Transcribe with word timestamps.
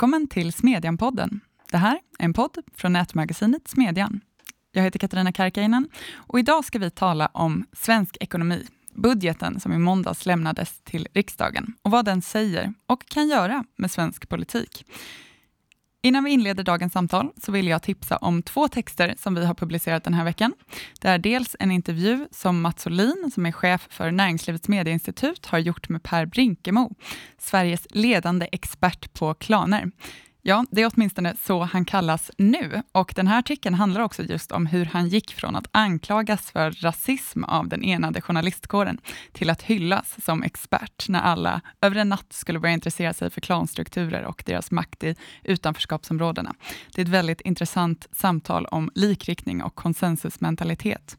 Välkommen 0.00 0.28
till 0.28 0.52
Smedjan-podden. 0.52 1.40
Det 1.70 1.76
här 1.76 1.98
är 2.18 2.24
en 2.24 2.32
podd 2.32 2.58
från 2.74 2.92
nätmagasinet 2.92 3.68
Smedjan. 3.68 4.20
Jag 4.72 4.82
heter 4.82 4.98
Katarina 4.98 5.32
Karkainen 5.32 5.88
och 6.14 6.38
idag 6.38 6.64
ska 6.64 6.78
vi 6.78 6.90
tala 6.90 7.26
om 7.26 7.66
svensk 7.72 8.16
ekonomi, 8.20 8.66
budgeten 8.94 9.60
som 9.60 9.72
i 9.72 9.78
måndags 9.78 10.26
lämnades 10.26 10.80
till 10.80 11.08
riksdagen 11.14 11.74
och 11.82 11.90
vad 11.90 12.04
den 12.04 12.22
säger 12.22 12.74
och 12.86 13.06
kan 13.06 13.28
göra 13.28 13.64
med 13.76 13.90
svensk 13.90 14.28
politik. 14.28 14.86
Innan 16.02 16.24
vi 16.24 16.30
inleder 16.30 16.64
dagens 16.64 16.92
samtal 16.92 17.30
så 17.42 17.52
vill 17.52 17.68
jag 17.68 17.82
tipsa 17.82 18.16
om 18.16 18.42
två 18.42 18.68
texter 18.68 19.14
som 19.18 19.34
vi 19.34 19.46
har 19.46 19.54
publicerat 19.54 20.04
den 20.04 20.14
här 20.14 20.24
veckan. 20.24 20.54
Det 21.00 21.08
är 21.08 21.18
dels 21.18 21.56
en 21.58 21.70
intervju 21.70 22.28
som 22.30 22.60
Mats 22.60 22.86
Olin, 22.86 23.30
som 23.34 23.46
är 23.46 23.52
chef 23.52 23.86
för 23.90 24.10
Näringslivets 24.10 24.68
medieinstitut, 24.68 25.46
har 25.46 25.58
gjort 25.58 25.88
med 25.88 26.02
Per 26.02 26.26
Brinkemo, 26.26 26.90
Sveriges 27.38 27.86
ledande 27.90 28.48
expert 28.52 29.12
på 29.12 29.34
klaner. 29.34 29.90
Ja, 30.42 30.64
det 30.70 30.82
är 30.82 30.90
åtminstone 30.94 31.36
så 31.42 31.62
han 31.62 31.84
kallas 31.84 32.30
nu. 32.38 32.82
Och 32.92 33.12
den 33.16 33.26
här 33.26 33.38
artikeln 33.38 33.74
handlar 33.74 34.00
också 34.00 34.22
just 34.22 34.52
om 34.52 34.66
hur 34.66 34.84
han 34.84 35.08
gick 35.08 35.34
från 35.34 35.56
att 35.56 35.66
anklagas 35.70 36.50
för 36.50 36.70
rasism 36.70 37.44
av 37.44 37.68
den 37.68 37.84
enade 37.84 38.20
journalistkåren 38.20 38.98
till 39.32 39.50
att 39.50 39.62
hyllas 39.62 40.16
som 40.24 40.42
expert 40.42 41.08
när 41.08 41.20
alla 41.20 41.60
över 41.80 41.96
en 41.96 42.08
natt 42.08 42.32
skulle 42.32 42.58
börja 42.58 42.74
intressera 42.74 43.12
sig 43.12 43.30
för 43.30 43.40
klanstrukturer 43.40 44.24
och 44.24 44.42
deras 44.46 44.70
makt 44.70 45.04
i 45.04 45.14
utanförskapsområdena. 45.44 46.54
Det 46.94 47.00
är 47.00 47.04
ett 47.04 47.12
väldigt 47.12 47.40
intressant 47.40 48.08
samtal 48.12 48.66
om 48.66 48.90
likriktning 48.94 49.62
och 49.62 49.74
konsensusmentalitet. 49.74 51.16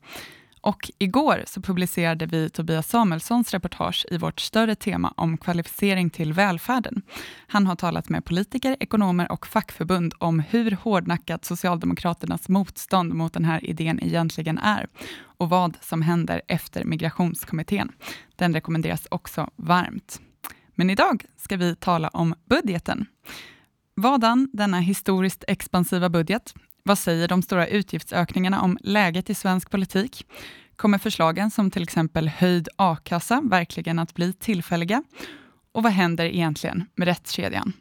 Och 0.61 0.91
igår 0.97 1.43
så 1.47 1.61
publicerade 1.61 2.25
vi 2.25 2.49
Tobias 2.49 2.89
Samuelssons 2.89 3.51
reportage 3.51 4.05
i 4.11 4.17
vårt 4.17 4.39
större 4.39 4.75
tema 4.75 5.13
om 5.17 5.37
kvalificering 5.37 6.09
till 6.09 6.33
välfärden. 6.33 7.01
Han 7.47 7.67
har 7.67 7.75
talat 7.75 8.09
med 8.09 8.25
politiker, 8.25 8.77
ekonomer 8.79 9.31
och 9.31 9.47
fackförbund 9.47 10.13
om 10.17 10.39
hur 10.39 10.71
hårdnackat 10.71 11.45
Socialdemokraternas 11.45 12.49
motstånd 12.49 13.13
mot 13.13 13.33
den 13.33 13.45
här 13.45 13.65
idén 13.65 14.03
egentligen 14.03 14.57
är 14.57 14.87
och 15.37 15.49
vad 15.49 15.77
som 15.81 16.01
händer 16.01 16.41
efter 16.47 16.83
migrationskommittén. 16.83 17.91
Den 18.35 18.53
rekommenderas 18.53 19.07
också 19.11 19.49
varmt. 19.55 20.21
Men 20.75 20.89
idag 20.89 21.25
ska 21.37 21.57
vi 21.57 21.75
tala 21.75 22.07
om 22.07 22.35
budgeten. 22.49 23.05
Vadan 23.95 24.49
denna 24.53 24.79
historiskt 24.79 25.43
expansiva 25.47 26.09
budget? 26.09 26.53
Vad 26.83 26.99
säger 26.99 27.27
de 27.27 27.41
stora 27.41 27.67
utgiftsökningarna 27.67 28.61
om 28.61 28.77
läget 28.81 29.29
i 29.29 29.33
svensk 29.33 29.69
politik? 29.69 30.25
Kommer 30.81 30.97
förslagen 30.97 31.51
som 31.51 31.71
till 31.71 31.83
exempel 31.83 32.27
höjd 32.27 32.69
a-kassa 32.75 33.41
verkligen 33.43 33.99
att 33.99 34.15
bli 34.15 34.33
tillfälliga? 34.33 35.03
Och 35.71 35.83
vad 35.83 35.91
händer 35.91 36.25
egentligen 36.25 36.85
med 36.95 37.07
rättskedjan? 37.07 37.73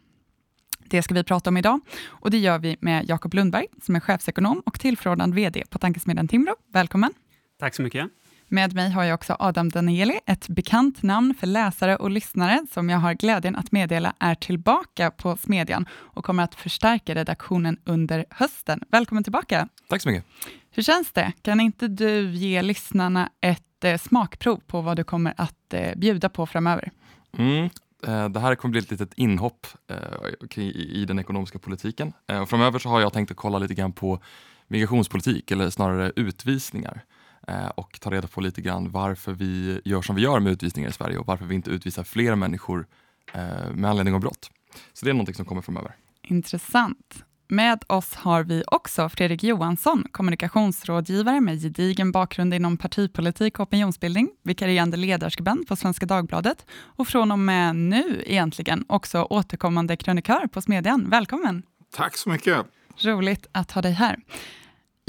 Det 0.78 1.02
ska 1.02 1.14
vi 1.14 1.24
prata 1.24 1.50
om 1.50 1.56
idag 1.56 1.80
och 2.06 2.30
det 2.30 2.38
gör 2.38 2.58
vi 2.58 2.76
med 2.80 3.08
Jakob 3.08 3.34
Lundberg 3.34 3.66
som 3.82 3.96
är 3.96 4.00
chefsekonom 4.00 4.62
och 4.66 4.80
tillförordnad 4.80 5.34
VD 5.34 5.64
på 5.70 5.78
Tankesmedjan 5.78 6.28
Timbro. 6.28 6.54
Välkommen! 6.72 7.12
Tack 7.58 7.74
så 7.74 7.82
mycket. 7.82 8.10
Med 8.52 8.74
mig 8.74 8.90
har 8.90 9.04
jag 9.04 9.14
också 9.14 9.36
Adam 9.38 9.68
Danieli, 9.68 10.20
ett 10.26 10.48
bekant 10.48 11.02
namn 11.02 11.34
för 11.34 11.46
läsare 11.46 11.96
och 11.96 12.10
lyssnare, 12.10 12.66
som 12.72 12.88
jag 12.90 12.98
har 12.98 13.14
glädjen 13.14 13.56
att 13.56 13.72
meddela 13.72 14.14
är 14.18 14.34
tillbaka 14.34 15.10
på 15.10 15.36
Smedjan 15.36 15.86
och 15.92 16.24
kommer 16.24 16.42
att 16.42 16.54
förstärka 16.54 17.14
redaktionen 17.14 17.78
under 17.84 18.24
hösten. 18.30 18.82
Välkommen 18.90 19.24
tillbaka! 19.24 19.68
Tack 19.88 20.02
så 20.02 20.08
mycket. 20.08 20.24
Hur 20.70 20.82
känns 20.82 21.12
det? 21.12 21.32
Kan 21.42 21.60
inte 21.60 21.88
du 21.88 22.30
ge 22.30 22.62
lyssnarna 22.62 23.30
ett 23.40 23.84
eh, 23.84 23.98
smakprov 23.98 24.60
på 24.66 24.80
vad 24.80 24.96
du 24.96 25.04
kommer 25.04 25.34
att 25.36 25.74
eh, 25.74 25.96
bjuda 25.96 26.28
på 26.28 26.46
framöver? 26.46 26.90
Mm. 27.38 27.70
Eh, 28.06 28.28
det 28.28 28.40
här 28.40 28.54
kommer 28.54 28.72
bli 28.72 28.80
ett 28.80 28.90
litet 28.90 29.14
inhopp 29.14 29.66
eh, 29.90 30.58
i, 30.64 31.04
den 31.04 31.18
ekonomiska 31.18 31.58
politiken. 31.58 32.12
Eh, 32.26 32.46
framöver 32.46 32.78
så 32.78 32.88
har 32.88 33.00
jag 33.00 33.12
tänkt 33.12 33.30
att 33.30 33.36
kolla 33.36 33.58
lite 33.58 33.74
grann 33.74 33.92
på 33.92 34.20
migrationspolitik, 34.68 35.50
eller 35.50 35.70
snarare 35.70 36.12
utvisningar. 36.16 37.04
Eh, 37.48 37.66
och 37.68 38.00
ta 38.00 38.10
reda 38.10 38.28
på 38.28 38.40
lite 38.40 38.60
grann 38.60 38.90
varför 38.90 39.32
vi 39.32 39.80
gör 39.84 40.02
som 40.02 40.16
vi 40.16 40.22
gör 40.22 40.40
med 40.40 40.52
utvisningar 40.52 40.88
i 40.88 40.92
Sverige 40.92 41.18
och 41.18 41.26
varför 41.26 41.44
vi 41.44 41.54
inte 41.54 41.70
utvisar 41.70 42.04
fler 42.04 42.34
människor 42.34 42.86
eh, 43.32 43.70
med 43.74 43.90
anledning 43.90 44.14
av 44.14 44.20
brott. 44.20 44.50
Så 44.92 45.04
det 45.04 45.10
är 45.10 45.14
någonting 45.14 45.34
som 45.34 45.44
kommer 45.44 45.62
framöver. 45.62 45.96
Intressant. 46.22 47.24
Med 47.48 47.84
oss 47.86 48.14
har 48.14 48.44
vi 48.44 48.62
också 48.66 49.08
Fredrik 49.08 49.42
Johansson, 49.42 50.04
kommunikationsrådgivare 50.10 51.40
med 51.40 51.62
gedigen 51.62 52.12
bakgrund 52.12 52.54
inom 52.54 52.76
partipolitik 52.76 53.58
och 53.58 53.66
opinionsbildning, 53.66 54.30
vikarierande 54.42 54.96
ledarskribent 54.96 55.68
på 55.68 55.76
Svenska 55.76 56.06
Dagbladet 56.06 56.66
och 56.72 57.08
från 57.08 57.32
och 57.32 57.38
med 57.38 57.76
nu 57.76 58.22
egentligen 58.26 58.84
också 58.88 59.22
återkommande 59.22 59.96
krönikör 59.96 60.46
på 60.46 60.60
Smedjan. 60.62 61.10
Välkommen! 61.10 61.62
Tack 61.96 62.16
så 62.16 62.28
mycket! 62.28 62.66
Roligt 62.96 63.46
att 63.52 63.70
ha 63.70 63.82
dig 63.82 63.92
här. 63.92 64.16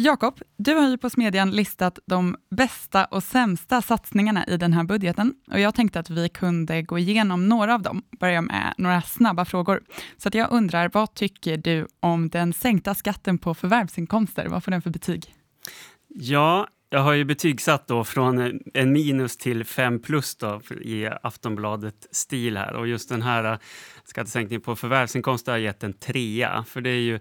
Jakob, 0.03 0.39
du 0.57 0.73
har 0.73 0.89
ju 0.89 0.97
på 0.97 1.09
Smedjan 1.09 1.51
listat 1.51 1.99
de 2.05 2.35
bästa 2.49 3.05
och 3.05 3.23
sämsta 3.23 3.81
satsningarna 3.81 4.45
i 4.47 4.57
den 4.57 4.73
här 4.73 4.83
budgeten 4.83 5.33
och 5.51 5.59
jag 5.59 5.75
tänkte 5.75 5.99
att 5.99 6.09
vi 6.09 6.29
kunde 6.29 6.81
gå 6.81 6.99
igenom 6.99 7.49
några 7.49 7.73
av 7.73 7.81
dem, 7.81 8.03
börja 8.19 8.41
med 8.41 8.73
några 8.77 9.01
snabba 9.01 9.45
frågor. 9.45 9.83
Så 10.17 10.27
att 10.27 10.35
jag 10.35 10.51
undrar, 10.51 10.89
vad 10.93 11.13
tycker 11.13 11.57
du 11.57 11.87
om 11.99 12.29
den 12.29 12.53
sänkta 12.53 12.95
skatten 12.95 13.37
på 13.37 13.53
förvärvsinkomster? 13.53 14.47
Vad 14.47 14.63
får 14.63 14.71
den 14.71 14.81
för 14.81 14.89
betyg? 14.89 15.35
Ja, 16.07 16.67
jag 16.89 16.99
har 16.99 17.13
ju 17.13 17.25
betygsatt 17.25 17.87
då 17.87 18.03
från 18.03 18.59
en 18.73 18.91
minus 18.91 19.37
till 19.37 19.63
fem 19.65 19.99
plus 19.99 20.35
då 20.35 20.61
i 20.81 21.09
Aftonbladet-stil 21.23 22.57
här 22.57 22.73
och 22.73 22.87
just 22.87 23.09
den 23.09 23.21
här 23.21 23.51
äh, 23.51 23.59
skattesänkningen 24.03 24.61
på 24.61 24.75
förvärvsinkomster 24.75 25.51
har 25.51 25.59
gett 25.59 25.83
en 25.83 25.93
trea, 25.93 26.63
för 26.67 26.81
det 26.81 26.89
är 26.89 27.01
ju 27.01 27.19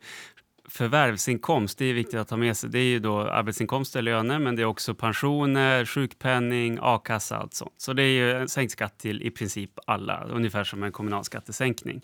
förvärvsinkomst, 0.71 1.79
det 1.79 1.85
är 1.85 1.95
viktigt 1.95 2.21
att 2.21 2.31
ha 2.31 2.37
med 2.37 2.57
sig. 2.57 2.71
Det 2.71 2.79
är 2.79 2.85
ju 2.85 2.99
då 2.99 3.21
arbetsinkomster, 3.21 4.03
löner, 4.03 4.39
men 4.39 4.57
det 4.57 4.63
är 4.63 4.67
också 4.67 4.95
pensioner, 4.95 5.85
sjukpenning, 5.85 6.79
a-kassa, 6.83 7.37
allt 7.37 7.55
sånt. 7.55 7.75
Så 7.77 7.93
det 7.93 8.03
är 8.03 8.13
ju 8.13 8.33
en 8.33 8.49
sänkt 8.49 8.73
skatt 8.73 8.99
till 8.99 9.23
i 9.23 9.31
princip 9.31 9.71
alla, 9.87 10.25
ungefär 10.25 10.65
som 10.65 10.83
en 10.83 10.93
kommunalskattesänkning. 10.93 12.03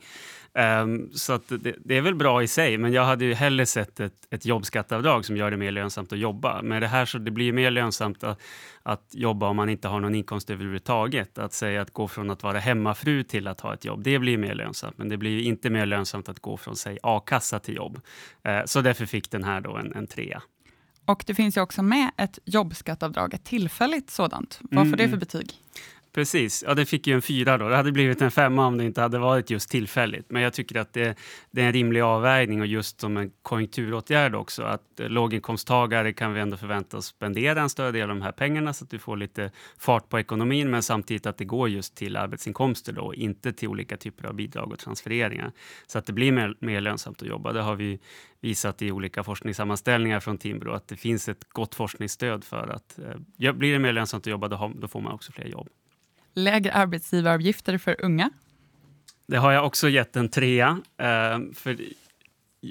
Um, 0.56 1.10
så 1.12 1.38
det, 1.48 1.74
det, 1.84 1.96
är 1.96 2.00
väl 2.00 2.14
bra 2.14 2.42
i 2.42 2.48
sig, 2.48 2.78
men 2.78 2.92
jag 2.92 3.04
hade 3.04 3.24
ju 3.24 3.34
hellre 3.34 3.66
sett 3.66 4.00
ett, 4.00 4.26
ett 4.30 4.46
jobbskatteavdrag 4.46 5.24
som 5.24 5.36
gör 5.36 5.50
det 5.50 5.56
mer 5.56 5.70
lönsamt 5.70 6.12
att 6.12 6.18
jobba. 6.18 6.62
Men 6.62 6.80
det 6.80 6.88
här 6.88 7.04
så 7.04 7.18
det 7.18 7.30
blir 7.30 7.52
mer 7.52 7.70
lönsamt 7.70 8.24
att, 8.24 8.40
att 8.82 9.10
jobba 9.12 9.48
om 9.48 9.56
man 9.56 9.68
inte 9.68 9.88
har 9.88 10.00
någon 10.00 10.14
inkomst 10.14 10.50
överhuvudtaget. 10.50 11.38
Att 11.38 11.52
säga 11.52 11.82
att 11.82 11.90
gå 11.90 12.08
från 12.08 12.30
att 12.30 12.42
vara 12.42 12.58
hemmafru 12.58 13.22
till 13.22 13.48
att 13.48 13.60
ha 13.60 13.74
ett 13.74 13.84
jobb, 13.84 14.02
det 14.02 14.18
blir 14.18 14.38
mer 14.38 14.54
lönsamt. 14.54 14.98
Men 14.98 15.08
det 15.08 15.16
blir 15.16 15.40
inte 15.40 15.70
mer 15.70 15.86
lönsamt 15.86 16.28
att 16.28 16.40
gå 16.40 16.56
från 16.56 16.76
säg 16.76 16.98
a-kassa 17.02 17.58
till 17.58 17.76
jobb. 17.76 18.00
Uh, 18.48 18.64
så 18.64 18.80
därför 18.80 19.06
fick 19.06 19.30
den 19.30 19.44
här 19.44 19.60
då 19.60 19.76
en, 19.76 19.94
en 19.94 20.06
trea. 20.06 20.42
Och 21.04 21.24
det 21.26 21.34
finns 21.34 21.56
ju 21.56 21.60
också 21.60 21.82
med 21.82 22.10
ett 22.16 22.38
jobbskatteavdrag, 22.44 23.34
ett 23.34 23.44
tillfälligt 23.44 24.10
sådant. 24.10 24.58
Vad 24.62 24.86
får 24.90 24.94
mm. 24.94 24.98
det 24.98 25.08
för 25.08 25.16
betyg? 25.16 25.54
Precis, 26.16 26.64
ja, 26.66 26.74
det 26.74 26.86
fick 26.86 27.06
ju 27.06 27.14
en 27.14 27.22
fyra 27.22 27.58
då. 27.58 27.68
Det 27.68 27.76
hade 27.76 27.92
blivit 27.92 28.22
en 28.22 28.30
femma 28.30 28.66
om 28.66 28.78
det 28.78 28.84
inte 28.84 29.00
hade 29.00 29.18
varit 29.18 29.50
just 29.50 29.70
tillfälligt. 29.70 30.30
Men 30.30 30.42
jag 30.42 30.52
tycker 30.52 30.80
att 30.80 30.92
det, 30.92 31.18
det 31.50 31.62
är 31.62 31.66
en 31.66 31.72
rimlig 31.72 32.00
avvägning 32.00 32.60
och 32.60 32.66
just 32.66 33.00
som 33.00 33.16
en 33.16 33.30
konjunkturåtgärd 33.42 34.34
också. 34.34 34.62
Att 34.62 35.00
eh, 35.00 35.08
låginkomsttagare 35.08 36.12
kan 36.12 36.32
vi 36.32 36.40
ändå 36.40 36.56
förvänta 36.56 36.96
oss 36.96 37.06
spendera 37.06 37.60
en 37.60 37.68
större 37.68 37.92
del 37.92 38.02
av 38.02 38.08
de 38.08 38.22
här 38.22 38.32
pengarna 38.32 38.72
så 38.72 38.84
att 38.84 38.90
du 38.90 38.98
får 38.98 39.16
lite 39.16 39.50
fart 39.78 40.08
på 40.08 40.18
ekonomin, 40.18 40.70
men 40.70 40.82
samtidigt 40.82 41.26
att 41.26 41.38
det 41.38 41.44
går 41.44 41.68
just 41.68 41.96
till 41.96 42.16
arbetsinkomster 42.16 42.92
då, 42.92 43.14
inte 43.14 43.52
till 43.52 43.68
olika 43.68 43.96
typer 43.96 44.28
av 44.28 44.34
bidrag 44.34 44.72
och 44.72 44.78
transfereringar. 44.78 45.52
Så 45.86 45.98
att 45.98 46.06
det 46.06 46.12
blir 46.12 46.32
mer, 46.32 46.56
mer 46.60 46.80
lönsamt 46.80 47.22
att 47.22 47.28
jobba. 47.28 47.52
Det 47.52 47.62
har 47.62 47.76
vi 47.76 48.00
visat 48.40 48.82
i 48.82 48.92
olika 48.92 49.24
forskningssammanställningar 49.24 50.20
från 50.20 50.38
Timbro 50.38 50.72
att 50.72 50.88
det 50.88 50.96
finns 50.96 51.28
ett 51.28 51.48
gott 51.48 51.74
forskningsstöd 51.74 52.44
för 52.44 52.68
att 52.68 52.98
eh, 53.38 53.52
blir 53.52 53.72
det 53.72 53.78
mer 53.78 53.92
lönsamt 53.92 54.22
att 54.26 54.30
jobba, 54.30 54.48
då, 54.48 54.72
då 54.76 54.88
får 54.88 55.00
man 55.00 55.12
också 55.12 55.32
fler 55.32 55.46
jobb 55.46 55.68
lägre 56.36 56.72
arbetsgivaravgifter 56.72 57.78
för 57.78 57.96
unga? 58.04 58.30
Det 59.26 59.36
har 59.36 59.52
jag 59.52 59.66
också 59.66 59.88
gett 59.88 60.16
en 60.16 60.28
trea. 60.28 60.80
Eh, 60.98 61.38
för 61.54 61.78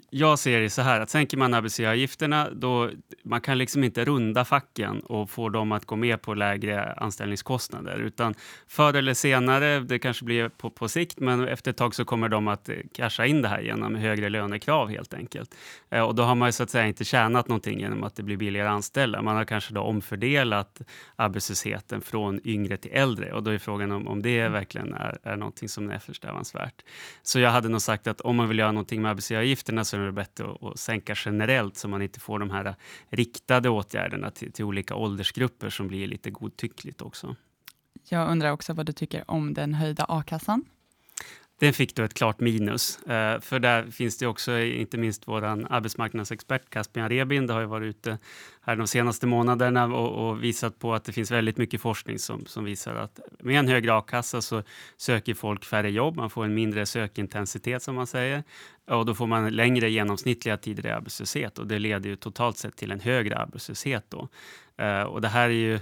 jag 0.10 0.40
ser 0.40 0.62
det 0.62 0.70
så 0.70 0.82
här 0.82 1.02
att 1.02 1.10
sänker 1.10 1.38
man 1.38 1.54
arbetsgivaravgifterna 1.54 2.50
då 2.52 2.90
man 3.24 3.42
kan 3.42 3.58
liksom 3.58 3.84
inte 3.84 4.06
runda 4.06 4.46
facken 4.46 5.00
och 5.00 5.30
få 5.30 5.50
dem 5.50 5.72
att 5.72 5.86
gå 5.86 5.96
med 5.96 6.22
på 6.22 6.34
lägre 6.34 6.94
anställningskostnader 6.94 7.98
utan 7.98 8.34
förr 8.68 8.94
eller 8.94 9.14
senare, 9.14 9.80
det 9.80 10.00
kanske 10.00 10.26
blir 10.26 10.50
på, 10.50 10.70
på 10.70 10.88
sikt, 10.88 11.20
men 11.20 11.48
efter 11.48 11.72
ett 11.72 11.78
tag 11.78 11.96
så 11.96 12.06
kommer 12.06 12.30
de 12.30 12.48
att 12.48 12.70
eh, 12.70 12.76
casha 12.94 13.26
in 13.26 13.42
det 13.42 13.48
här 13.48 13.62
genom 13.62 13.96
högre 13.96 14.30
lönekrav 14.30 14.90
helt 14.90 15.14
enkelt. 15.14 15.56
Eh, 15.90 16.02
och 16.02 16.16
då 16.16 16.24
har 16.24 16.36
man 16.36 16.48
ju 16.48 16.52
så 16.52 16.64
att 16.64 16.70
säga 16.70 16.88
inte 16.88 17.04
tjänat 17.04 17.48
någonting 17.48 17.80
genom 17.80 18.04
att 18.04 18.16
det 18.16 18.24
blir 18.24 18.38
billigare 18.38 18.68
att 18.68 18.74
anställa. 18.74 19.22
Man 19.22 19.36
har 19.36 19.46
kanske 19.46 19.74
då 19.74 19.82
omfördelat 19.82 20.82
arbetslösheten 21.16 22.02
från 22.02 22.48
yngre 22.48 22.78
till 22.78 22.92
äldre 22.94 23.34
och 23.34 23.44
då 23.44 23.52
är 23.52 23.58
frågan 23.58 23.92
om, 23.92 24.08
om 24.08 24.22
det 24.22 24.48
verkligen 24.48 24.94
är, 24.94 25.18
är 25.24 25.36
någonting 25.36 25.70
som 25.70 25.90
är 25.90 25.96
eftersträvansvärt. 25.96 26.84
Så 27.24 27.40
jag 27.40 27.52
hade 27.52 27.70
nog 27.70 27.82
sagt 27.82 28.08
att 28.08 28.22
om 28.22 28.36
man 28.36 28.48
vill 28.48 28.60
göra 28.60 28.72
någonting 28.72 29.02
med 29.02 29.12
arbetsgivaravgifterna 29.12 29.75
så 29.84 29.98
är 29.98 30.02
det 30.02 30.12
bättre 30.12 30.52
att, 30.52 30.64
att 30.64 30.80
sänka 30.80 31.16
generellt 31.26 31.78
så 31.78 31.88
man 31.88 32.02
inte 32.02 32.20
får 32.20 32.40
de 32.40 32.50
här 32.50 32.76
riktade 33.10 33.70
åtgärderna 33.70 34.32
till, 34.32 34.52
till 34.52 34.66
olika 34.66 34.96
åldersgrupper 34.96 35.70
som 35.70 35.88
blir 35.88 36.08
lite 36.08 36.32
godtyckligt 36.32 37.02
också. 37.02 37.36
Jag 38.10 38.32
undrar 38.32 38.52
också 38.52 38.74
vad 38.74 38.86
du 38.86 38.94
tycker 38.94 39.32
om 39.32 39.54
den 39.54 39.74
höjda 39.74 40.06
a-kassan? 40.10 40.66
Den 41.60 41.74
fick 41.74 41.96
då 41.96 42.04
ett 42.04 42.14
klart 42.14 42.40
minus. 42.40 42.98
Eh, 43.04 43.40
för 43.40 43.60
där 43.60 43.92
finns 43.92 44.18
det 44.18 44.28
också, 44.28 44.60
inte 44.60 44.98
minst 44.98 45.28
vår 45.28 45.44
arbetsmarknadsexpert 45.46 46.70
Caspian 46.70 47.10
Rebin. 47.10 47.48
Det 47.48 47.54
har 47.54 47.62
ju 47.62 47.68
varit 47.68 47.86
ute 47.86 48.18
här 48.62 48.76
de 48.76 48.88
senaste 48.88 49.28
månaderna 49.28 49.86
och, 49.86 50.30
och, 50.30 50.44
visat 50.44 50.80
på 50.80 50.94
att 50.94 51.04
det 51.04 51.12
finns 51.12 51.32
väldigt 51.32 51.58
mycket 51.58 51.82
forskning 51.82 52.20
som, 52.20 52.46
som 52.46 52.64
visar 52.64 52.96
att 52.96 53.20
med 53.40 53.60
en 53.60 53.68
högre 53.68 53.94
a-kassa 53.94 54.42
så 54.42 54.64
söker 54.98 55.34
folk 55.34 55.66
färre 55.66 55.92
jobb, 55.92 56.16
man 56.16 56.30
får 56.30 56.46
en 56.46 56.54
mindre 56.54 56.86
sökintensitet 56.86 57.84
som 57.84 57.96
man 57.96 58.08
säger 58.08 58.44
och 58.88 59.06
då 59.06 59.16
får 59.16 59.28
man 59.28 59.50
längre 59.50 59.90
genomsnittliga 59.90 60.58
tider 60.58 60.86
i 60.86 60.92
arbetslöshet 60.92 61.60
och 61.60 61.68
det 61.68 61.80
leder 61.80 62.10
ju 62.10 62.16
totalt 62.16 62.58
sett 62.58 62.76
till 62.76 62.92
en 62.92 63.00
högre 63.00 63.38
arbetslöshet 63.38 64.06
då. 64.10 64.28
Eh, 64.78 65.02
och 65.02 65.22
det 65.22 65.28
här 65.28 65.50
är 65.50 65.54
ju 65.54 65.80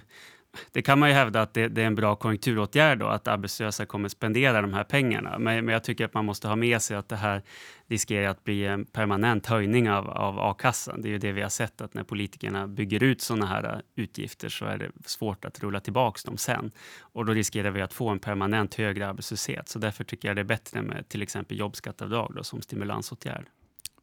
det 0.71 0.81
kan 0.81 1.00
man 1.00 1.09
ju 1.09 1.15
hävda 1.15 1.41
att 1.41 1.53
det, 1.53 1.67
det, 1.67 1.81
är 1.81 1.88
en 1.88 1.95
bra 1.95 2.15
konjunkturåtgärd 2.15 3.00
då, 3.00 3.07
att 3.07 3.27
arbetslösa 3.27 3.85
kommer 3.85 4.09
spendera 4.09 4.61
de 4.61 4.73
här 4.73 4.83
pengarna. 4.83 5.39
Men, 5.39 5.65
men, 5.65 5.73
jag 5.73 5.83
tycker 5.83 6.05
att 6.05 6.13
man 6.13 6.25
måste 6.25 6.47
ha 6.47 6.55
med 6.55 6.81
sig 6.81 6.97
att 6.97 7.09
det 7.09 7.15
här 7.15 7.41
riskerar 7.88 8.27
att 8.27 8.44
bli 8.44 8.65
en 8.65 8.85
permanent 8.85 9.45
höjning 9.45 9.89
av, 9.89 10.09
av 10.09 10.39
a-kassan. 10.39 11.01
Det 11.01 11.07
är 11.07 11.11
ju 11.11 11.17
det 11.17 11.31
vi 11.31 11.41
har 11.41 11.50
sett 11.50 11.81
att 11.81 11.94
när 11.94 12.03
politikerna 12.03 12.67
bygger 12.67 13.03
ut 13.03 13.21
sådana 13.21 13.45
här 13.45 13.81
utgifter 13.95 14.50
så 14.50 14.65
är 14.65 14.77
det 14.77 14.91
svårt 15.05 15.45
att 15.45 15.59
rulla 15.59 15.79
tillbaka 15.79 16.19
dem 16.25 16.38
sen. 16.38 16.71
Och 16.99 17.25
då 17.25 17.33
riskerar 17.33 17.71
vi 17.71 17.81
att 17.81 17.94
få 17.94 18.09
en 18.09 18.19
permanent 18.19 18.75
högre 18.75 19.07
arbetslöshet. 19.07 19.69
Så 19.69 19.79
därför 19.79 20.03
tycker 20.03 20.27
jag 20.27 20.38
det 20.38 20.41
är 20.41 20.44
bättre 20.44 20.81
med 20.81 21.09
till 21.09 21.21
exempel 21.21 21.59
jobbskatteavdrag 21.59 22.33
då, 22.35 22.44
som 22.44 22.61
stimulansåtgärd. 22.61 23.45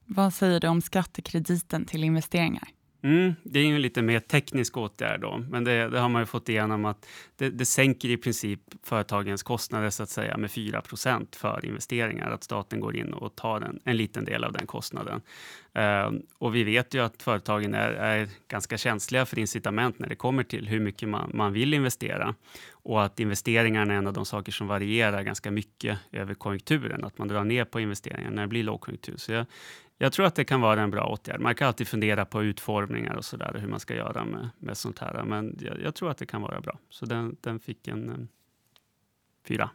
Vad 0.07 0.35
säger 0.35 0.61
du 0.61 0.69
om 0.69 0.81
skattekrediten 0.81 1.85
till 1.85 2.05
investeringar? 2.05 2.69
Mm, 3.03 3.35
det 3.43 3.61
är 3.61 3.65
ju 3.65 3.75
en 3.75 3.83
lite 3.83 4.03
mer 4.03 4.21
teknisk 4.21 4.77
åtgärd 4.77 5.21
då, 5.21 5.45
men 5.51 5.65
det, 5.65 5.89
det 5.89 6.01
har 6.01 6.09
man 6.09 6.23
ju 6.23 6.27
fått 6.27 6.49
igenom 6.49 6.85
att 6.85 7.07
det, 7.37 7.51
det, 7.51 7.65
sänker 7.65 8.09
i 8.09 8.17
princip 8.17 8.61
företagens 8.83 9.43
kostnader 9.43 9.91
så 9.91 10.03
att 10.03 10.09
säga 10.09 10.37
med 10.37 10.51
4% 10.51 11.37
för 11.37 11.67
investeringar, 11.67 12.31
att 12.31 12.45
staten 12.45 12.81
går 12.81 12.97
in 12.97 13.13
och 13.13 13.37
tar 13.37 13.61
en, 13.61 13.81
en 13.85 13.97
liten 13.97 14.25
del 14.25 14.45
av 14.45 14.53
den 14.53 14.67
kostnaden. 14.67 15.21
Uh, 15.79 16.21
och 16.39 16.55
vi 16.55 16.65
vet 16.65 16.95
ju 16.95 17.01
att 17.01 17.23
företagen 17.23 17.75
är, 17.75 17.91
är, 17.91 18.29
ganska 18.49 18.79
känsliga 18.79 19.27
för 19.27 19.39
incitament 19.39 19.99
när 19.99 20.09
det 20.09 20.17
kommer 20.17 20.43
till 20.43 20.69
hur 20.69 20.81
mycket 20.81 21.09
man, 21.09 21.31
man 21.35 21.53
vill 21.53 21.75
investera 21.75 22.35
och 22.73 23.05
att 23.05 23.21
investeringarna 23.21 23.95
är 23.95 23.99
en 23.99 24.07
av 24.07 24.13
de 24.13 24.27
saker 24.27 24.53
som 24.53 24.67
varierar 24.67 25.23
ganska 25.23 25.51
mycket 25.51 25.99
över 26.13 26.35
konjunkturen, 26.35 27.05
att 27.05 27.19
man 27.19 27.29
drar 27.29 27.45
ner 27.45 27.65
på 27.65 27.81
investeringar 27.81 28.31
när 28.31 28.43
det 28.43 28.49
blir 28.49 28.63
lågkonjunktur. 28.63 29.17
Så 29.17 29.33
jag, 29.33 29.47
jag 30.03 30.13
tror 30.13 30.27
att 30.27 30.35
det 30.35 30.45
kan 30.45 30.61
vara 30.61 30.83
en 30.83 30.91
bra 30.91 31.07
åtgärd. 31.07 31.41
Man 31.41 31.55
kan 31.55 31.67
alltid 31.67 31.89
fundera 31.89 32.25
på 32.25 32.43
utformningar 32.43 33.15
och 33.15 33.25
sådär, 33.25 33.57
hur 33.61 33.69
man 33.69 33.81
ska 33.81 33.95
göra 33.95 34.25
med, 34.25 34.49
med 34.59 34.77
sånt 34.77 34.99
här. 34.99 35.25
Men 35.25 35.59
jag, 35.61 35.81
jag, 35.81 35.95
tror 35.95 36.11
att 36.11 36.19
det 36.19 36.27
kan 36.27 36.43
vara 36.43 36.61
bra. 36.61 36.79
Så 36.91 37.07
den, 37.07 37.37
den 37.41 37.61
fick 37.61 37.89
en, 37.89 38.09
en 38.09 38.29
fyra. 39.49 39.71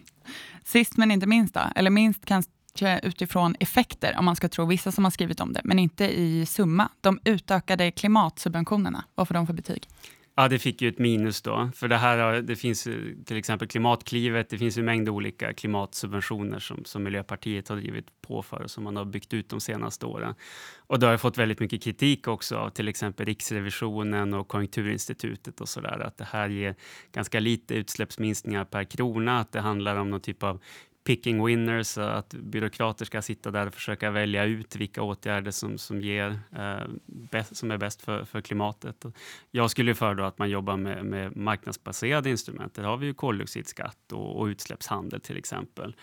Sist 0.64 0.96
men 0.96 1.10
inte 1.10 1.26
minst 1.26 1.54
då, 1.54 1.60
eller 1.76 1.90
minst 1.90 2.24
kanske 2.24 3.00
utifrån 3.02 3.56
effekter, 3.60 4.16
om 4.18 4.24
man 4.24 4.36
ska 4.36 4.48
tro 4.48 4.66
vissa 4.66 4.92
som 4.92 5.04
har 5.04 5.10
skrivit 5.10 5.40
om 5.40 5.52
det, 5.52 5.60
men 5.64 5.78
inte 5.78 6.04
i 6.20 6.46
summa. 6.46 6.88
De 7.00 7.20
utökade 7.24 7.90
klimatsubventionerna, 7.90 9.04
vad 9.14 9.28
får 9.28 9.34
de 9.34 9.46
för 9.46 9.54
betyg? 9.54 9.88
Ja, 10.36 10.48
det 10.48 10.58
fick 10.58 10.82
ju 10.82 10.88
ett 10.88 10.98
minus 10.98 11.42
då. 11.42 11.70
För 11.74 11.88
det 11.88 11.96
här 11.96 12.42
det 12.42 12.56
finns 12.56 12.82
till 13.24 13.36
exempel 13.36 13.68
Klimatklivet, 13.68 14.48
det 14.48 14.58
finns 14.58 14.76
en 14.76 14.84
mängd 14.84 15.08
olika 15.08 15.52
klimatsubventioner 15.52 16.58
som, 16.58 16.84
som 16.84 17.02
Miljöpartiet 17.02 17.68
har 17.68 17.76
drivit 17.76 18.06
på 18.20 18.42
för 18.42 18.62
och 18.62 18.70
som 18.70 18.84
man 18.84 18.96
har 18.96 19.04
byggt 19.04 19.34
ut 19.34 19.48
de 19.48 19.60
senaste 19.60 20.06
åren. 20.06 20.34
Och 20.76 20.98
det 20.98 21.06
har 21.06 21.16
fått 21.16 21.38
väldigt 21.38 21.60
mycket 21.60 21.82
kritik 21.82 22.28
också 22.28 22.56
av 22.56 22.70
till 22.70 22.88
exempel 22.88 23.26
Riksrevisionen 23.26 24.34
och 24.34 24.48
Konjunkturinstitutet 24.48 25.60
och 25.60 25.68
sådär, 25.68 25.98
att 26.00 26.16
det 26.16 26.28
här 26.30 26.48
ger 26.48 26.74
ganska 27.12 27.40
lite 27.40 27.74
utsläppsminskningar 27.74 28.64
per 28.64 28.84
krona, 28.84 29.40
att 29.40 29.52
det 29.52 29.60
handlar 29.60 29.96
om 29.96 30.10
någon 30.10 30.20
typ 30.20 30.42
av 30.42 30.60
picking 31.04 31.46
winners, 31.46 31.98
att 31.98 32.34
byråkrater 32.34 33.04
ska 33.04 33.22
sitta 33.22 33.50
där 33.50 33.66
och 33.66 33.74
försöka 33.74 34.10
välja 34.10 34.44
ut 34.44 34.76
vilka 34.76 35.02
åtgärder 35.02 35.50
som, 35.50 35.78
som, 35.78 36.00
ger, 36.00 36.38
eh, 36.56 36.88
bäst, 37.06 37.56
som 37.56 37.70
är 37.70 37.78
bäst 37.78 38.02
för, 38.02 38.24
för 38.24 38.40
klimatet. 38.40 39.04
Jag 39.50 39.70
skulle 39.70 39.94
föredra 39.94 40.26
att 40.26 40.38
man 40.38 40.50
jobbar 40.50 40.76
med, 40.76 41.04
med 41.04 41.36
marknadsbaserade 41.36 42.30
instrument. 42.30 42.74
Där 42.74 42.82
har 42.82 42.96
vi 42.96 43.06
ju 43.06 43.14
koldioxidskatt 43.14 44.12
och, 44.12 44.40
och 44.40 44.44
utsläppshandel 44.44 45.20
till 45.20 45.36
exempel. 45.36 45.96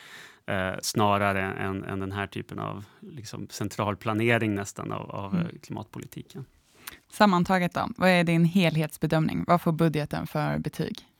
Eh, 0.45 0.73
snarare 0.81 1.41
än, 1.41 1.83
än 1.83 1.99
den 1.99 2.11
här 2.11 2.27
typen 2.27 2.59
av 2.59 2.85
liksom, 2.99 3.47
central 3.49 3.97
planering 3.97 4.55
nästan 4.55 4.91
av, 4.91 5.11
av 5.11 5.35
mm. 5.35 5.47
klimatpolitiken. 5.61 6.45
Sammantaget 7.11 7.73
då, 7.73 7.89
vad 7.97 8.09
är 8.09 8.23
din 8.23 8.45
helhetsbedömning? 8.45 9.43
Vad 9.47 9.61
får 9.61 9.71
budgeten 9.71 10.27
för 10.27 10.57
betyg? 10.57 11.10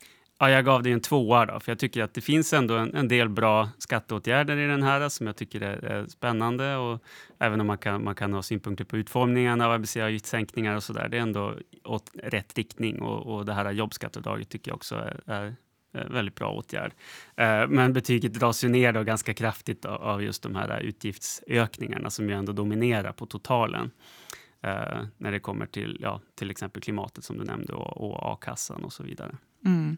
Ja, 0.42 0.50
jag 0.50 0.66
gav 0.66 0.84
det 0.84 0.92
en 0.92 1.02
tvåa 1.02 1.46
då, 1.46 1.60
för 1.60 1.72
jag 1.72 1.80
tycker 1.80 2.04
att 2.04 2.14
det 2.14 2.22
finns 2.22 2.54
ändå 2.54 2.76
en, 2.78 2.96
en 2.96 3.08
del 3.08 3.30
bra 3.30 3.70
skatteåtgärder 3.78 4.58
i 4.58 4.68
den 4.68 4.84
här 4.84 5.10
som 5.10 5.28
jag 5.28 5.36
tycker 5.36 5.62
är, 5.62 5.84
är, 5.84 6.06
spännande. 6.08 6.76
Och 6.76 7.04
även 7.40 7.62
om 7.62 7.68
man 7.68 7.78
kan, 7.78 8.04
man 8.04 8.16
kan 8.16 8.34
ha 8.34 8.42
synpunkter 8.42 8.86
på 8.86 8.98
utformningen 8.98 9.62
av 9.62 9.72
arbetsgivaravgiftssänkningar 9.72 10.76
och 10.76 10.84
så 10.84 10.94
där, 10.94 11.10
det 11.10 11.18
är 11.18 11.22
ändå 11.22 11.56
åt 11.84 12.12
rätt 12.24 12.58
riktning. 12.58 13.02
Och, 13.02 13.36
och 13.36 13.46
det 13.46 13.54
här 13.54 13.72
jobbskatteavdraget 13.72 14.50
tycker 14.50 14.72
jag 14.72 14.76
också 14.76 14.96
är, 14.96 15.22
är 15.26 15.56
väldigt 15.92 16.36
bra 16.36 16.52
åtgärd. 16.52 16.94
Eh, 17.36 17.68
men 17.68 17.94
betyget 17.94 18.34
dras 18.34 18.64
ju 18.64 18.70
ner 18.70 18.94
då 18.94 19.04
ganska 19.04 19.34
kraftigt 19.34 19.86
av 19.86 20.24
just 20.24 20.44
de 20.44 20.56
här 20.56 20.80
utgiftsökningarna 20.80 22.10
som 22.10 22.30
ju 22.30 22.36
ändå 22.36 22.52
dominerar 22.52 23.12
på 23.12 23.26
totalen. 23.26 23.92
Eh, 24.64 25.04
när 25.18 25.32
det 25.32 25.40
kommer 25.40 25.66
till 25.66 25.98
ja, 26.02 26.22
till 26.36 26.52
exempel 26.52 26.82
klimatet 26.82 27.24
som 27.24 27.38
du 27.38 27.44
nämnde 27.44 27.74
och, 27.74 27.98
och 27.98 28.34
a-kassan 28.34 28.84
och 28.84 28.94
så 28.94 29.04
vidare. 29.04 29.36
Mm. 29.66 29.98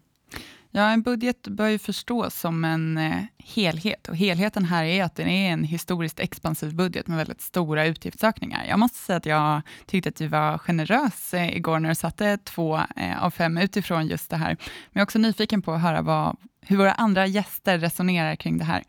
Ja, 0.75 0.89
en 0.89 1.01
budget 1.01 1.47
bör 1.47 1.67
ju 1.67 1.79
förstås 1.79 2.39
som 2.39 2.65
en 2.65 2.97
eh, 2.97 3.23
helhet 3.37 4.07
och 4.07 4.17
helheten 4.17 4.65
här 4.65 4.83
är 4.83 5.03
att 5.03 5.15
den 5.15 5.27
är 5.27 5.53
en 5.53 5.63
historiskt 5.63 6.19
expansiv 6.19 6.75
budget 6.75 7.07
med 7.07 7.17
väldigt 7.17 7.41
stora 7.41 7.85
utgiftsökningar. 7.85 8.65
Jag 8.69 8.79
måste 8.79 8.97
säga 8.97 9.17
att 9.17 9.25
jag 9.25 9.61
tyckte 9.85 10.09
att 10.09 10.15
du 10.15 10.27
var 10.27 10.57
generös 10.57 11.33
igår 11.33 11.79
när 11.79 11.89
du 11.89 11.95
satte 11.95 12.37
två 12.37 12.81
eh, 12.95 13.23
av 13.23 13.31
fem 13.31 13.57
utifrån 13.57 14.07
just 14.07 14.29
det 14.29 14.37
här. 14.37 14.47
Men 14.49 14.57
jag 14.91 14.99
är 14.99 15.03
också 15.03 15.19
nyfiken 15.19 15.61
på 15.61 15.71
att 15.73 15.81
höra 15.81 16.01
vad, 16.01 16.37
hur 16.61 16.77
våra 16.77 16.93
andra 16.93 17.27
gäster 17.27 17.79
resonerar 17.79 18.35
kring 18.35 18.57
det 18.57 18.65
här. 18.65 18.83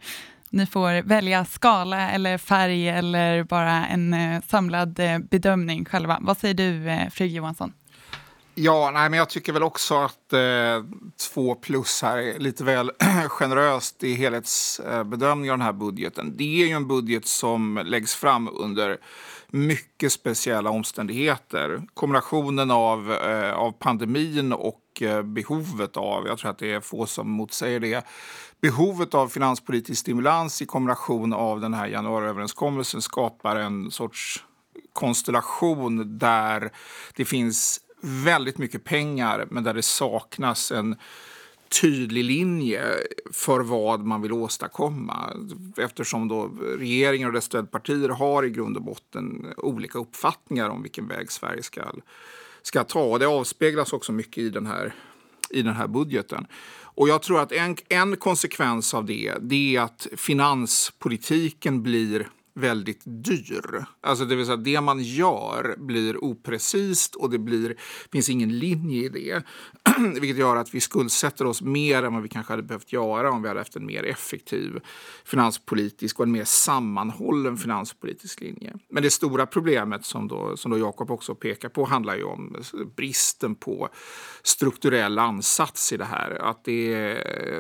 Ni 0.51 0.67
får 0.67 1.03
välja 1.03 1.45
skala 1.45 2.11
eller 2.11 2.39
färg 2.39 2.89
eller 2.89 3.45
bara 3.45 3.87
en 3.87 4.15
eh, 4.15 4.43
samlad 4.47 5.01
bedömning 5.31 5.85
själva. 5.85 6.19
Vad 6.21 6.39
säger 6.39 6.55
du, 6.55 6.83
Fredrik 7.11 7.37
Johansson? 7.37 7.73
Ja, 8.57 8.91
nej, 8.95 9.11
men 9.11 9.19
jag 9.19 9.29
tycker 9.29 9.53
väl 9.53 9.63
också 9.63 9.95
att 9.95 10.33
eh, 10.33 10.85
två 11.33 11.55
plus 11.55 12.03
här 12.03 12.19
är 12.19 12.39
lite 12.39 12.65
väl 12.65 12.91
generöst 13.29 14.05
i 14.05 14.15
helhetsbedömningen 14.15 15.53
av 15.53 15.59
den 15.59 15.67
här 15.67 15.73
budgeten. 15.73 16.37
Det 16.37 16.63
är 16.63 16.67
ju 16.67 16.73
en 16.73 16.89
budget 16.89 17.27
som 17.27 17.81
läggs 17.85 18.15
fram 18.15 18.49
under 18.53 18.99
mycket 19.49 20.13
speciella 20.13 20.71
omständigheter. 20.71 21.83
Kombinationen 21.95 22.71
av, 22.71 23.13
eh, 23.13 23.55
av 23.55 23.73
pandemin 23.73 24.53
och 24.53 25.03
eh, 25.03 25.23
behovet 25.23 25.97
av, 25.97 26.27
jag 26.27 26.39
tror 26.39 26.51
att 26.51 26.59
det 26.59 26.73
är 26.73 26.81
få 26.81 27.07
som 27.07 27.31
motsäger 27.31 27.81
det, 27.81 28.07
behovet 28.61 29.15
av 29.15 29.29
finanspolitisk 29.29 30.01
stimulans 30.01 30.63
i 30.63 30.67
kombination 30.67 31.33
av 31.33 31.61
den 31.61 31.75
här 31.75 31.87
januariöverenskommelsen 31.87 33.03
skapar 33.03 33.57
en 33.57 33.91
sorts 33.91 34.45
konstellation 34.93 36.19
där 36.19 36.71
det 37.17 37.25
finns 37.25 37.81
väldigt 38.05 38.59
mycket 38.59 38.85
pengar 38.85 39.47
men 39.51 39.65
där 39.65 39.75
det 39.75 39.83
saknas 39.83 40.73
en 40.73 40.97
tydlig 41.81 42.25
linje 42.25 42.83
för 43.33 43.61
vad 43.61 44.01
man 44.01 44.23
vill 44.23 44.33
åstadkomma. 44.33 45.37
Eftersom 45.77 46.29
då 46.29 46.51
regeringen 46.79 47.29
och 47.29 47.35
dess 47.35 47.45
stödpartier 47.45 48.09
har 48.09 48.45
i 48.45 48.51
grund 48.51 48.77
och 48.77 48.83
botten 48.83 49.47
olika 49.57 49.99
uppfattningar 49.99 50.69
om 50.69 50.83
vilken 50.83 51.09
väg 51.09 51.33
Sverige 51.33 51.63
ska, 51.63 51.83
ska 52.63 52.85
ta. 52.85 53.03
Och 53.03 53.19
det 53.19 53.27
avspeglas 53.27 53.93
också 53.93 54.13
mycket 54.13 54.39
i 54.39 54.51
den 54.51 54.67
här, 54.67 54.95
i 55.51 55.63
den 55.63 55.75
här 55.75 55.87
budgeten. 55.87 56.47
Och 56.97 57.09
jag 57.09 57.23
tror 57.23 57.41
att 57.41 57.53
en, 57.53 57.77
en 57.89 58.17
konsekvens 58.17 58.95
av 58.95 59.05
det, 59.05 59.35
det 59.41 59.77
är 59.77 59.81
att 59.81 60.07
finanspolitiken 60.17 61.83
blir 61.83 62.29
väldigt 62.55 63.03
dyr. 63.05 63.85
Alltså 64.01 64.25
det 64.25 64.37
vill 64.37 64.47
säga 64.47 64.57
det 64.57 64.81
man 64.81 65.03
gör 65.03 65.75
blir 65.79 66.25
oprecist 66.25 67.15
och 67.15 67.31
det 67.31 67.39
blir, 67.39 67.77
finns 68.13 68.29
ingen 68.29 68.59
linje 68.59 69.05
i 69.05 69.09
det. 69.09 69.43
Vilket 70.21 70.39
gör 70.39 70.57
att 70.57 70.75
vi 70.75 70.81
skuldsätter 70.81 71.47
oss 71.47 71.63
mer 71.63 72.03
än 72.03 72.15
vad 72.15 72.23
vi 72.23 72.29
kanske 72.29 72.53
hade 72.53 72.63
behövt 72.63 72.93
göra 72.93 73.31
om 73.31 73.43
vi 73.43 73.49
hade 73.49 73.61
haft 73.61 73.77
en 73.77 73.87
mer 73.87 74.03
effektiv 74.03 74.81
finanspolitisk 75.25 76.19
och 76.19 76.27
en 76.27 76.33
mer 76.33 76.45
sammanhållen 76.45 77.57
finanspolitisk 77.57 78.41
linje. 78.41 78.75
Men 78.89 79.03
det 79.03 79.11
stora 79.11 79.47
problemet 79.47 80.05
som 80.05 80.29
då, 80.29 80.57
som 80.57 80.71
då 80.71 80.79
Jakob 80.79 81.11
också 81.11 81.35
pekar 81.35 81.69
på 81.69 81.85
handlar 81.85 82.17
ju 82.17 82.25
om 82.25 82.57
bristen 82.97 83.55
på 83.55 83.89
strukturell 84.43 85.19
ansats 85.19 85.93
i 85.93 85.97
det 85.97 86.05
här. 86.05 86.31
Att 86.31 86.65
det, 86.65 87.15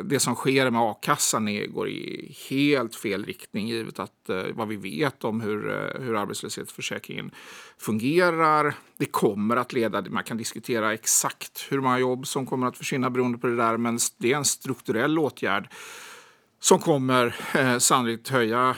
det 0.04 0.20
som 0.20 0.34
sker 0.34 0.70
med 0.70 0.80
a-kassan 0.80 1.72
går 1.72 1.88
i 1.88 2.36
helt 2.50 2.94
fel 2.94 3.24
riktning 3.24 3.68
givet 3.68 3.98
att 3.98 4.28
eh, 4.28 4.42
vad 4.54 4.68
vi 4.68 4.76
vet 4.84 5.24
om 5.24 5.40
hur, 5.40 5.70
eh, 5.70 6.00
hur 6.00 6.16
arbetslöshetsförsäkringen 6.16 7.30
fungerar. 7.78 8.74
Det 8.96 9.06
kommer 9.06 9.56
att 9.56 9.72
leda, 9.72 10.04
man 10.10 10.24
kan 10.24 10.36
diskutera 10.36 10.94
exakt 10.94 11.66
hur 11.70 11.80
många 11.80 11.98
jobb 11.98 12.26
som 12.26 12.46
kommer 12.46 12.66
att 12.66 12.78
försvinna 12.78 13.10
beroende 13.10 13.38
på 13.38 13.46
det 13.46 13.56
där, 13.56 13.76
men 13.76 13.98
det 14.18 14.32
är 14.32 14.36
en 14.36 14.44
strukturell 14.44 15.18
åtgärd 15.18 15.68
som 16.60 16.78
kommer 16.78 17.34
eh, 17.54 17.78
sannolikt 17.78 18.28
höja 18.28 18.76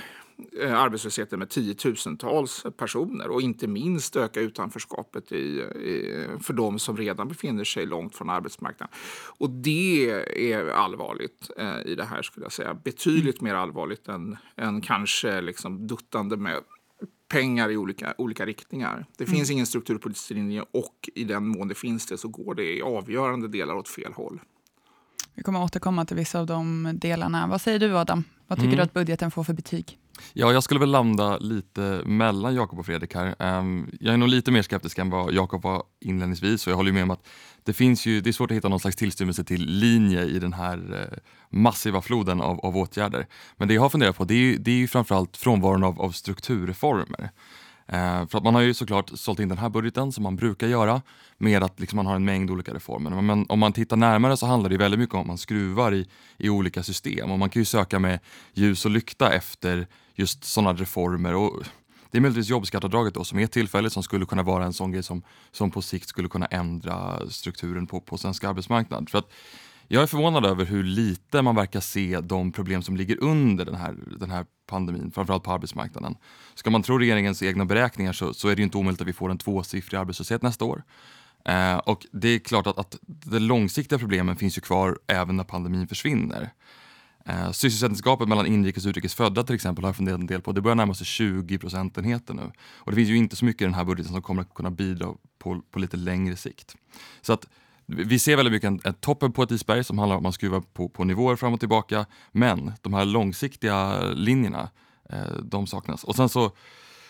arbetslösheten 0.60 1.38
med 1.38 1.50
tiotusentals 1.50 2.66
personer 2.76 3.28
och 3.28 3.42
inte 3.42 3.66
minst 3.66 4.16
öka 4.16 4.40
utanförskapet 4.40 5.32
i, 5.32 5.36
i, 5.36 6.26
för 6.42 6.52
de 6.52 6.78
som 6.78 6.96
redan 6.96 7.28
befinner 7.28 7.64
sig 7.64 7.86
långt 7.86 8.16
från 8.16 8.30
arbetsmarknaden. 8.30 8.96
Och 9.38 9.50
det 9.50 10.10
är 10.52 10.68
allvarligt 10.68 11.50
eh, 11.56 11.80
i 11.84 11.94
det 11.94 12.04
här 12.04 12.22
skulle 12.22 12.44
jag 12.44 12.52
säga. 12.52 12.74
Betydligt 12.74 13.40
mer 13.40 13.54
allvarligt 13.54 14.08
än, 14.08 14.36
än 14.56 14.80
kanske 14.80 15.40
liksom 15.40 15.86
duttande 15.86 16.36
med 16.36 16.62
pengar 17.28 17.70
i 17.70 17.76
olika, 17.76 18.14
olika 18.18 18.46
riktningar. 18.46 19.06
Det 19.18 19.26
finns 19.26 19.50
ingen 19.50 19.66
strukturpolitisk 19.66 20.30
linje 20.30 20.64
och 20.70 21.10
i 21.14 21.24
den 21.24 21.48
mån 21.48 21.68
det 21.68 21.74
finns 21.74 22.06
det 22.06 22.18
så 22.18 22.28
går 22.28 22.54
det 22.54 22.76
i 22.76 22.82
avgörande 22.82 23.48
delar 23.48 23.74
åt 23.74 23.88
fel 23.88 24.12
håll. 24.12 24.40
Vi 25.36 25.42
kommer 25.42 25.62
återkomma 25.62 26.04
till 26.04 26.16
vissa 26.16 26.40
av 26.40 26.46
de 26.46 26.90
delarna. 26.94 27.46
Vad 27.46 27.60
säger 27.60 27.78
du 27.78 27.98
Adam? 27.98 28.24
Vad 28.46 28.58
tycker 28.58 28.66
Mm. 28.68 28.76
du 28.76 28.82
att 28.82 28.92
budgeten 28.94 29.30
får 29.30 29.44
för 29.44 29.52
betyg? 29.52 29.98
Ja, 30.32 30.52
jag 30.52 30.62
skulle 30.62 30.80
väl 30.80 30.90
landa 30.90 31.38
lite 31.38 31.80
mellan 32.06 32.54
Jakob 32.54 32.78
och 32.78 32.86
Fredrik 32.86 33.14
här. 33.14 33.34
Ehm, 33.38 33.90
jag 34.00 34.14
är 34.14 34.18
nog 34.18 34.28
lite 34.28 34.50
mer 34.50 34.62
skeptisk 34.62 34.98
än 34.98 35.10
vad 35.10 35.32
Jakob 35.32 35.62
var 35.62 35.82
inledningsvis 36.00 36.66
och 36.66 36.70
jag 36.70 36.76
håller 36.76 36.92
med 36.92 37.02
om 37.02 37.10
att 37.10 37.28
det 37.64 37.72
finns 37.72 38.06
ju, 38.06 38.20
det 38.20 38.30
är 38.30 38.32
svårt 38.32 38.50
att 38.50 38.56
hitta 38.56 38.68
någon 38.68 38.80
slags 38.80 38.96
tillstymmelse 38.96 39.44
till 39.44 39.66
linje 39.66 40.24
i 40.24 40.38
den 40.38 40.52
här 40.52 41.08
eh, 41.12 41.18
massiva 41.50 42.02
floden 42.02 42.40
av, 42.40 42.60
av 42.60 42.76
åtgärder. 42.76 43.26
Men 43.56 43.68
det 43.68 43.74
jag 43.74 43.82
har 43.82 43.88
funderat 43.88 44.16
på 44.16 44.24
det 44.24 44.34
är 44.34 44.38
ju, 44.38 44.56
det 44.58 44.70
är 44.70 44.76
ju 44.76 44.88
framförallt 44.88 45.36
frånvaron 45.36 45.84
av, 45.84 46.00
av 46.00 46.10
strukturreformer. 46.10 47.30
Eh, 47.88 48.26
för 48.26 48.38
att 48.38 48.44
man 48.44 48.54
har 48.54 48.62
ju 48.62 48.74
såklart 48.74 49.10
sålt 49.14 49.40
in 49.40 49.48
den 49.48 49.58
här 49.58 49.68
budgeten 49.68 50.12
som 50.12 50.22
man 50.22 50.36
brukar 50.36 50.66
göra 50.66 51.02
med 51.38 51.62
att 51.62 51.80
liksom 51.80 51.96
man 51.96 52.06
har 52.06 52.16
en 52.16 52.24
mängd 52.24 52.50
olika 52.50 52.74
reformer. 52.74 53.22
Men, 53.22 53.46
om 53.48 53.58
man 53.58 53.72
tittar 53.72 53.96
närmare 53.96 54.36
så 54.36 54.46
handlar 54.46 54.70
det 54.70 54.76
väldigt 54.76 55.00
mycket 55.00 55.14
om 55.14 55.20
att 55.20 55.26
man 55.26 55.38
skruvar 55.38 55.94
i, 55.94 56.08
i 56.36 56.48
olika 56.48 56.82
system 56.82 57.30
och 57.30 57.38
man 57.38 57.50
kan 57.50 57.60
ju 57.60 57.64
söka 57.64 57.98
med 57.98 58.18
ljus 58.54 58.84
och 58.84 58.90
lykta 58.90 59.32
efter 59.32 59.86
just 60.14 60.44
sådana 60.44 60.72
reformer. 60.72 61.34
Och 61.34 61.62
det 62.10 62.18
är 62.18 62.20
möjligtvis 62.22 62.50
jobbskatteavdraget 62.50 63.14
då 63.14 63.24
som 63.24 63.38
är 63.38 63.46
tillfälligt 63.46 63.92
som 63.92 64.02
skulle 64.02 64.26
kunna 64.26 64.42
vara 64.42 64.64
en 64.64 64.72
sån 64.72 64.92
grej 64.92 65.02
som, 65.02 65.22
som 65.52 65.70
på 65.70 65.82
sikt 65.82 66.08
skulle 66.08 66.28
kunna 66.28 66.46
ändra 66.46 67.20
strukturen 67.30 67.86
på, 67.86 68.00
på 68.00 68.18
svensk 68.18 68.44
arbetsmarknad. 68.44 69.10
För 69.10 69.18
att 69.18 69.32
jag 69.88 70.02
är 70.02 70.06
förvånad 70.06 70.46
över 70.46 70.64
hur 70.64 70.82
lite 70.82 71.42
man 71.42 71.54
verkar 71.54 71.80
se 71.80 72.20
de 72.20 72.52
problem 72.52 72.82
som 72.82 72.96
ligger 72.96 73.22
under 73.22 73.64
den 73.64 73.74
här, 73.74 73.96
den 74.20 74.30
här 74.30 74.46
pandemin, 74.66 75.10
framförallt 75.10 75.42
på 75.42 75.52
arbetsmarknaden. 75.52 76.16
Ska 76.54 76.70
man 76.70 76.82
tro 76.82 76.98
regeringens 76.98 77.42
egna 77.42 77.64
beräkningar 77.64 78.12
så, 78.12 78.34
så 78.34 78.48
är 78.48 78.56
det 78.56 78.60
ju 78.60 78.64
inte 78.64 78.78
omöjligt 78.78 79.00
att 79.00 79.06
vi 79.06 79.12
får 79.12 79.30
en 79.30 79.38
tvåsiffrig 79.38 79.98
arbetslöshet 79.98 80.42
nästa 80.42 80.64
år. 80.64 80.82
Eh, 81.44 81.76
och 81.76 82.06
det 82.12 82.28
är 82.28 82.38
klart 82.38 82.66
att, 82.66 82.78
att 82.78 82.96
de 83.02 83.38
långsiktiga 83.38 83.98
problemen 83.98 84.36
finns 84.36 84.58
ju 84.58 84.60
kvar 84.60 84.98
även 85.06 85.36
när 85.36 85.44
pandemin 85.44 85.88
försvinner. 85.88 86.50
Eh, 87.24 87.50
sysselsättningsgapet 87.50 88.28
mellan 88.28 88.46
inrikes 88.46 88.84
och 88.84 88.90
utrikes 88.90 89.14
födda 89.14 89.42
till 89.44 89.54
exempel 89.54 89.84
har 89.84 89.88
jag 89.88 89.96
funderat 89.96 90.20
en 90.20 90.26
del 90.26 90.40
på. 90.40 90.52
Det 90.52 90.60
börjar 90.60 90.76
närma 90.76 90.94
sig 90.94 91.06
20 91.06 91.58
procentenheter 91.58 92.34
nu. 92.34 92.52
Och 92.58 92.90
det 92.90 92.96
finns 92.96 93.08
ju 93.08 93.16
inte 93.16 93.36
så 93.36 93.44
mycket 93.44 93.62
i 93.62 93.64
den 93.64 93.74
här 93.74 93.84
budgeten 93.84 94.12
som 94.12 94.22
kommer 94.22 94.42
att 94.42 94.54
kunna 94.54 94.70
bidra 94.70 95.14
på, 95.38 95.62
på 95.70 95.78
lite 95.78 95.96
längre 95.96 96.36
sikt. 96.36 96.76
Så 97.20 97.32
att 97.32 97.46
vi 97.86 98.18
ser 98.18 98.36
väldigt 98.36 98.52
mycket 98.52 98.68
en, 98.68 98.80
en 98.84 98.94
toppen 98.94 99.32
på 99.32 99.42
ett 99.42 99.50
isberg 99.50 99.84
som 99.84 99.98
handlar 99.98 100.16
om 100.16 100.18
att 100.18 100.22
man 100.22 100.32
skruvar 100.32 100.60
på, 100.60 100.88
på 100.88 101.04
nivåer 101.04 101.36
fram 101.36 101.52
och 101.52 101.60
tillbaka. 101.60 102.06
Men 102.32 102.72
de 102.82 102.94
här 102.94 103.04
långsiktiga 103.04 104.00
linjerna, 104.00 104.68
eh, 105.10 105.36
de 105.42 105.66
saknas. 105.66 106.04
Och 106.04 106.16
sen 106.16 106.28
så 106.28 106.52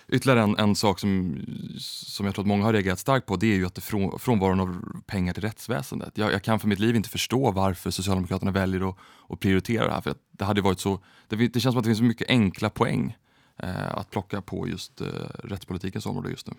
Ytterligare 0.09 0.43
en, 0.43 0.59
en 0.59 0.75
sak 0.77 0.99
som, 0.99 1.41
som 1.79 2.27
jag 2.27 2.35
tror 2.35 2.43
att 2.43 2.49
många 2.49 2.65
har 2.65 2.73
reagerat 2.73 2.99
starkt 2.99 3.27
på 3.27 3.37
det 3.37 3.47
är 3.47 3.57
ju 3.57 3.67
att 3.67 3.75
det 3.75 3.81
från, 3.81 4.19
frånvaron 4.19 4.61
av 4.61 4.83
pengar 5.07 5.33
till 5.33 5.43
rättsväsendet. 5.43 6.19
Jag, 6.19 6.33
jag 6.33 6.43
kan 6.43 6.61
för 6.61 6.69
mitt 6.69 6.79
liv 6.79 6.97
inte 6.97 7.09
förstå 7.09 7.51
varför 7.51 7.91
Socialdemokraterna 7.91 8.51
väljer 8.51 8.89
att, 8.89 8.97
att 9.29 9.41
prioritera 9.41 9.87
det 9.87 9.93
här. 9.93 10.01
För 10.01 10.15
det, 10.33 10.45
hade 10.45 10.61
varit 10.61 10.81
så, 10.81 11.01
det, 11.29 11.37
det 11.37 11.61
känns 11.61 11.73
som 11.73 11.79
att 11.79 11.85
det 11.85 11.89
finns 11.89 11.99
så 11.99 12.05
mycket 12.05 12.31
enkla 12.31 12.71
poäng 12.71 13.07
eh, 13.07 13.26
Eh, 13.59 13.99
att 13.99 14.11
plocka 14.11 14.41
på 14.41 14.69
just 14.69 15.01
eh, 15.01 15.07
rättspolitikens 15.45 16.07
område 16.07 16.31
just 16.31 16.47
nu. 16.47 16.55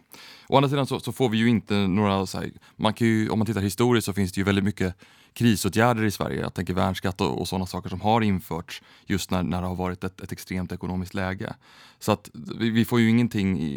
Å 0.48 0.58
andra 0.58 0.70
sidan 0.70 0.88
så, 0.88 1.00
så 1.00 1.12
får 1.12 1.30
vi 1.30 1.38
ju 1.38 1.50
inte 1.50 1.76
några, 1.76 2.26
så 2.26 2.38
här, 2.38 2.52
man 2.76 2.94
kan 2.94 3.08
ju, 3.08 3.30
om 3.30 3.40
man 3.40 3.46
tittar 3.46 3.62
historiskt 3.62 4.06
så 4.06 4.14
finns 4.14 4.32
det 4.32 4.42
ju 4.42 4.46
väldigt 4.46 4.64
mycket 4.64 4.96
krisåtgärder 5.34 6.04
i 6.04 6.12
Sverige. 6.12 6.42
Jag 6.42 6.54
tänker 6.54 6.74
värnskatt 6.74 7.22
och, 7.22 7.42
och 7.42 7.48
sådana 7.48 7.66
saker 7.66 7.90
som 7.90 8.02
har 8.02 8.22
införts 8.22 8.82
just 9.06 9.32
när, 9.32 9.44
när 9.44 9.62
det 9.62 9.68
har 9.68 9.76
varit 9.76 10.04
ett, 10.04 10.22
ett 10.22 10.32
extremt 10.32 10.72
ekonomiskt 10.72 11.14
läge. 11.14 11.56
Så 12.00 12.12
att 12.12 12.30
vi, 12.60 12.70
vi 12.70 12.86
får 12.86 13.00
ju 13.00 13.10
ingenting 13.10 13.60
i, 13.60 13.74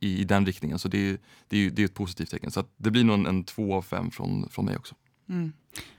i, 0.00 0.20
i 0.20 0.24
den 0.24 0.46
riktningen 0.46 0.78
så 0.78 0.88
det, 0.88 1.20
det 1.48 1.56
är 1.56 1.60
ju 1.60 1.70
det 1.70 1.82
är 1.82 1.86
ett 1.86 1.94
positivt 1.94 2.30
tecken. 2.30 2.50
Så 2.50 2.60
att 2.60 2.70
det 2.76 2.90
blir 2.90 3.04
nog 3.04 3.18
en, 3.18 3.26
en 3.26 3.44
två 3.44 3.74
av 3.74 3.82
fem 3.82 4.10
från, 4.10 4.48
från 4.48 4.64
mig 4.64 4.76
också. 4.76 4.94
Mm. 5.28 5.52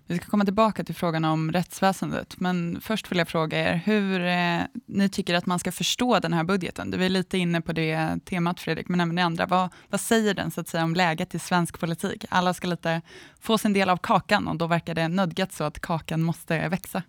Vi 0.10 0.18
ska 0.18 0.26
komma 0.26 0.46
tillbaka 0.46 0.84
till 0.84 0.96
frågan 0.96 1.26
om 1.26 1.52
rättsväsendet, 1.52 2.40
men 2.40 2.82
först 2.82 3.12
vill 3.12 3.18
jag 3.18 3.28
fråga 3.28 3.70
er 3.70 3.82
hur 3.86 4.26
eh, 4.26 4.62
ni 4.86 5.10
tycker 5.10 5.36
att 5.36 5.46
man 5.46 5.60
ska 5.60 5.72
förstå 5.72 6.20
den 6.20 6.34
här 6.34 6.44
budgeten. 6.44 6.92
Du 6.92 7.06
är 7.06 7.10
lite 7.10 7.38
inne 7.38 7.62
på 7.62 7.74
det 7.74 8.20
temat 8.26 8.60
Fredrik, 8.60 8.88
men 8.88 9.02
även 9.02 9.16
det 9.16 9.24
andra. 9.24 9.46
Vad, 9.46 9.70
vad 9.90 10.02
säger 10.02 10.34
den 10.34 10.52
så 10.52 10.62
att 10.62 10.68
säga 10.68 10.84
om 10.84 10.96
läget 10.96 11.36
i 11.36 11.40
svensk 11.40 11.80
politik? 11.80 12.26
Alla 12.30 12.54
ska 12.54 12.68
lite 12.68 13.02
få 13.40 13.58
sin 13.58 13.74
del 13.74 13.90
av 13.90 13.98
kakan 13.98 14.48
och 14.48 14.56
då 14.56 14.68
verkar 14.68 14.96
det 14.96 15.08
nödgat 15.08 15.54
så 15.54 15.64
att 15.64 15.80
kakan 15.80 16.24
måste 16.24 16.70
växa. 16.70 17.04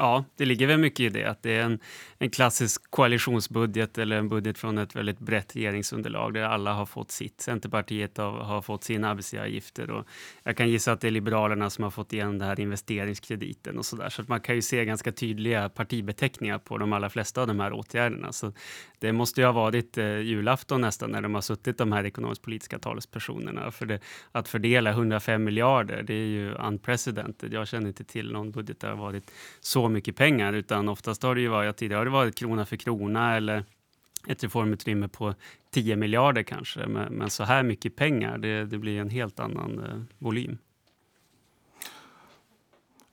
Ja, 0.00 0.24
det 0.36 0.44
ligger 0.44 0.66
väl 0.66 0.78
mycket 0.78 1.00
i 1.00 1.08
det, 1.08 1.24
att 1.24 1.42
det 1.42 1.56
är 1.56 1.62
en, 1.62 1.78
en 2.18 2.30
klassisk 2.30 2.90
koalitionsbudget 2.90 3.98
eller 3.98 4.16
en 4.16 4.28
budget 4.28 4.58
från 4.58 4.78
ett 4.78 4.96
väldigt 4.96 5.18
brett 5.18 5.56
regeringsunderlag 5.56 6.34
där 6.34 6.42
alla 6.42 6.72
har 6.72 6.86
fått 6.86 7.10
sitt. 7.10 7.40
Centerpartiet 7.40 8.16
har, 8.16 8.32
har 8.32 8.62
fått 8.62 8.84
sina 8.84 9.10
arbetsgivaravgifter 9.10 9.90
och 9.90 10.06
jag 10.42 10.56
kan 10.56 10.68
gissa 10.68 10.92
att 10.92 11.00
det 11.00 11.06
är 11.06 11.10
Liberalerna 11.10 11.70
som 11.70 11.84
har 11.84 11.90
fått 11.90 12.12
igen 12.12 12.38
den 12.38 12.48
här 12.48 12.60
investeringskrediten 12.60 13.78
och 13.78 13.86
så 13.86 13.96
där. 13.96 14.08
Så 14.08 14.22
att 14.22 14.28
man 14.28 14.40
kan 14.40 14.54
ju 14.54 14.62
se 14.62 14.84
ganska 14.84 15.12
tydliga 15.12 15.68
partibeteckningar 15.68 16.58
på 16.58 16.78
de 16.78 16.92
allra 16.92 17.10
flesta 17.10 17.40
av 17.40 17.46
de 17.46 17.60
här 17.60 17.72
åtgärderna. 17.72 18.32
Så 18.32 18.52
det 18.98 19.12
måste 19.12 19.40
ju 19.40 19.46
ha 19.46 19.52
varit 19.52 19.98
eh, 19.98 20.18
julafton 20.18 20.80
nästan 20.80 21.10
när 21.10 21.20
de 21.20 21.34
har 21.34 21.42
suttit 21.42 21.78
de 21.78 21.92
här 21.92 22.04
ekonomisk-politiska 22.04 22.78
talespersonerna. 22.78 23.70
För 23.70 23.86
det, 23.86 24.00
att 24.32 24.48
fördela 24.48 24.90
105 24.90 25.44
miljarder, 25.44 26.02
det 26.02 26.14
är 26.14 26.26
ju 26.26 26.54
unprecedented. 26.54 27.52
Jag 27.52 27.68
känner 27.68 27.88
inte 27.88 28.04
till 28.04 28.32
någon 28.32 28.50
budget 28.50 28.80
där 28.80 28.88
det 28.88 28.94
har 28.94 29.02
varit 29.02 29.30
så 29.60 29.87
mycket 29.88 30.16
pengar, 30.16 30.52
utan 30.52 30.88
oftast 30.88 31.22
har 31.22 31.34
det 31.34 31.40
ju 31.40 31.48
varit, 31.48 31.76
tidigare 31.76 31.98
har 31.98 32.04
det 32.04 32.10
varit 32.10 32.34
krona 32.34 32.66
för 32.66 32.76
krona 32.76 33.36
eller 33.36 33.64
ett 34.26 34.44
reformutrymme 34.44 35.08
på 35.08 35.34
10 35.70 35.96
miljarder 35.96 36.42
kanske. 36.42 36.86
Men, 36.86 37.12
men 37.12 37.30
så 37.30 37.44
här 37.44 37.62
mycket 37.62 37.96
pengar, 37.96 38.38
det, 38.38 38.64
det 38.64 38.78
blir 38.78 39.00
en 39.00 39.10
helt 39.10 39.40
annan 39.40 39.78
eh, 39.78 40.00
volym. 40.18 40.58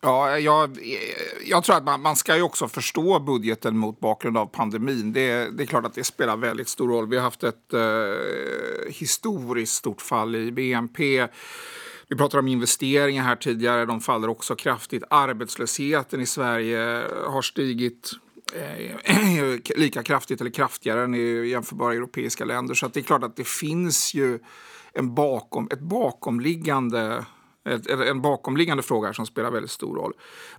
Ja, 0.02 0.40
jag, 0.40 0.78
jag 1.46 1.64
tror 1.64 1.76
att 1.76 1.84
man, 1.84 2.02
man 2.02 2.16
ska 2.16 2.36
ju 2.36 2.42
också 2.42 2.68
förstå 2.68 3.20
budgeten 3.20 3.78
mot 3.78 4.00
bakgrund 4.00 4.38
av 4.38 4.46
pandemin. 4.46 5.14
Det, 5.14 5.58
det 5.58 5.64
är 5.64 5.68
klart 5.68 5.86
att 5.86 5.94
det 5.94 6.04
spelar 6.04 6.38
väldigt 6.38 6.70
stor 6.70 6.88
roll. 6.88 7.08
Vi 7.08 7.16
har 7.16 7.24
haft 7.24 7.44
ett 7.44 7.74
eh, 7.74 8.94
historiskt 8.94 9.74
stort 9.74 10.02
fall 10.02 10.36
i 10.36 10.52
BNP. 10.52 11.28
Vi 12.08 12.16
pratade 12.16 12.40
om 12.40 12.48
investeringar 12.48 13.24
här 13.24 13.36
tidigare. 13.36 13.86
De 13.86 14.02
faller 14.02 14.30
också 14.30 14.56
kraftigt. 14.56 15.04
Arbetslösheten 15.10 16.22
i 16.22 16.26
Sverige 16.26 17.08
har 17.28 17.42
stigit 17.42 18.12
eh, 18.54 19.76
lika 19.78 20.04
kraftigt 20.04 20.42
eller 20.42 20.52
kraftigare 20.52 21.04
än 21.04 21.16
i 21.16 21.48
jämförbara 21.48 21.94
europeiska 21.94 22.46
länder. 22.46 22.74
Så 22.74 22.86
att 22.86 22.94
det 22.94 23.00
är 23.00 23.04
klart 23.04 23.24
att 23.24 23.36
det 23.36 23.48
finns 23.48 24.14
ju 24.14 24.40
en 24.94 25.16
bakom, 25.16 25.68
ett 25.72 25.80
bakomliggande 25.80 27.26
en 28.08 28.22
bakomliggande 28.22 28.84
fråga 28.84 29.14
som 29.14 29.26
spelar 29.26 29.52
väldigt 29.52 29.72
stor 29.72 29.96
roll. 29.96 30.14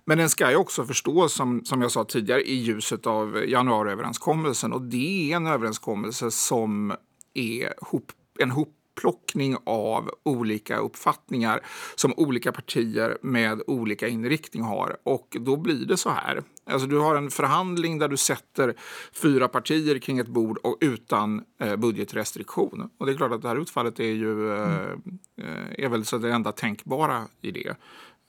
Men 0.05 0.17
den 0.17 0.29
ska 0.29 0.49
ju 0.49 0.55
också 0.55 0.85
förstås, 0.85 1.33
som, 1.33 1.65
som 1.65 1.81
jag 1.81 1.91
sa 1.91 2.03
tidigare, 2.03 2.41
i 2.41 2.53
ljuset 2.53 3.07
av 3.07 3.43
januariöverenskommelsen. 3.47 4.73
Och 4.73 4.81
det 4.81 5.31
är 5.31 5.35
en 5.35 5.47
överenskommelse 5.47 6.31
som 6.31 6.93
är 7.33 7.73
hop, 7.81 8.11
en 8.39 8.51
hopplockning 8.97 9.57
av 9.65 10.11
olika 10.23 10.77
uppfattningar 10.77 11.59
som 11.95 12.13
olika 12.17 12.51
partier 12.51 13.17
med 13.21 13.61
olika 13.67 14.07
inriktning 14.07 14.63
har. 14.63 14.97
Och 15.03 15.37
då 15.39 15.57
blir 15.57 15.85
det 15.85 15.97
så 15.97 16.09
här. 16.09 16.43
Alltså 16.65 16.87
du 16.87 16.99
har 16.99 17.15
en 17.15 17.29
förhandling 17.29 17.99
där 17.99 18.07
du 18.07 18.17
sätter 18.17 18.73
fyra 19.13 19.47
partier 19.47 19.99
kring 19.99 20.19
ett 20.19 20.27
bord 20.27 20.57
och 20.57 20.77
utan 20.81 21.43
eh, 21.59 21.75
budgetrestriktion. 21.75 22.89
Och 22.97 23.05
det 23.05 23.11
är 23.11 23.17
klart 23.17 23.31
att 23.31 23.41
det 23.41 23.47
här 23.47 23.61
utfallet 23.61 23.99
är 23.99 24.03
ju 24.03 24.53
eh, 24.53 24.95
är 25.77 25.89
väl 25.89 26.05
så 26.05 26.17
det 26.17 26.31
enda 26.31 26.51
tänkbara 26.51 27.27
i 27.41 27.51
det. 27.51 27.75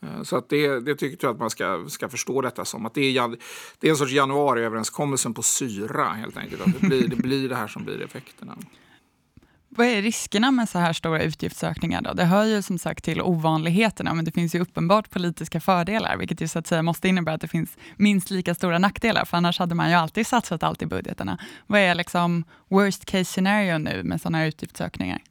Eh, 0.02 0.22
Så 0.22 0.36
att 0.36 0.48
det, 0.48 0.80
det 0.80 0.94
tycker 0.94 1.26
jag 1.26 1.34
att 1.34 1.40
man 1.40 1.50
ska, 1.50 1.84
ska 1.88 2.08
förstå 2.08 2.40
detta 2.40 2.64
som. 2.64 2.86
Att 2.86 2.94
det, 2.94 3.16
är, 3.16 3.36
det 3.78 3.86
är 3.86 3.90
en 3.90 3.96
sorts 3.96 4.12
januariöverenskommelsen 4.12 5.34
på 5.34 5.42
syra 5.42 6.04
helt 6.04 6.36
enkelt. 6.36 6.62
Att 6.62 6.80
det, 6.80 6.86
blir, 6.86 7.08
det 7.08 7.16
blir 7.16 7.48
det 7.48 7.56
här 7.56 7.68
som 7.68 7.84
blir 7.84 8.02
effekterna. 8.02 8.58
Vad 9.78 9.86
är 9.86 10.02
riskerna 10.02 10.50
med 10.50 10.68
så 10.68 10.78
här 10.78 10.92
stora 10.92 11.22
utgiftsökningar? 11.22 12.02
Då? 12.02 12.12
Det 12.12 12.24
hör 12.24 12.44
ju 12.44 12.62
som 12.62 12.78
sagt 12.78 13.04
till 13.04 13.22
ovanligheterna, 13.22 14.14
men 14.14 14.24
det 14.24 14.32
finns 14.32 14.54
ju 14.54 14.60
uppenbart 14.60 15.10
politiska 15.10 15.60
fördelar, 15.60 16.16
vilket 16.16 16.40
ju 16.40 16.48
så 16.48 16.58
att 16.58 16.66
säga 16.66 16.82
måste 16.82 17.08
innebära 17.08 17.34
att 17.34 17.40
det 17.40 17.48
finns 17.48 17.76
minst 17.96 18.30
lika 18.30 18.54
stora 18.54 18.78
nackdelar, 18.78 19.24
för 19.24 19.36
annars 19.36 19.58
hade 19.58 19.74
man 19.74 19.88
ju 19.90 19.94
alltid 19.94 20.26
satsat 20.26 20.62
allt 20.62 20.82
i 20.82 20.86
budgeterna. 20.86 21.38
Vad 21.66 21.80
är 21.80 21.94
liksom 21.94 22.44
worst 22.68 23.04
case 23.04 23.24
scenario 23.24 23.78
nu 23.78 24.02
med 24.02 24.20
sådana 24.20 24.38
här 24.38 24.46
utgiftsökningar? 24.46 25.22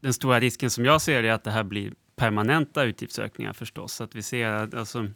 Den 0.00 0.12
stora 0.12 0.40
risken 0.40 0.70
som 0.70 0.84
jag 0.84 1.02
ser 1.02 1.22
är 1.22 1.32
att 1.32 1.44
det 1.44 1.50
här 1.50 1.64
blir 1.64 1.92
permanenta 2.16 2.84
utgiftsökningar 2.84 3.52
förstås. 3.52 4.00
Att 4.00 4.14
vi 4.14 4.22
ser 4.22 4.46
att, 4.46 4.74
alltså, 4.74 5.08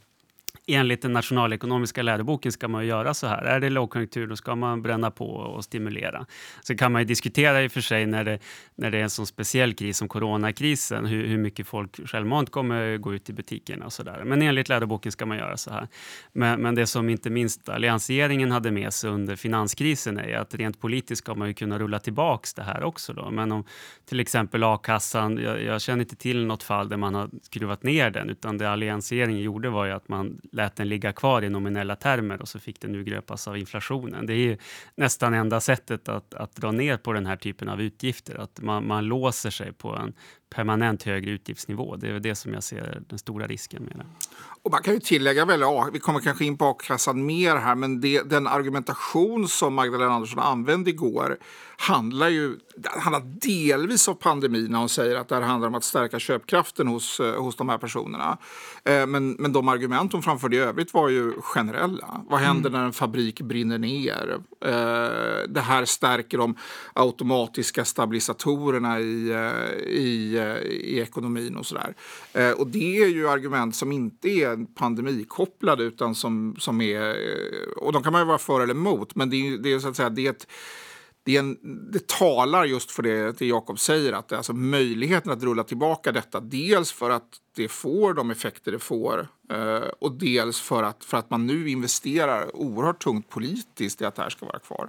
enligt 0.66 1.02
den 1.02 1.12
nationalekonomiska 1.12 2.02
läroboken 2.02 2.52
ska 2.52 2.68
man 2.68 2.86
göra 2.86 3.14
så 3.14 3.26
här. 3.26 3.42
Är 3.42 3.60
det 3.60 3.70
lågkonjunktur 3.70 4.26
då 4.26 4.36
ska 4.36 4.54
man 4.54 4.82
bränna 4.82 5.10
på 5.10 5.26
och 5.26 5.64
stimulera. 5.64 6.26
Sen 6.64 6.76
kan 6.76 6.92
man 6.92 7.00
ju 7.00 7.06
diskutera 7.06 7.62
i 7.62 7.68
och 7.68 7.72
för 7.72 7.80
sig 7.80 8.06
när 8.06 8.24
det, 8.24 8.38
när 8.74 8.90
det 8.90 8.98
är 8.98 9.02
en 9.02 9.10
sån 9.10 9.26
speciell 9.26 9.74
kris 9.74 9.98
som 9.98 10.08
coronakrisen, 10.08 11.06
hur, 11.06 11.26
hur 11.26 11.38
mycket 11.38 11.66
folk 11.66 12.08
självmant 12.08 12.50
kommer 12.50 12.96
gå 12.96 13.14
ut 13.14 13.30
i 13.30 13.32
butikerna 13.32 13.84
och 13.84 13.92
så 13.92 14.02
där. 14.02 14.24
Men 14.24 14.42
enligt 14.42 14.68
läroboken 14.68 15.12
ska 15.12 15.26
man 15.26 15.38
göra 15.38 15.56
så 15.56 15.70
här. 15.70 15.88
Men, 16.32 16.62
men 16.62 16.74
det 16.74 16.86
som 16.86 17.08
inte 17.08 17.30
minst 17.30 17.68
alliansregeringen 17.68 18.50
hade 18.50 18.70
med 18.70 18.92
sig 18.92 19.10
under 19.10 19.36
finanskrisen 19.36 20.18
är 20.18 20.36
att 20.36 20.54
rent 20.54 20.80
politiskt 20.80 21.22
ska 21.22 21.34
man 21.34 21.48
ju 21.48 21.54
kunna 21.54 21.78
rulla 21.78 21.98
tillbaks 21.98 22.54
det 22.54 22.62
här 22.62 22.82
också. 22.82 23.12
Då. 23.12 23.30
Men 23.30 23.52
om 23.52 23.64
till 24.08 24.20
exempel 24.20 24.64
a-kassan, 24.64 25.38
jag, 25.38 25.62
jag 25.62 25.80
känner 25.80 26.00
inte 26.02 26.16
till 26.16 26.46
något 26.46 26.62
fall 26.62 26.88
där 26.88 26.96
man 26.96 27.14
har 27.14 27.30
skruvat 27.42 27.82
ner 27.82 28.10
den, 28.10 28.30
utan 28.30 28.58
det 28.58 28.70
alliansregeringen 28.70 29.42
gjorde 29.42 29.70
var 29.70 29.84
ju 29.84 29.92
att 29.92 30.08
man 30.08 30.40
lät 30.52 30.76
den 30.76 30.88
ligga 30.88 31.12
kvar 31.12 31.42
i 31.42 31.48
nominella 31.48 31.96
termer 31.96 32.42
och 32.42 32.48
så 32.48 32.58
fick 32.58 32.80
den 32.80 32.94
urgröpas 32.94 33.48
av 33.48 33.58
inflationen. 33.58 34.26
Det 34.26 34.32
är 34.32 34.36
ju 34.36 34.56
nästan 34.94 35.34
enda 35.34 35.60
sättet 35.60 36.08
att, 36.08 36.34
att 36.34 36.56
dra 36.56 36.72
ner 36.72 36.96
på 36.96 37.12
den 37.12 37.26
här 37.26 37.36
typen 37.36 37.68
av 37.68 37.80
utgifter, 37.80 38.38
att 38.38 38.60
man, 38.60 38.86
man 38.86 39.04
låser 39.04 39.50
sig 39.50 39.72
på 39.72 39.96
en 39.96 40.14
permanent 40.54 41.02
högre 41.02 41.30
utgiftsnivå. 41.30 41.96
Det 41.96 42.08
är 42.08 42.20
det 42.20 42.34
som 42.34 42.54
jag 42.54 42.62
ser 42.62 43.02
den 43.08 43.18
stora 43.18 43.46
risken 43.46 43.82
med 43.82 43.96
det. 43.96 44.06
Och 44.62 44.70
man 44.70 44.82
kan 44.82 44.94
ju 44.94 45.00
tillägga, 45.00 45.44
väl, 45.44 45.60
ja, 45.60 45.88
vi 45.92 45.98
kommer 45.98 46.20
kanske 46.20 46.44
in 46.44 46.58
på 46.58 46.64
a-kassan 46.64 47.26
mer 47.26 47.56
här, 47.56 47.74
men 47.74 48.00
det, 48.00 48.22
den 48.22 48.46
argumentation 48.46 49.48
som 49.48 49.74
Magdalena 49.74 50.12
Andersson 50.12 50.38
använde 50.38 50.90
igår 50.90 51.36
handlar 51.76 52.28
ju 52.28 52.56
handlar 52.84 53.22
delvis 53.24 54.08
om 54.08 54.16
pandemin 54.16 54.66
när 54.70 54.78
hon 54.78 54.88
säger 54.88 55.16
att 55.16 55.28
det 55.28 55.34
här 55.34 55.42
handlar 55.42 55.68
om 55.68 55.74
att 55.74 55.84
stärka 55.84 56.18
köpkraften 56.18 56.88
hos, 56.88 57.20
eh, 57.20 57.42
hos 57.42 57.56
de 57.56 57.68
här 57.68 57.78
personerna. 57.78 58.38
Eh, 58.84 59.06
men, 59.06 59.30
men 59.30 59.52
de 59.52 59.68
argument 59.68 60.12
hon 60.12 60.22
framförde 60.22 60.56
i 60.56 60.58
övrigt 60.58 60.94
var 60.94 61.08
ju 61.08 61.32
generella. 61.40 62.20
Vad 62.28 62.40
händer 62.40 62.70
mm. 62.70 62.80
när 62.80 62.86
en 62.86 62.92
fabrik 62.92 63.40
brinner 63.40 63.78
ner? 63.78 64.38
Eh, 64.60 65.48
det 65.48 65.60
här 65.60 65.84
stärker 65.84 66.38
de 66.38 66.56
automatiska 66.92 67.84
stabilisatorerna 67.84 69.00
i, 69.00 69.32
i, 69.86 70.38
Eh, 70.42 70.56
i 70.62 71.00
ekonomin 71.00 71.56
och 71.56 71.66
sådär. 71.66 71.94
Eh, 72.32 72.50
och 72.50 72.66
det 72.66 73.02
är 73.02 73.08
ju 73.08 73.28
argument 73.28 73.76
som 73.76 73.92
inte 73.92 74.28
är 74.28 74.74
pandemikopplade 74.74 75.84
utan 75.84 76.14
som, 76.14 76.56
som 76.58 76.80
är... 76.80 77.08
Eh, 77.08 77.72
och 77.76 77.92
de 77.92 78.02
kan 78.02 78.12
man 78.12 78.22
ju 78.22 78.26
vara 78.26 78.38
för 78.38 78.60
eller 78.60 78.74
emot, 78.74 79.14
men 79.14 79.30
det 79.30 79.36
är, 79.36 79.58
det 79.58 79.72
är 79.72 79.78
så 79.78 79.88
att 79.88 79.96
säga 79.96 80.10
det 80.10 80.26
är 80.26 80.30
ett 80.30 80.46
det, 81.24 81.36
en, 81.36 81.58
det, 81.92 82.06
talar 82.06 82.64
just 82.64 82.90
för 82.90 83.02
det, 83.02 83.38
det 83.38 83.46
Jakob 83.46 83.78
säger, 83.78 84.12
att 84.12 84.28
det, 84.28 84.36
alltså 84.36 84.52
möjligheten 84.52 85.32
att 85.32 85.42
rulla 85.42 85.64
tillbaka 85.64 86.12
detta, 86.12 86.40
dels 86.40 86.92
för 86.92 87.10
att 87.10 87.28
det 87.56 87.68
får 87.68 88.14
de 88.14 88.30
effekter 88.30 88.72
det 88.72 88.78
får 88.78 89.28
och 89.98 90.12
dels 90.12 90.60
för 90.60 90.82
att, 90.82 91.04
för 91.04 91.16
att 91.16 91.30
man 91.30 91.46
nu 91.46 91.68
investerar 91.68 92.56
oerhört 92.56 93.02
tungt 93.02 93.28
politiskt 93.28 94.00
i 94.02 94.04
att 94.04 94.14
det 94.14 94.22
här 94.22 94.30
ska 94.30 94.46
vara 94.46 94.58
kvar. 94.58 94.88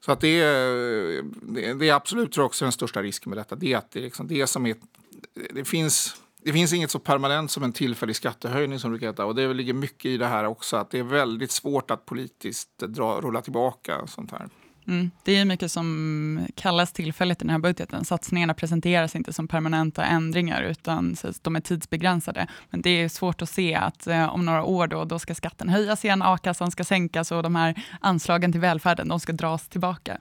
Så 0.00 0.12
att 0.12 0.20
det, 0.20 0.40
är, 0.40 1.22
det, 1.74 1.88
är 1.88 1.92
absolut 1.92 2.32
tror 2.32 2.42
jag 2.42 2.46
också 2.46 2.64
den 2.64 2.72
största 2.72 3.02
risken 3.02 3.30
med 3.30 3.38
detta. 3.38 3.54
Det, 3.56 3.72
är 3.72 3.76
att 3.76 3.90
det, 3.90 4.00
liksom, 4.00 4.26
det, 4.28 4.46
som 4.46 4.66
är, 4.66 4.76
det, 5.50 5.64
finns, 5.64 6.16
det 6.42 6.52
finns 6.52 6.72
inget 6.72 6.90
så 6.90 6.98
permanent 6.98 7.50
som 7.50 7.62
en 7.62 7.72
tillfällig 7.72 8.16
skattehöjning 8.16 8.78
som 8.78 8.92
det 8.92 9.06
heter. 9.06 9.24
Och 9.24 9.34
det 9.34 9.54
ligger 9.54 9.72
mycket 9.72 10.04
i 10.04 10.16
det 10.16 10.26
här 10.26 10.44
också, 10.44 10.76
att 10.76 10.90
det 10.90 10.98
är 10.98 11.02
väldigt 11.02 11.50
svårt 11.50 11.90
att 11.90 12.06
politiskt 12.06 12.78
dra, 12.78 13.20
rulla 13.20 13.42
tillbaka 13.42 14.06
sånt 14.06 14.30
här. 14.30 14.48
Mm. 14.88 15.10
Det 15.22 15.36
är 15.36 15.44
mycket 15.44 15.72
som 15.72 16.46
kallas 16.54 16.92
tillfälligt 16.92 17.42
i 17.42 17.44
den 17.44 17.50
här 17.50 17.58
budgeten. 17.58 18.04
Satsningarna 18.04 18.54
presenteras 18.54 19.16
inte 19.16 19.32
som 19.32 19.48
permanenta 19.48 20.04
ändringar, 20.04 20.62
utan 20.62 21.16
de 21.42 21.56
är 21.56 21.60
tidsbegränsade. 21.60 22.46
Men 22.70 22.82
det 22.82 22.90
är 22.90 23.08
svårt 23.08 23.42
att 23.42 23.50
se 23.50 23.74
att 23.74 24.06
eh, 24.06 24.34
om 24.34 24.44
några 24.44 24.64
år 24.64 24.86
då, 24.86 25.04
då 25.04 25.18
ska 25.18 25.34
skatten 25.34 25.68
höjas 25.68 26.04
igen, 26.04 26.22
a-kassan 26.22 26.70
ska 26.70 26.84
sänkas 26.84 27.32
och 27.32 27.42
de 27.42 27.56
här 27.56 27.82
anslagen 28.00 28.52
till 28.52 28.60
välfärden, 28.60 29.08
de 29.08 29.20
ska 29.20 29.32
dras 29.32 29.68
tillbaka. 29.68 30.18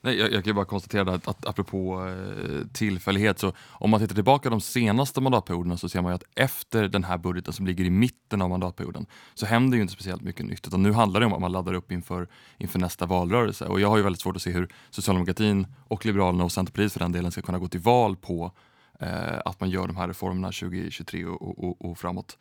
Nej, 0.00 0.18
jag, 0.18 0.32
jag 0.32 0.44
kan 0.44 0.54
bara 0.54 0.64
konstatera 0.64 1.14
att, 1.14 1.28
att 1.28 1.46
apropå 1.46 2.08
eh, 2.08 2.66
tillfällighet, 2.72 3.38
så 3.38 3.52
om 3.58 3.90
man 3.90 4.00
tittar 4.00 4.14
tillbaka 4.14 4.50
de 4.50 4.60
senaste 4.60 5.20
mandatperioderna 5.20 5.76
så 5.76 5.88
ser 5.88 6.02
man 6.02 6.12
att 6.12 6.24
efter 6.34 6.88
den 6.88 7.04
här 7.04 7.18
budgeten 7.18 7.52
som 7.52 7.66
ligger 7.66 7.84
i 7.84 7.90
mitten 7.90 8.42
av 8.42 8.48
mandatperioden 8.50 9.06
så 9.34 9.46
händer 9.46 9.76
ju 9.76 9.82
inte 9.82 9.94
speciellt 9.94 10.22
mycket 10.22 10.46
nytt. 10.46 10.66
Utan 10.66 10.82
nu 10.82 10.92
handlar 10.92 11.20
det 11.20 11.26
om 11.26 11.32
att 11.32 11.40
man 11.40 11.52
laddar 11.52 11.74
upp 11.74 11.92
inför, 11.92 12.28
inför 12.58 12.78
nästa 12.78 13.06
valrörelse. 13.06 13.64
Och 13.64 13.80
jag 13.80 13.88
har 13.88 13.96
ju 13.96 14.02
väldigt 14.02 14.22
svårt 14.22 14.36
att 14.36 14.42
se 14.42 14.50
hur 14.50 14.68
socialdemokratin 14.90 15.66
och 15.88 16.06
Liberalerna 16.06 16.44
och 16.44 16.52
Centerpartiet 16.52 16.92
för 16.92 17.00
den 17.00 17.12
delen 17.12 17.30
ska 17.30 17.42
kunna 17.42 17.58
gå 17.58 17.68
till 17.68 17.80
val 17.80 18.16
på 18.16 18.52
eh, 19.00 19.38
att 19.44 19.60
man 19.60 19.70
gör 19.70 19.86
de 19.86 19.96
här 19.96 20.08
reformerna 20.08 20.48
2023 20.48 21.24
och, 21.24 21.64
och, 21.64 21.84
och 21.84 21.98
framåt. 21.98 22.38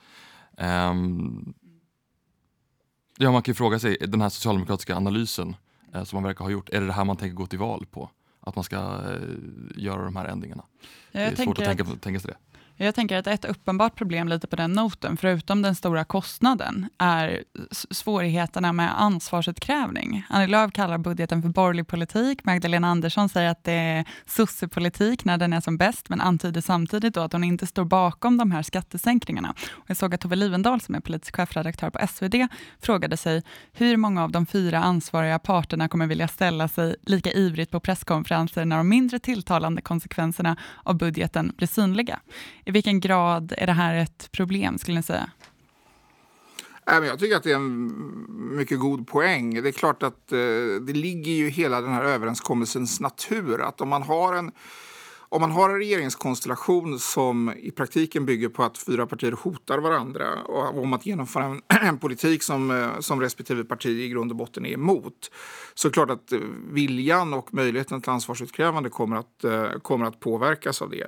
Um, 0.57 1.53
ja, 3.17 3.31
man 3.31 3.41
kan 3.41 3.51
ju 3.51 3.55
fråga 3.55 3.79
sig, 3.79 3.97
den 3.99 4.21
här 4.21 4.29
socialdemokratiska 4.29 4.95
analysen 4.95 5.55
Eh, 5.59 5.68
som 6.03 6.17
man 6.17 6.23
verkar 6.23 6.45
ha 6.45 6.51
gjort. 6.51 6.69
Är 6.69 6.81
det 6.81 6.87
det 6.87 6.93
här 6.93 7.05
man 7.05 7.17
tänker 7.17 7.35
gå 7.35 7.45
till 7.45 7.59
val 7.59 7.85
på? 7.91 8.09
Att 8.39 8.55
man 8.55 8.63
ska 8.63 8.75
eh, 8.75 9.19
göra 9.75 10.03
de 10.03 10.15
här 10.15 10.25
ändringarna? 10.25 10.63
Ja, 11.11 11.19
det 11.19 11.25
är 11.25 11.35
svårt 11.35 11.59
att 11.59 11.65
tänka, 11.65 11.85
tänka 11.85 12.19
sig 12.19 12.31
det. 12.31 12.37
Jag 12.81 12.95
tänker 12.95 13.17
att 13.17 13.27
ett 13.27 13.45
uppenbart 13.45 13.95
problem 13.95 14.27
lite 14.27 14.47
på 14.47 14.55
den 14.55 14.73
noten, 14.73 15.17
förutom 15.17 15.61
den 15.61 15.75
stora 15.75 16.03
kostnaden, 16.03 16.89
är 16.97 17.43
svårigheterna 17.91 18.73
med 18.73 19.01
ansvarsutkrävning. 19.01 20.25
Annie 20.29 20.47
Lööf 20.47 20.71
kallar 20.71 20.97
budgeten 20.97 21.41
för 21.41 21.49
borgerlig 21.49 21.87
politik. 21.87 22.43
Magdalena 22.43 22.87
Andersson 22.87 23.29
säger 23.29 23.49
att 23.49 23.63
det 23.63 23.71
är 23.71 24.05
sossepolitik 24.25 25.25
när 25.25 25.37
den 25.37 25.53
är 25.53 25.61
som 25.61 25.77
bäst, 25.77 26.09
men 26.09 26.21
antyder 26.21 26.61
samtidigt 26.61 27.13
då 27.13 27.21
att 27.21 27.33
hon 27.33 27.43
inte 27.43 27.67
står 27.67 27.85
bakom 27.85 28.37
de 28.37 28.51
här 28.51 28.63
skattesänkningarna. 28.63 29.53
Och 29.69 29.85
jag 29.87 29.97
såg 29.97 30.15
att 30.15 30.21
Tove 30.21 30.35
Livendal, 30.35 30.81
som 30.81 30.95
är 30.95 30.99
politisk 30.99 31.35
chefredaktör 31.35 31.89
på 31.89 32.07
SvD, 32.07 32.47
frågade 32.81 33.17
sig 33.17 33.43
hur 33.73 33.97
många 33.97 34.23
av 34.23 34.31
de 34.31 34.45
fyra 34.45 34.79
ansvariga 34.79 35.39
parterna 35.39 35.87
kommer 35.87 36.07
vilja 36.07 36.27
ställa 36.27 36.67
sig 36.67 36.95
lika 37.01 37.31
ivrigt 37.31 37.71
på 37.71 37.79
presskonferenser 37.79 38.65
när 38.65 38.77
de 38.77 38.89
mindre 38.89 39.19
tilltalande 39.19 39.81
konsekvenserna 39.81 40.57
av 40.83 40.97
budgeten 40.97 41.53
blir 41.57 41.67
synliga. 41.67 42.19
I 42.69 42.71
vilken 42.71 42.99
grad 42.99 43.53
är 43.57 43.67
det 43.67 43.73
här 43.73 43.95
ett 43.95 44.29
problem 44.31 44.77
skulle 44.77 44.97
ni 44.97 45.03
säga? 45.03 45.29
Jag 46.85 47.19
tycker 47.19 47.35
att 47.35 47.43
det 47.43 47.51
är 47.51 47.55
en 47.55 48.55
mycket 48.57 48.79
god 48.79 49.07
poäng. 49.07 49.63
Det 49.63 49.69
är 49.69 49.71
klart 49.71 50.03
att 50.03 50.31
eh, 50.31 50.37
det 50.81 50.93
ligger 50.93 51.31
ju 51.31 51.49
hela 51.49 51.81
den 51.81 51.93
här 51.93 52.03
överenskommelsens 52.03 52.99
natur 52.99 53.61
att 53.61 53.81
om 53.81 53.89
man 53.89 54.03
har 54.03 54.33
en 54.33 54.51
om 55.31 55.41
man 55.41 55.51
har 55.51 55.69
en 55.69 55.75
regeringskonstellation 55.75 56.99
som 56.99 57.53
i 57.57 57.71
praktiken 57.71 58.25
bygger 58.25 58.49
på 58.49 58.63
att 58.63 58.77
fyra 58.77 59.07
partier 59.07 59.31
hotar 59.31 59.77
varandra 59.77 60.43
och 60.43 60.83
om 60.83 60.93
att 60.93 61.05
genomföra 61.05 61.45
en, 61.45 61.61
en 61.87 61.97
politik 61.97 62.43
som, 62.43 62.71
eh, 62.71 62.99
som 62.99 63.21
respektive 63.21 63.63
parti 63.63 63.89
i 63.89 64.09
grund 64.09 64.31
och 64.31 64.37
botten 64.37 64.65
är 64.65 64.73
emot 64.73 65.31
så 65.73 65.87
är 65.87 65.89
det 65.89 65.93
klart 65.93 66.09
att 66.09 66.31
eh, 66.31 66.39
viljan 66.71 67.33
och 67.33 67.53
möjligheten 67.53 68.01
till 68.01 68.11
ansvarsutkrävande 68.11 68.89
kommer 68.89 69.15
att, 69.15 69.45
kommer 69.81 70.05
att 70.05 70.19
påverkas 70.19 70.81
av 70.81 70.89
det. 70.89 71.07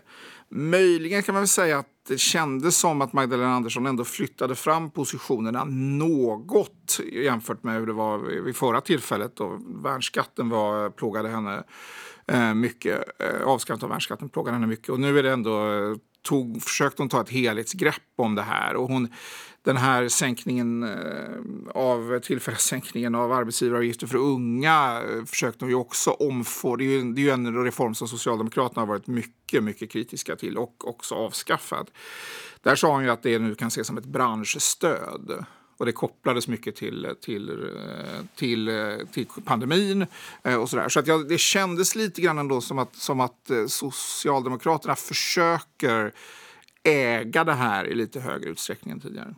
Möjligen 0.53 1.23
kan 1.23 1.33
man 1.33 1.41
väl 1.41 1.47
säga 1.47 1.79
att 1.79 1.87
det 2.07 2.17
kändes 2.17 2.77
som 2.77 3.01
att 3.01 3.13
Magdalena 3.13 3.55
Andersson 3.55 3.85
ändå 3.85 4.03
flyttade 4.03 4.55
fram 4.55 4.91
positionerna 4.91 5.63
något 5.63 6.99
jämfört 7.11 7.63
med 7.63 7.79
hur 7.79 7.87
det 7.87 7.93
var 7.93 8.17
vid 8.17 8.55
förra 8.55 8.81
tillfället 8.81 9.35
då 9.35 9.59
värnskatten 9.83 10.49
var, 10.49 10.89
plågade 10.89 11.29
henne 11.29 11.63
eh, 12.27 12.53
mycket. 12.53 13.03
Eh, 13.19 13.47
Avskaffandet 13.47 13.83
av 13.83 13.89
värnskatten 13.89 14.29
plågade 14.29 14.55
henne 14.55 14.67
mycket. 14.67 14.89
Och 14.89 14.99
nu 14.99 15.19
är 15.19 15.23
det 15.23 15.31
ändå, 15.31 15.71
eh, 15.71 15.95
tog, 16.21 16.63
försökte 16.63 17.01
hon 17.01 17.09
ta 17.09 17.21
ett 17.21 17.29
helhetsgrepp 17.29 18.03
om 18.15 18.35
det 18.35 18.41
här. 18.41 18.75
Och 18.75 18.87
hon, 18.87 19.09
den 19.63 19.77
här 19.77 20.07
sänkningen 20.07 20.83
eh, 20.83 21.39
av 21.75 22.19
tillfälliga 22.19 22.59
sänkningen 22.59 23.15
av 23.15 23.31
arbetsgivaravgifter 23.31 24.07
för 24.07 24.17
unga 24.17 25.01
eh, 25.01 25.25
försökte 25.25 25.65
hon 25.65 25.69
ju 25.69 25.75
också 25.75 26.11
omforma. 26.11 26.77
Det 26.77 26.83
är 26.83 27.13
det 27.13 27.21
är 27.21 27.23
ju 27.23 27.29
en 27.29 27.63
reform 27.63 27.95
som 27.95 28.07
Socialdemokraterna 28.07 28.81
har 28.81 28.87
varit 28.87 29.07
mycket, 29.07 29.63
mycket 29.63 29.91
kritiska 29.91 30.35
till 30.35 30.57
och 30.57 30.87
också 30.87 31.15
avskaffat. 31.15 31.87
Där 32.61 32.75
sa 32.75 32.93
hon 32.93 33.03
ju 33.03 33.09
att 33.09 33.23
det 33.23 33.39
nu 33.39 33.55
kan 33.55 33.67
ses 33.67 33.87
som 33.87 33.97
ett 33.97 34.05
branschstöd. 34.05 35.45
Och 35.81 35.85
det 35.85 35.91
kopplades 35.91 36.47
mycket 36.47 36.75
till, 36.75 37.15
till, 37.21 37.69
till, 38.35 38.69
till 39.11 39.25
pandemin 39.45 40.05
eh, 40.43 40.55
och 40.55 40.69
sådär. 40.69 40.89
Så 40.89 40.99
att 40.99 41.07
jag, 41.07 41.29
det 41.29 41.37
kändes 41.37 41.95
lite 41.95 42.21
grann 42.21 42.37
ändå 42.37 42.61
som 42.61 42.79
att, 42.79 42.95
som 42.95 43.19
att 43.19 43.49
eh, 43.49 43.65
Socialdemokraterna 43.67 44.95
försöker 44.95 46.11
äga 46.83 47.43
det 47.43 47.53
här 47.53 47.87
i 47.87 47.95
lite 47.95 48.19
högre 48.19 48.49
utsträckning 48.49 48.91
än 48.91 48.99
tidigare. 48.99 49.35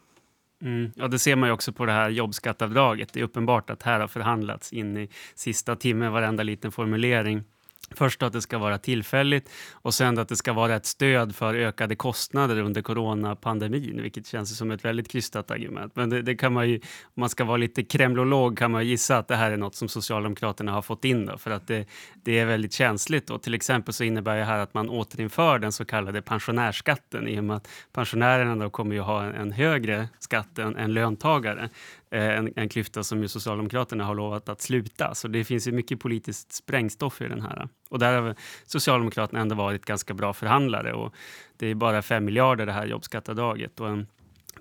Mm. 0.61 0.91
Ja, 0.95 1.07
det 1.07 1.19
ser 1.19 1.35
man 1.35 1.49
ju 1.49 1.53
också 1.53 1.73
på 1.73 1.85
det 1.85 1.91
här 1.91 2.09
jobbskattavdraget. 2.09 3.13
Det 3.13 3.19
är 3.19 3.23
uppenbart 3.23 3.69
att 3.69 3.83
här 3.83 3.99
har 3.99 4.07
förhandlats 4.07 4.73
in 4.73 4.97
i 4.97 5.09
sista 5.35 5.75
timmen 5.75 6.11
varenda 6.11 6.43
liten 6.43 6.71
formulering 6.71 7.43
Först 7.91 8.23
att 8.23 8.33
det 8.33 8.41
ska 8.41 8.57
vara 8.57 8.77
tillfälligt 8.77 9.49
och 9.71 9.93
sen 9.93 10.19
att 10.19 10.29
det 10.29 10.35
ska 10.35 10.53
vara 10.53 10.75
ett 10.75 10.85
stöd 10.85 11.35
för 11.35 11.53
ökade 11.53 11.95
kostnader 11.95 12.61
under 12.61 12.81
coronapandemin, 12.81 14.01
vilket 14.01 14.27
känns 14.27 14.57
som 14.57 14.71
ett 14.71 14.85
väldigt 14.85 15.11
krystat 15.11 15.51
argument. 15.51 15.95
Men 15.95 16.09
det, 16.09 16.21
det, 16.21 16.35
kan 16.35 16.53
man 16.53 16.69
ju, 16.69 16.75
om 16.75 16.81
man 17.13 17.29
ska 17.29 17.43
vara 17.43 17.57
lite 17.57 17.83
kremlolog 17.83 18.57
kan 18.57 18.71
man 18.71 18.87
gissa 18.87 19.17
att 19.17 19.27
det 19.27 19.35
här 19.35 19.51
är 19.51 19.57
något 19.57 19.75
som 19.75 19.87
Socialdemokraterna 19.87 20.71
har 20.71 20.81
fått 20.81 21.05
in 21.05 21.25
då, 21.25 21.37
för 21.37 21.51
att 21.51 21.67
det, 21.67 21.85
det 22.23 22.39
är 22.39 22.45
väldigt 22.45 22.73
känsligt. 22.73 23.29
Och 23.29 23.41
till 23.41 23.53
exempel 23.53 23.93
så 23.93 24.03
innebär 24.03 24.37
det 24.37 24.43
här 24.43 24.59
att 24.59 24.73
man 24.73 24.89
återinför 24.89 25.59
den 25.59 25.71
så 25.71 25.85
kallade 25.85 26.21
pensionärsskatten 26.21 27.27
i 27.27 27.39
och 27.39 27.43
med 27.43 27.55
att 27.55 27.67
pensionärerna 27.93 28.55
då 28.55 28.69
kommer 28.69 28.95
ju 28.95 29.01
ha 29.01 29.23
en, 29.23 29.35
en 29.35 29.51
högre 29.51 30.07
skatt 30.19 30.59
än, 30.59 30.75
än 30.75 30.93
löntagare. 30.93 31.69
Eh, 32.13 32.37
en, 32.37 32.53
en 32.55 32.69
klyfta 32.69 33.03
som 33.03 33.21
ju 33.21 33.27
Socialdemokraterna 33.27 34.05
har 34.05 34.15
lovat 34.15 34.49
att 34.49 34.61
sluta. 34.61 35.15
Så 35.15 35.27
det 35.27 35.43
finns 35.43 35.67
ju 35.67 35.71
mycket 35.71 35.99
politiskt 35.99 36.53
sprängstoff 36.53 37.21
i 37.21 37.27
den 37.27 37.41
här. 37.41 37.67
Och 37.89 37.99
där 37.99 38.21
har 38.21 38.35
Socialdemokraterna 38.65 39.39
ändå 39.39 39.55
varit 39.55 39.85
ganska 39.85 40.13
bra 40.13 40.33
förhandlare. 40.33 40.93
Och 40.93 41.13
det 41.57 41.67
är 41.67 41.75
bara 41.75 42.01
5 42.01 42.25
miljarder 42.25 42.65
det 42.65 42.71
här 42.71 42.85
jobbskattavdraget 42.85 43.79
och 43.79 43.89
en 43.89 44.07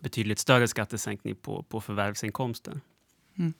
betydligt 0.00 0.38
större 0.38 0.68
skattesänkning 0.68 1.34
på, 1.34 1.62
på 1.62 1.80
förvärvsinkomster. 1.80 2.80
Mm. 3.38 3.54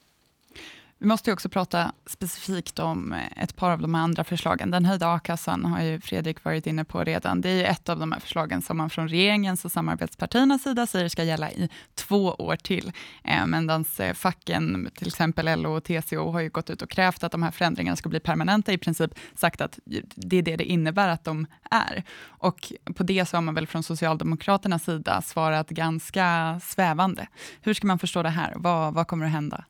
Vi 1.03 1.09
måste 1.09 1.33
också 1.33 1.49
prata 1.49 1.93
specifikt 2.07 2.79
om 2.79 3.13
eh, 3.13 3.43
ett 3.43 3.57
par 3.57 3.71
av 3.71 3.81
de 3.81 3.95
andra 3.95 4.25
förslagen. 4.25 4.71
Den 4.71 4.85
höjda 4.85 5.15
a-kassan 5.15 5.65
har 5.65 5.83
ju 5.83 6.01
Fredrik 6.01 6.45
varit 6.45 6.67
inne 6.67 6.85
på 6.85 7.05
redan. 7.05 7.41
Det 7.41 7.49
är 7.49 7.55
ju 7.55 7.65
ett 7.65 7.89
av 7.89 7.99
de 7.99 8.13
här 8.13 8.21
förslagen 8.21 8.63
som 8.63 8.77
man 8.77 8.91
från 8.91 9.09
regeringens 9.09 9.65
och 9.65 9.73
samarbetspartiernas 9.73 10.63
sida 10.63 10.87
säger 10.87 11.09
ska 11.09 11.25
gälla 11.25 11.51
i 11.51 11.69
två 11.95 12.35
år 12.39 12.57
till. 12.57 12.93
Eh, 13.25 13.47
Medan 13.47 13.85
eh, 13.99 14.13
facken, 14.13 14.91
till 14.95 15.09
exempel 15.09 15.63
LO 15.63 15.77
och 15.77 15.85
TCO, 15.85 16.31
har 16.31 16.41
ju 16.41 16.49
gått 16.49 16.71
ut 16.71 16.83
och 16.83 16.91
krävt 16.91 17.25
att 17.25 17.33
de 17.33 17.43
här 17.43 17.51
förändringarna 17.51 17.97
ska 17.97 18.09
bli 18.09 18.21
permanenta, 18.21 18.73
i 18.73 18.79
princip 18.79 19.11
sagt 19.35 19.61
att 19.61 19.79
det 20.15 20.39
är 20.39 20.43
det 20.43 20.57
det 20.57 20.65
innebär 20.65 21.09
att 21.09 21.25
de 21.25 21.47
är. 21.71 22.03
Och 22.25 22.73
på 22.97 23.03
det 23.03 23.29
så 23.29 23.37
har 23.37 23.43
man 23.43 23.55
väl 23.55 23.67
från 23.67 23.83
Socialdemokraternas 23.83 24.85
sida 24.85 25.23
svarat 25.23 25.69
ganska 25.69 26.61
svävande. 26.65 27.27
Hur 27.61 27.75
ska 27.75 27.87
man 27.87 27.99
förstå 27.99 28.23
det 28.23 28.29
här? 28.29 28.53
Vad, 28.57 28.95
vad 28.95 29.07
kommer 29.07 29.27
att 29.27 29.33
hända? 29.33 29.65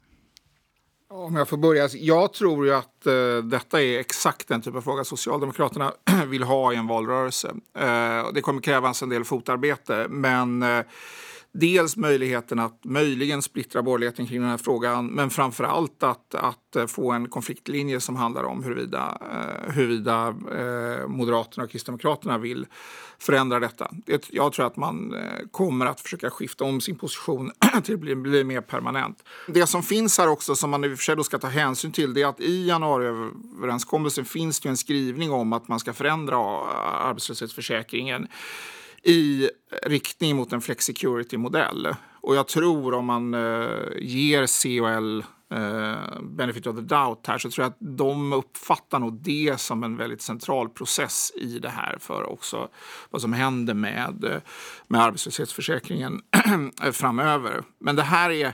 Om 1.15 1.37
jag 1.37 1.49
får 1.49 1.57
börja. 1.57 1.83
Alltså, 1.83 1.99
jag 1.99 2.33
tror 2.33 2.67
ju 2.67 2.75
att 2.75 3.07
eh, 3.07 3.37
detta 3.45 3.83
är 3.83 3.99
exakt 3.99 4.49
den 4.49 4.63
typ 4.63 4.75
av 4.75 4.81
fråga 4.81 5.05
Socialdemokraterna 5.05 5.93
vill 6.27 6.43
ha 6.43 6.73
i 6.73 6.77
en 6.77 6.87
valrörelse. 6.87 7.49
Eh, 7.79 8.33
det 8.35 8.41
kommer 8.41 8.61
krävas 8.61 9.03
en 9.03 9.09
del 9.09 9.25
fotarbete, 9.25 10.07
men 10.09 10.63
eh, 10.63 10.85
dels 11.53 11.97
möjligheten 11.97 12.59
att 12.59 12.85
möjligen 12.85 13.43
splittra 13.43 13.83
borgerligheten 13.83 14.27
kring 14.27 14.41
den 14.41 14.51
här 14.51 14.57
frågan, 14.57 15.07
men 15.07 15.31
framför 15.31 15.65
allt 15.65 16.03
att, 16.03 16.35
att 16.35 16.91
få 16.91 17.13
en 17.13 17.29
konfliktlinje 17.29 18.01
som 18.01 18.17
handlar 18.17 18.45
om 18.45 18.65
huruvida, 18.65 19.19
eh, 19.21 19.73
huruvida 19.73 20.29
eh, 20.29 21.09
Moderaterna 21.09 21.65
och 21.65 21.71
Kristdemokraterna 21.71 22.39
vill 22.39 22.67
förändra 23.19 23.61
detta. 23.61 23.91
Jag 24.31 24.53
tror 24.53 24.67
att 24.67 24.77
man 24.77 25.15
eh, 25.15 25.21
kommer 25.51 25.87
att 25.87 26.01
försöka 26.01 26.31
skifta 26.31 26.65
om 26.65 26.81
sin 26.81 26.99
position 26.99 27.53
till 27.85 27.95
att 27.95 28.01
bli, 28.01 28.15
bli 28.15 28.45
mer 28.45 28.61
permanent. 28.61 29.25
Det 29.49 29.67
som 29.67 29.83
finns 29.83 30.19
här 30.19 30.29
också, 30.29 30.55
som 30.55 30.71
man 30.71 30.85
i 30.85 30.95
och 30.95 30.99
för 30.99 31.05
sig 31.05 31.25
ska 31.25 31.39
ta 31.39 31.47
hänsyn 31.47 31.93
till, 31.93 32.15
det 32.15 32.23
är 32.23 32.27
att 32.27 32.41
i 32.41 32.67
januariöverenskommelsen 32.67 34.25
finns 34.25 34.61
det 34.61 34.69
en 34.69 34.77
skrivning 34.77 35.33
om 35.33 35.53
att 35.53 35.69
man 35.69 35.81
ska 35.81 35.93
förändra 35.93 36.39
arbetslöshetsförsäkringen 36.39 38.29
i 39.03 39.51
riktning 39.83 40.37
mot 40.37 40.53
en 40.53 40.61
flexicurity-modell. 40.61 41.95
Och 42.21 42.37
jag 42.37 42.49
tror 42.49 42.95
om 42.95 43.07
man 43.07 43.35
eh, 43.35 43.41
ger 43.99 44.63
COL 44.63 45.25
eh, 45.55 46.21
benefit 46.23 46.67
of 46.67 46.77
the 46.77 46.83
doubt 46.83 47.27
här 47.27 47.39
så 47.39 47.51
tror 47.51 47.65
jag 47.65 47.71
att 47.71 47.97
de 47.97 48.33
uppfattar 48.33 48.99
nog 48.99 49.23
det 49.23 49.61
som 49.61 49.85
en 49.85 49.97
väldigt 49.97 50.23
central 50.23 50.69
process 50.69 51.33
i 51.37 51.59
det 51.59 51.69
här 51.69 51.99
för 52.01 52.31
också 52.31 52.69
vad 53.11 53.23
som 53.23 53.33
händer 53.33 53.75
med, 53.75 54.25
eh, 54.25 54.41
med 54.89 55.03
arbetslöshetsförsäkringen 55.03 56.21
framöver. 56.93 57.63
Men 57.79 57.97
det 57.97 58.03
här 58.03 58.31
är 58.31 58.53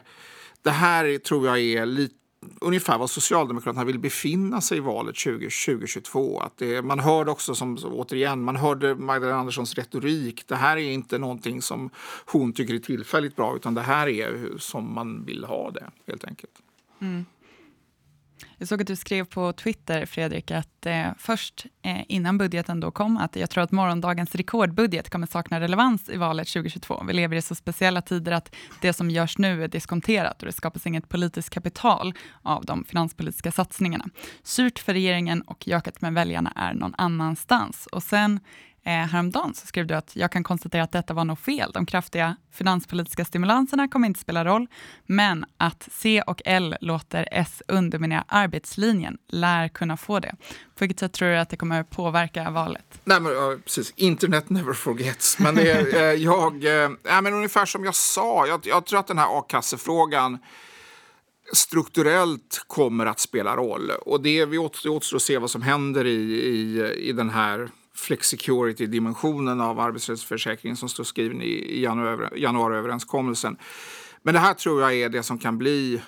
det 0.63 0.71
här 0.71 1.19
tror 1.19 1.47
jag 1.47 1.59
är 1.59 1.87
lite 1.87 2.15
ungefär 2.61 2.99
var 2.99 3.07
Socialdemokraterna 3.07 3.85
vill 3.85 3.99
befinna 3.99 4.61
sig 4.61 4.79
i 4.79 4.81
valet 4.81 5.17
2022. 5.17 6.41
Att 6.41 6.57
det, 6.57 6.83
man 6.83 7.01
hörde 7.01 7.31
också, 7.31 7.55
som, 7.55 7.79
återigen, 7.85 8.43
man 8.43 8.57
hörde 8.57 8.95
Magdalena 8.95 9.39
Anderssons 9.39 9.75
retorik. 9.75 10.45
Det 10.47 10.57
här 10.57 10.77
är 10.77 10.91
inte 10.91 11.19
någonting 11.19 11.63
som 11.63 11.91
hon 12.27 12.53
tycker 12.53 12.75
är 12.75 12.79
tillfälligt 12.79 13.37
bra, 13.37 13.57
utan 13.57 13.75
det 13.75 13.81
här 13.81 14.09
är 14.09 14.59
som 14.59 14.95
man 14.95 15.25
vill 15.25 15.45
ha 15.45 15.71
det, 15.71 15.91
helt 16.07 16.25
enkelt. 16.25 16.53
Mm. 17.01 17.25
Jag 18.61 18.69
såg 18.69 18.81
att 18.81 18.87
du 18.87 18.97
skrev 18.97 19.25
på 19.25 19.53
Twitter, 19.53 20.07
Fredrik, 20.07 20.51
att 20.51 20.87
eh, 20.87 21.07
först 21.19 21.67
eh, 21.83 22.01
innan 22.09 22.39
budgeten 22.39 22.81
då 22.81 22.91
kom, 22.91 23.17
att 23.17 23.37
jag 23.37 23.51
tror 23.51 23.65
att 23.65 23.73
morgondagens 23.73 24.35
rekordbudget 24.35 25.11
kommer 25.11 25.27
sakna 25.27 25.61
relevans 25.61 26.09
i 26.09 26.17
valet 26.17 26.49
2022. 26.49 27.05
Vi 27.07 27.13
lever 27.13 27.37
i 27.37 27.43
så 27.43 27.55
speciella 27.55 28.03
tider 28.03 28.33
att 28.33 28.55
det 28.81 28.93
som 28.93 29.11
görs 29.11 29.39
nu 29.39 29.65
är 29.65 29.69
diskonterat 29.69 30.43
och 30.43 30.47
det 30.47 30.53
skapas 30.53 30.87
inget 30.87 31.09
politiskt 31.09 31.51
kapital 31.51 32.15
av 32.43 32.65
de 32.65 32.85
finanspolitiska 32.85 33.53
satsningarna. 33.53 34.05
Surt 34.43 34.79
för 34.79 34.93
regeringen 34.93 35.43
och 35.43 35.69
gökat 35.69 36.01
med 36.01 36.15
väljarna 36.15 36.53
är 36.57 36.75
någon 36.75 36.95
annanstans. 36.99 37.87
Och 37.87 38.03
sen 38.03 38.41
Eh, 38.89 38.95
häromdagen 38.95 39.55
så 39.55 39.67
skrev 39.67 39.87
du 39.87 39.95
att 39.95 40.17
jag 40.17 40.33
kan 40.33 40.45
konstatera 40.45 40.83
att 40.83 40.93
detta 40.93 41.15
var 41.15 41.25
nog 41.25 41.39
fel. 41.39 41.71
De 41.75 41.87
kraftiga 41.87 42.37
finanspolitiska 42.53 43.25
stimulanserna 43.25 43.89
kommer 43.89 44.07
inte 44.07 44.21
spela 44.21 44.45
roll, 44.45 44.67
men 45.07 45.45
att 45.57 45.89
C 45.93 46.23
och 46.27 46.43
L 46.45 46.77
låter 46.81 47.29
S 47.33 47.63
underminera 47.69 48.25
arbetslinjen 48.29 49.19
lär 49.29 49.69
kunna 49.69 49.97
få 49.97 50.21
det. 50.21 50.35
På 50.75 50.81
vilket 50.81 50.99
sätt 50.99 51.13
tror 51.13 51.29
du 51.29 51.39
att 51.39 51.51
det 51.51 51.57
kommer 51.57 51.83
påverka 51.83 52.51
valet? 52.51 53.01
Nej, 53.05 53.21
men, 53.21 53.33
uh, 53.33 53.59
precis. 53.65 53.93
Internet 53.97 54.51
never 54.51 54.73
forgets. 54.73 55.39
Men 55.39 55.55
det 55.55 55.83
uh, 55.83 56.23
jag, 56.23 56.65
uh, 56.65 57.23
men 57.23 57.35
ungefär 57.35 57.67
som 57.67 57.85
jag 57.85 57.95
sa, 57.95 58.47
jag, 58.47 58.61
jag 58.67 58.87
tror 58.87 59.01
att 59.01 59.07
den 59.07 59.19
här 59.19 59.39
a-kassefrågan 59.39 60.39
strukturellt 61.53 62.65
kommer 62.67 63.07
att 63.07 63.21
spela 63.21 63.57
roll. 63.57 63.91
Och 63.91 64.23
det, 64.23 64.45
vi 64.45 64.59
återstår 64.59 65.17
att 65.17 65.23
se 65.23 65.39
vad 65.39 65.51
som 65.51 65.63
händer 65.63 66.05
i, 66.05 66.21
i, 66.33 66.93
i 67.09 67.13
den 67.13 67.31
här 67.31 67.71
flexicurity-dimensionen 67.99 69.61
av 69.61 69.81
arbetslöshetsförsäkringen 69.81 70.77
som 70.77 70.89
står 70.89 71.05
skriven 71.05 71.43
i 71.43 71.83
januariöverenskommelsen. 72.35 73.57
Men 74.23 74.35
det 74.35 74.41
här 74.41 74.55
tror 74.55 74.81
jag 74.81 74.95
är 74.95 75.09
det 75.09 75.23
som 75.23 75.39
kan 75.39 75.59
bli 75.59 76.01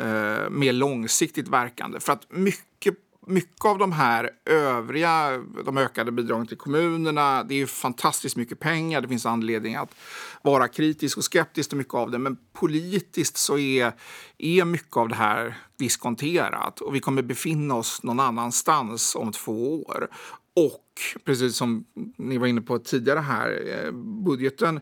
eh, 0.00 0.50
mer 0.50 0.72
långsiktigt 0.72 1.48
verkande. 1.48 2.00
För 2.00 2.12
att 2.12 2.26
mycket, 2.30 2.94
mycket 3.26 3.64
av 3.64 3.78
de 3.78 3.92
här 3.92 4.30
övriga, 4.44 5.44
de 5.64 5.78
ökade 5.78 6.12
bidragen 6.12 6.46
till 6.46 6.56
kommunerna, 6.56 7.44
det 7.44 7.54
är 7.54 7.58
ju 7.58 7.66
fantastiskt 7.66 8.36
mycket 8.36 8.60
pengar. 8.60 9.00
Det 9.00 9.08
finns 9.08 9.26
anledning 9.26 9.74
att 9.74 9.94
vara 10.42 10.68
kritisk 10.68 11.16
och 11.16 11.24
skeptisk 11.24 11.68
till 11.68 11.78
mycket 11.78 11.94
av 11.94 12.10
det. 12.10 12.18
Men 12.18 12.36
politiskt 12.52 13.36
så 13.36 13.58
är, 13.58 13.92
är 14.38 14.64
mycket 14.64 14.96
av 14.96 15.08
det 15.08 15.14
här 15.14 15.58
diskonterat 15.78 16.80
och 16.80 16.94
vi 16.94 17.00
kommer 17.00 17.22
befinna 17.22 17.74
oss 17.74 18.02
någon 18.02 18.20
annanstans 18.20 19.16
om 19.16 19.32
två 19.32 19.82
år. 19.82 20.08
Och 20.56 20.87
precis 21.24 21.56
som 21.56 21.84
ni 22.16 22.38
var 22.38 22.46
inne 22.46 22.60
på 22.60 22.78
tidigare 22.78 23.20
här, 23.20 23.62
eh, 23.66 23.92
budgeten 24.24 24.80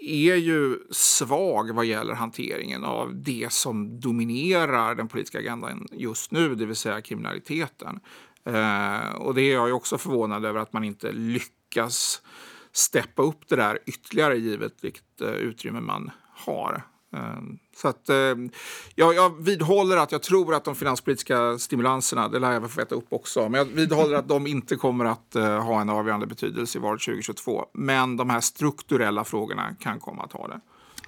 är 0.00 0.36
ju 0.36 0.78
svag 0.90 1.70
vad 1.70 1.84
gäller 1.84 2.14
hanteringen 2.14 2.84
av 2.84 3.22
det 3.22 3.52
som 3.52 4.00
dominerar 4.00 4.94
den 4.94 5.08
politiska 5.08 5.38
agendan 5.38 5.88
just 5.92 6.30
nu, 6.30 6.54
det 6.54 6.66
vill 6.66 6.76
säga 6.76 7.00
kriminaliteten. 7.00 8.00
Eh, 8.44 9.14
och 9.14 9.34
det 9.34 9.42
är 9.42 9.52
jag 9.52 9.76
också 9.76 9.98
förvånad 9.98 10.44
över 10.44 10.60
att 10.60 10.72
man 10.72 10.84
inte 10.84 11.12
lyckas 11.12 12.22
steppa 12.72 13.22
upp 13.22 13.48
det 13.48 13.56
där 13.56 13.78
ytterligare 13.86 14.38
givet 14.38 14.74
vilket 14.80 15.20
eh, 15.20 15.30
utrymme 15.30 15.80
man 15.80 16.10
har. 16.34 16.82
Ehm, 17.12 17.58
så 17.76 17.88
att, 17.88 18.08
ehm, 18.08 18.50
jag, 18.94 19.14
jag 19.14 19.44
vidhåller 19.44 19.96
att 19.96 20.12
jag 20.12 20.22
tror 20.22 20.54
att 20.54 20.64
de 20.64 20.74
finanspolitiska 20.74 21.58
stimulanserna, 21.58 22.28
det 22.28 22.38
lär 22.38 22.52
jag 22.52 22.70
få 22.70 22.80
veta 22.80 22.94
upp 22.94 23.06
också, 23.12 23.48
men 23.48 23.58
jag 23.58 23.64
vidhåller 23.64 24.16
att 24.16 24.28
de 24.28 24.46
inte 24.46 24.76
kommer 24.76 25.04
att 25.04 25.36
eh, 25.36 25.64
ha 25.64 25.80
en 25.80 25.90
avgörande 25.90 26.26
betydelse 26.26 26.78
i 26.78 26.80
valet 26.80 27.02
2022. 27.02 27.64
Men 27.74 28.16
de 28.16 28.30
här 28.30 28.40
strukturella 28.40 29.24
frågorna 29.24 29.74
kan 29.80 30.00
komma 30.00 30.22
att 30.22 30.32
ha 30.32 30.48
det. 30.48 30.60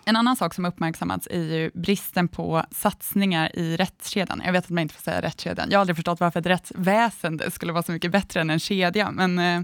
En 0.06 0.16
annan 0.16 0.36
sak 0.36 0.54
som 0.54 0.64
uppmärksammats 0.64 1.28
är 1.30 1.42
ju 1.42 1.70
bristen 1.74 2.28
på 2.28 2.64
satsningar 2.70 3.58
i 3.58 3.76
rättskedjan. 3.76 4.42
Jag 4.44 4.52
vet 4.52 4.64
att 4.64 4.70
man 4.70 4.82
inte 4.82 4.94
får 4.94 5.02
säga 5.02 5.22
rättskedjan. 5.22 5.68
Jag 5.70 5.78
har 5.78 5.80
aldrig 5.80 5.96
förstått 5.96 6.20
varför 6.20 6.40
ett 6.40 6.46
rättsväsende 6.46 7.50
skulle 7.50 7.72
vara 7.72 7.82
så 7.82 7.92
mycket 7.92 8.12
bättre 8.12 8.40
än 8.40 8.50
en 8.50 8.60
kedja, 8.60 9.10
men 9.10 9.38
eh, 9.38 9.60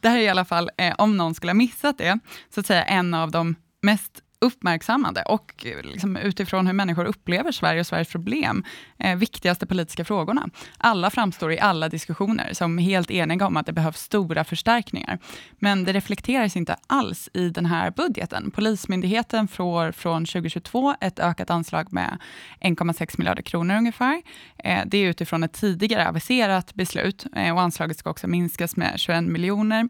det 0.00 0.08
här 0.08 0.18
är 0.18 0.22
i 0.22 0.28
alla 0.28 0.44
fall, 0.44 0.70
eh, 0.76 0.94
om 0.98 1.16
någon 1.16 1.34
skulle 1.34 1.50
ha 1.50 1.54
missat 1.54 1.98
det, 1.98 2.18
så 2.54 2.60
att 2.60 2.66
säga 2.66 2.84
en 2.84 3.14
av 3.14 3.30
de 3.30 3.54
mest 3.82 4.23
uppmärksammade 4.44 5.22
och 5.22 5.66
liksom 5.82 6.16
utifrån 6.16 6.66
hur 6.66 6.74
människor 6.74 7.04
upplever 7.04 7.52
Sverige 7.52 7.80
och 7.80 7.86
Sveriges 7.86 8.08
problem, 8.08 8.64
eh, 8.98 9.16
viktigaste 9.16 9.66
politiska 9.66 10.04
frågorna. 10.04 10.48
Alla 10.78 11.10
framstår 11.10 11.52
i 11.52 11.60
alla 11.60 11.88
diskussioner 11.88 12.52
som 12.52 12.78
helt 12.78 13.10
eniga 13.10 13.46
om 13.46 13.56
att 13.56 13.66
det 13.66 13.72
behövs 13.72 14.00
stora 14.00 14.44
förstärkningar. 14.44 15.18
Men 15.58 15.84
det 15.84 15.92
reflekteras 15.92 16.56
inte 16.56 16.76
alls 16.86 17.28
i 17.34 17.48
den 17.48 17.66
här 17.66 17.90
budgeten. 17.90 18.50
Polismyndigheten 18.50 19.48
får 19.48 19.92
från 19.92 20.26
2022 20.26 20.94
ett 21.00 21.18
ökat 21.18 21.50
anslag 21.50 21.92
med 21.92 22.18
1,6 22.60 23.18
miljarder 23.18 23.42
kronor 23.42 23.76
ungefär. 23.76 24.22
Eh, 24.58 24.82
det 24.86 24.98
är 24.98 25.08
utifrån 25.08 25.44
ett 25.44 25.52
tidigare 25.52 26.08
aviserat 26.08 26.74
beslut 26.74 27.26
eh, 27.36 27.54
och 27.54 27.60
anslaget 27.60 27.98
ska 27.98 28.10
också 28.10 28.26
minskas 28.26 28.76
med 28.76 28.92
21 28.96 29.24
miljoner 29.24 29.88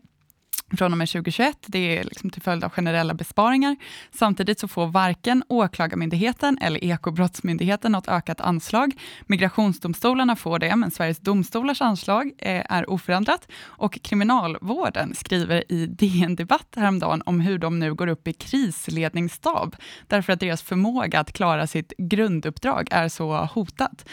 från 0.72 0.92
och 0.92 0.98
med 0.98 1.09
2021. 1.09 1.57
Det 1.66 1.98
är 1.98 2.05
liksom 2.05 2.31
till 2.31 2.42
följd 2.42 2.64
av 2.64 2.70
generella 2.70 3.14
besparingar. 3.14 3.77
Samtidigt 4.11 4.61
så 4.61 4.68
får 4.68 4.87
varken 4.87 5.42
Åklagarmyndigheten 5.48 6.59
eller 6.61 6.85
Ekobrottsmyndigheten 6.85 7.92
något 7.92 8.09
ökat 8.09 8.40
anslag. 8.40 8.94
Migrationsdomstolarna 9.27 10.37
får 10.37 10.59
det, 10.59 10.77
men 10.77 10.90
Sveriges 10.90 11.18
domstolars 11.18 11.83
anslag 11.83 12.33
eh, 12.38 12.62
är 12.68 12.90
oförändrat. 12.90 13.48
Och 13.62 13.98
Kriminalvården 14.03 15.14
skriver 15.14 15.72
i 15.72 15.87
DN 15.98 16.37
Debatt 16.37 16.68
häromdagen 16.77 17.22
om 17.27 17.40
hur 17.40 17.59
de 17.59 17.79
nu 17.79 17.94
går 17.94 18.07
upp 18.07 18.29
i 18.29 18.33
krisledningsstab, 18.33 19.77
därför 20.07 20.33
att 20.33 20.40
deras 20.40 20.62
förmåga 20.62 21.20
att 21.20 21.33
klara 21.33 21.66
sitt 21.66 21.92
grunduppdrag 21.98 22.88
är 22.90 23.09
så 23.09 23.37
hotat. 23.37 24.05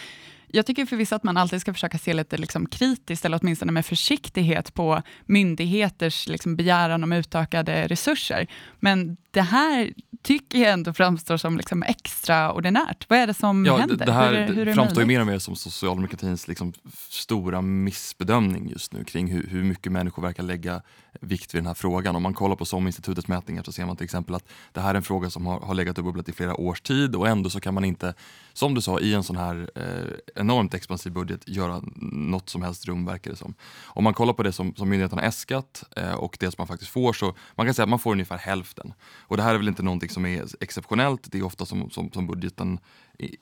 Jag 0.54 0.66
tycker 0.66 0.86
förvisso 0.86 1.16
att 1.16 1.24
man 1.24 1.38
alltid 1.38 1.62
ska 1.62 1.74
försöka 1.74 1.98
se 1.98 2.14
lite 2.14 2.38
liksom 2.38 2.66
kritiskt, 2.66 3.26
eller 3.26 3.40
åtminstone 3.42 3.72
med 3.72 3.86
försiktighet, 3.86 4.74
på 4.74 5.02
myndigheters 5.26 6.28
liksom 6.28 6.56
begäran 6.56 7.04
om 7.04 7.12
utökade 7.12 7.88
resurser. 7.88 8.48
Men 8.80 9.18
det 9.32 9.42
här 9.42 9.94
tycker 10.24 10.60
jag 10.60 10.72
ändå 10.72 10.94
framstår 10.94 11.38
som 11.38 11.58
liksom 11.58 11.84
extraordinärt. 11.84 13.10
Vad 13.10 13.20
är 13.20 13.28
det 13.28 13.34
som 13.34 13.66
ja, 13.66 13.78
händer? 13.78 14.06
Det 14.06 14.12
här 14.12 14.48
hur, 14.48 14.66
hur 14.66 14.74
framstår 14.74 15.06
mer 15.06 15.22
och 15.22 15.28
mer 15.28 15.40
som 15.40 15.56
socialdemokratins 15.56 16.48
liksom 16.48 16.74
stora 17.10 17.62
missbedömning 17.62 18.70
just 18.70 18.94
nu 18.94 19.04
kring 19.04 19.28
hur, 19.28 19.48
hur 19.48 19.64
mycket 19.64 19.92
människor 19.92 20.22
verkar 20.22 20.44
lägga 20.44 20.82
vikt 21.22 21.54
vid 21.54 21.62
den 21.62 21.68
här 21.68 21.74
frågan. 21.74 22.16
Om 22.16 22.24
man 22.24 22.34
kollar 22.34 22.56
på 22.56 22.66
SOM-institutets 22.66 23.28
mätningar 23.28 23.64
så 23.64 23.72
ser 23.72 23.86
man 23.86 23.98
till 23.98 24.04
exempel 24.04 24.36
att 24.36 24.48
det 24.72 24.82
här 24.82 24.90
är 24.90 24.96
en 24.96 25.04
fråga 25.04 25.30
som 25.30 25.46
har, 25.46 25.60
har 25.60 25.74
legat 25.74 25.98
och 25.98 26.04
bubblat 26.04 26.30
i 26.30 26.34
flera 26.34 26.56
års 26.56 26.82
tid 26.82 27.16
och 27.16 27.28
ändå 27.28 27.50
så 27.50 27.60
kan 27.60 27.74
man 27.74 27.86
inte, 27.86 28.14
som 28.54 28.74
du 28.74 28.82
sa, 28.82 29.00
i 29.00 29.14
en 29.14 29.24
sån 29.24 29.38
här 29.38 29.70
eh, 29.76 30.42
enormt 30.42 30.74
expansiv 30.74 31.14
budget 31.14 31.50
göra 31.50 31.82
något 32.02 32.50
som 32.50 32.62
helst 32.62 32.86
rum 32.86 33.06
verkar 33.06 33.32
det 33.32 33.38
som. 33.38 33.54
Om 33.84 34.04
man 34.04 34.14
kollar 34.14 34.34
på 34.34 34.44
det 34.44 34.52
som, 34.52 34.76
som 34.76 34.90
myndigheten 34.90 35.20
har 35.20 35.26
äskat 35.26 35.84
eh, 35.96 36.14
och 36.14 36.38
det 36.40 36.52
som 36.52 36.56
man 36.58 36.68
faktiskt 36.68 36.92
får 36.92 37.14
så 37.14 37.36
man 37.56 37.66
kan 37.66 37.74
säga 37.74 37.84
att 37.84 37.90
man 37.90 38.00
får 38.00 38.12
ungefär 38.12 38.38
hälften. 38.38 38.94
Och 39.20 39.38
det 39.38 39.44
här 39.44 39.54
är 39.54 39.58
väl 39.58 39.68
inte 39.68 39.84
någonting 39.84 40.10
som 40.10 40.26
är 40.26 40.46
exceptionellt, 40.60 41.32
det 41.32 41.38
är 41.38 41.44
ofta 41.44 41.66
som, 41.66 41.90
som, 41.90 42.12
som 42.12 42.28
budgeten 42.28 42.80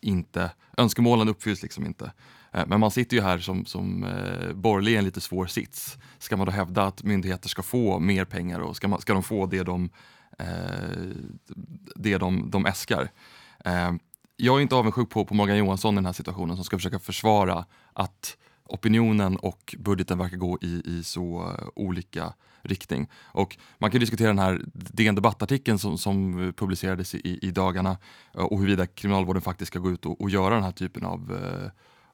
inte, 0.01 0.51
önskemålen 0.77 1.29
uppfylls 1.29 1.63
liksom 1.63 1.85
inte. 1.85 2.11
Eh, 2.51 2.63
men 2.67 2.79
man 2.79 2.91
sitter 2.91 3.17
ju 3.17 3.23
här 3.23 3.37
som, 3.37 3.65
som 3.65 4.03
eh, 4.03 4.53
borgerlig 4.53 4.91
i 4.91 4.95
en 4.95 5.03
lite 5.03 5.21
svår 5.21 5.45
sits. 5.45 5.97
Ska 6.19 6.37
man 6.37 6.45
då 6.45 6.51
hävda 6.51 6.83
att 6.83 7.03
myndigheter 7.03 7.49
ska 7.49 7.63
få 7.63 7.99
mer 7.99 8.25
pengar 8.25 8.59
och 8.59 8.75
ska, 8.75 8.87
man, 8.87 9.01
ska 9.01 9.13
de 9.13 9.23
få 9.23 9.45
det 9.45 9.63
de, 9.63 9.89
eh, 10.39 10.45
det 11.95 12.17
de, 12.17 12.51
de 12.51 12.65
äskar? 12.65 13.11
Eh, 13.65 13.91
jag 14.41 14.57
är 14.57 14.61
inte 14.61 14.75
avundsjuk 14.75 15.09
på, 15.09 15.25
på 15.25 15.33
Morgan 15.33 15.57
Johansson 15.57 15.93
i 15.93 15.97
den 15.97 16.05
här 16.05 16.13
situationen 16.13 16.55
som 16.55 16.65
ska 16.65 16.77
försöka 16.77 16.99
försvara 16.99 17.65
att 17.93 18.37
opinionen 18.65 19.37
och 19.37 19.75
budgeten 19.79 20.17
verkar 20.17 20.37
gå 20.37 20.57
i, 20.61 20.81
i 20.85 21.03
så 21.03 21.41
eh, 21.41 21.67
olika 21.75 22.33
riktning. 22.61 23.09
Och 23.25 23.57
man 23.77 23.91
kan 23.91 23.99
diskutera 23.99 24.27
den 24.27 24.39
här 24.39 24.61
DN 24.73 25.15
Debattartikeln 25.15 25.79
som, 25.79 25.97
som 25.97 26.53
publicerades 26.57 27.15
i, 27.15 27.39
i 27.41 27.51
dagarna 27.51 27.97
eh, 28.33 28.43
och 28.43 28.59
huruvida 28.59 28.87
kriminalvården 28.87 29.41
faktiskt 29.41 29.71
ska 29.71 29.79
gå 29.79 29.91
ut 29.91 30.05
och, 30.05 30.21
och 30.21 30.29
göra 30.29 30.55
den 30.55 30.63
här 30.63 30.71
typen 30.71 31.05
av 31.05 31.39
eh, 31.43 31.71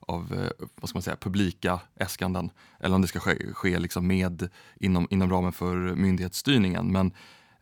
av 0.08 0.50
vad 0.74 0.88
ska 0.88 0.96
man 0.96 1.02
säga, 1.02 1.16
publika 1.16 1.80
äskanden 1.96 2.50
eller 2.80 2.94
om 2.94 3.02
det 3.02 3.08
ska 3.08 3.20
ske, 3.20 3.52
ske 3.52 3.78
liksom 3.78 4.06
med 4.06 4.48
inom, 4.80 5.06
inom 5.10 5.30
ramen 5.30 5.52
för 5.52 5.76
myndighetsstyrningen. 5.76 6.92
Men 6.92 7.12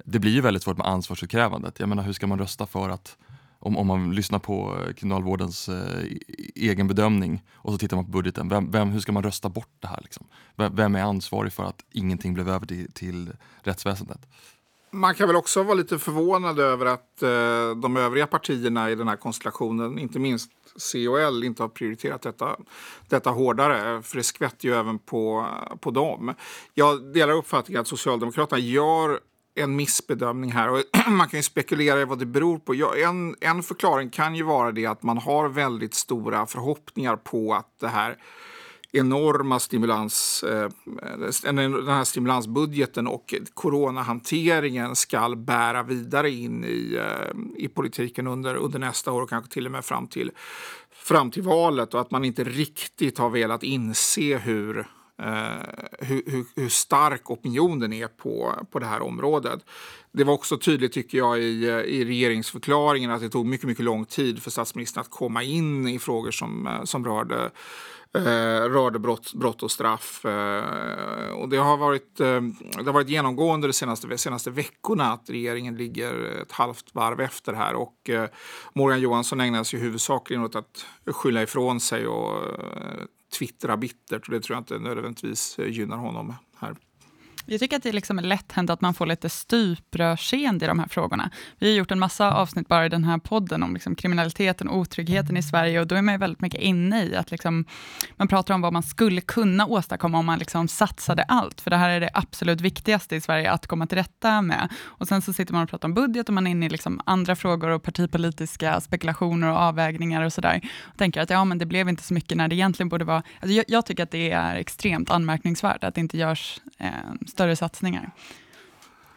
det 0.05 0.19
blir 0.19 0.33
ju 0.33 0.41
väldigt 0.41 0.63
svårt 0.63 0.77
med 0.77 0.87
ansvarsutkrävandet. 0.87 1.81
Jag 1.81 1.89
menar, 1.89 2.03
hur 2.03 2.13
ska 2.13 2.27
man 2.27 2.39
rösta 2.39 2.67
för 2.67 2.89
att 2.89 3.17
om, 3.65 3.77
om 3.77 3.87
man 3.87 4.15
lyssnar 4.15 4.39
på 4.39 4.77
eh, 4.87 4.95
Kriminalvårdens 4.95 5.69
eh, 5.69 6.05
e-, 6.05 6.19
egen 6.55 6.89
bedömning 6.89 7.43
och 7.55 7.73
så 7.73 7.79
tittar 7.79 7.97
man 7.97 8.05
på 8.05 8.11
budgeten, 8.11 8.49
vem, 8.49 8.71
vem, 8.71 8.91
hur 8.91 9.01
ska 9.01 9.13
man 9.13 9.23
rösta 9.23 9.49
bort 9.49 9.73
det 9.81 9.87
här? 9.89 10.01
Liksom? 10.03 10.27
Vem, 10.57 10.77
vem, 10.77 10.95
är 10.95 11.03
ansvarig 11.03 11.53
för 11.53 11.65
att 11.65 11.85
ingenting 11.91 12.35
blev 12.35 12.49
över 12.49 12.67
till, 12.67 12.93
till 12.93 13.33
rättsväsendet? 13.63 14.21
Man 14.91 15.15
kan 15.15 15.27
väl 15.27 15.37
också 15.37 15.63
vara 15.63 15.75
lite 15.75 15.99
förvånad 15.99 16.59
över 16.59 16.87
att 16.87 17.23
eh, 17.23 17.77
de 17.83 17.97
övriga 17.97 18.27
partierna 18.27 18.91
i 18.91 18.95
den 18.95 19.09
här 19.09 19.17
konstellationen, 19.17 19.99
inte 19.99 20.19
minst 20.19 20.51
C 20.77 21.09
och 21.09 21.21
L, 21.21 21.45
inte 21.45 21.63
har 21.63 21.69
prioriterat 21.69 22.23
detta, 22.23 22.57
detta 23.09 23.31
hårdare. 23.31 24.03
För 24.03 24.17
det 24.17 24.23
skvätter 24.23 24.69
ju 24.69 24.75
även 24.75 24.99
på, 24.99 25.47
på 25.81 25.91
dem. 25.91 26.35
Jag 26.75 27.13
delar 27.13 27.35
uppfattningen 27.35 27.81
att 27.81 27.89
Socialdemokraterna 27.89 28.59
gör 28.59 29.21
en 29.55 29.77
missbedömning 29.77 30.53
här. 30.53 30.71
Och 30.71 30.83
man 31.09 31.29
kan 31.29 31.39
ju 31.39 31.43
spekulera 31.43 32.01
i 32.01 32.05
vad 32.05 32.19
det 32.19 32.27
beror 32.27 32.59
på. 32.59 32.75
Ja, 32.75 32.97
en, 32.97 33.37
en 33.41 33.63
förklaring 33.63 34.11
kan 34.11 34.35
ju 34.35 34.43
vara 34.43 34.73
det 34.73 34.87
att 34.87 35.03
man 35.03 35.19
har 35.19 35.49
väldigt 35.49 35.95
stora 35.95 36.47
förhoppningar 36.47 37.17
på 37.17 37.55
att 37.55 37.81
det 37.81 37.89
här 37.89 38.17
enorma 38.93 39.61
stimulans, 39.61 40.45
eh, 40.45 40.69
den 41.43 41.89
här 41.89 42.05
stimulansbudgeten 42.05 43.07
och 43.07 43.35
coronahanteringen 43.55 44.97
ska 44.97 45.37
bära 45.37 45.83
vidare 45.83 46.31
in 46.31 46.65
i, 46.65 46.97
eh, 46.97 47.65
i 47.65 47.69
politiken 47.69 48.27
under, 48.27 48.55
under 48.55 48.79
nästa 48.79 49.13
år 49.13 49.23
och 49.23 49.29
kanske 49.29 49.53
till 49.53 49.67
och 49.67 49.73
med 49.73 49.85
fram 49.85 50.07
till, 50.07 50.31
fram 50.91 51.31
till 51.31 51.43
valet 51.43 51.95
och 51.95 52.01
att 52.01 52.11
man 52.11 52.25
inte 52.25 52.45
riktigt 52.45 53.19
har 53.19 53.31
velat 53.31 53.63
inse 53.63 54.39
hur 54.39 54.87
Eh, 55.23 55.27
hur, 55.99 56.23
hur, 56.27 56.45
hur, 56.57 56.69
stark 56.69 57.31
opinionen 57.31 57.93
är 57.93 58.09
på, 58.09 58.55
på 58.71 58.79
det 58.79 58.87
här 58.87 59.03
området. 59.03 59.65
Det 60.13 60.25
var 60.25 60.35
också 60.35 60.59
tydligt 60.59 60.93
tycker 60.93 61.19
jag 61.19 61.39
i, 61.39 61.67
i 61.67 62.05
regeringsförklaringen 62.05 63.11
att 63.11 63.21
det 63.21 63.29
tog 63.29 63.47
mycket, 63.47 63.67
mycket 63.67 63.85
lång 63.85 64.05
tid 64.05 64.43
för 64.43 64.51
statsministern 64.51 65.01
att 65.01 65.11
komma 65.11 65.43
in 65.43 65.89
i 65.89 65.99
frågor 65.99 66.31
som, 66.31 66.67
eh, 66.67 66.85
som 66.85 67.05
rörde 67.05 67.51
Eh, 68.17 68.69
rörde 68.69 68.99
brott, 68.99 69.35
brott 69.35 69.63
och 69.63 69.71
straff. 69.71 70.25
Eh, 70.25 71.31
och 71.31 71.49
det 71.49 71.57
har, 71.57 71.77
varit, 71.77 72.21
eh, 72.21 72.41
det 72.79 72.85
har 72.87 72.93
varit 72.93 73.09
genomgående 73.09 73.67
de 73.67 73.73
senaste, 73.73 74.19
senaste 74.19 74.51
veckorna 74.51 75.13
att 75.13 75.31
regeringen 75.31 75.77
ligger 75.77 76.43
ett 76.43 76.53
halvt 76.53 76.95
varv 76.95 77.21
efter 77.21 77.53
här. 77.53 77.75
Och 77.75 78.11
eh, 78.11 78.29
Morgan 78.75 79.01
Johansson 79.01 79.41
ägnar 79.41 79.65
sig 79.65 79.81
huvudsakligen 79.81 80.45
åt 80.45 80.57
att 80.57 80.87
skylla 81.07 81.43
ifrån 81.43 81.81
sig 81.81 82.07
och 82.07 82.37
eh, 82.37 83.05
twittra 83.39 83.77
bittert 83.77 84.29
och 84.29 84.35
det 84.35 84.41
tror 84.41 84.55
jag 84.57 84.61
inte 84.61 84.79
nödvändigtvis 84.79 85.59
eh, 85.59 85.69
gynnar 85.69 85.97
honom 85.97 86.35
här. 86.57 86.77
Jag 87.47 87.61
tycker 87.61 87.77
att 87.77 87.83
det 87.83 87.93
liksom 87.93 88.19
är 88.19 88.23
lätt 88.23 88.53
hänt 88.53 88.71
att 88.71 88.81
man 88.81 88.95
får 88.95 89.07
lite 89.07 89.29
stuprörseende 89.29 90.65
i 90.65 90.69
de 90.69 90.79
här 90.79 90.89
frågorna. 90.89 91.31
Vi 91.59 91.71
har 91.71 91.79
gjort 91.79 91.91
en 91.91 91.99
massa 91.99 92.35
avsnitt 92.35 92.69
bara 92.69 92.87
i 92.87 92.89
den 92.89 93.05
här 93.05 93.19
podden 93.19 93.63
om 93.63 93.75
liksom 93.75 93.95
kriminaliteten 93.95 94.69
och 94.69 94.79
otryggheten 94.79 95.37
i 95.37 95.43
Sverige 95.43 95.81
och 95.81 95.87
då 95.87 95.95
är 95.95 96.03
man 96.03 96.19
väldigt 96.19 96.41
mycket 96.41 96.61
inne 96.61 97.05
i 97.05 97.17
att 97.17 97.31
liksom, 97.31 97.65
man 98.17 98.29
pratar 98.29 98.55
om 98.55 98.61
vad 98.61 98.73
man 98.73 98.83
skulle 98.83 99.21
kunna 99.21 99.67
åstadkomma 99.67 100.19
om 100.19 100.27
man 100.27 100.39
liksom 100.39 100.69
satsade 100.69 101.23
allt, 101.23 101.61
för 101.61 101.71
det 101.71 101.77
här 101.77 101.91
är 101.91 102.01
det 102.01 102.11
absolut 102.15 102.61
viktigaste 102.61 103.17
i 103.17 103.21
Sverige 103.21 103.51
att 103.51 103.67
komma 103.67 103.87
till 103.87 103.99
rätta 103.99 104.43
med. 104.43 104.69
Och 104.83 105.09
sen 105.09 105.23
så 105.23 105.33
sitter 105.33 105.53
man 105.53 105.63
och 105.63 105.71
pratar 105.71 105.89
om 105.89 105.95
budget 105.95 106.29
och 106.29 106.35
man 106.35 106.47
är 106.47 106.51
inne 106.51 106.67
i 106.67 106.69
liksom 106.69 107.01
andra 107.07 107.37
frågor 107.37 107.71
och 107.71 107.83
partipolitiska 107.83 108.81
spekulationer 108.81 109.51
och 109.51 109.57
avvägningar 109.57 110.23
och 110.23 110.33
sådär. 110.33 110.61
Och 110.83 110.99
tänker 110.99 111.21
att 111.21 111.31
ja, 111.31 111.45
men 111.45 111.59
det 111.59 111.67
blev 111.67 111.89
inte 111.89 112.03
så 112.03 112.15
mycket 112.15 112.39
när 112.39 112.49
det 112.49 112.55
egentligen 112.55 112.89
borde 112.89 113.05
vara... 113.05 113.23
Alltså 113.41 113.55
jag, 113.55 113.65
jag 113.69 113.87
tycker 113.87 114.03
att 114.03 114.11
det 114.11 114.31
är 114.31 114.57
extremt 114.57 115.11
anmärkningsvärt 115.11 115.85
att 115.85 115.95
det 115.95 116.01
inte 116.01 116.19
görs 116.19 116.61
eh, 116.79 116.89
större 117.35 117.57
satsningar. 117.57 118.11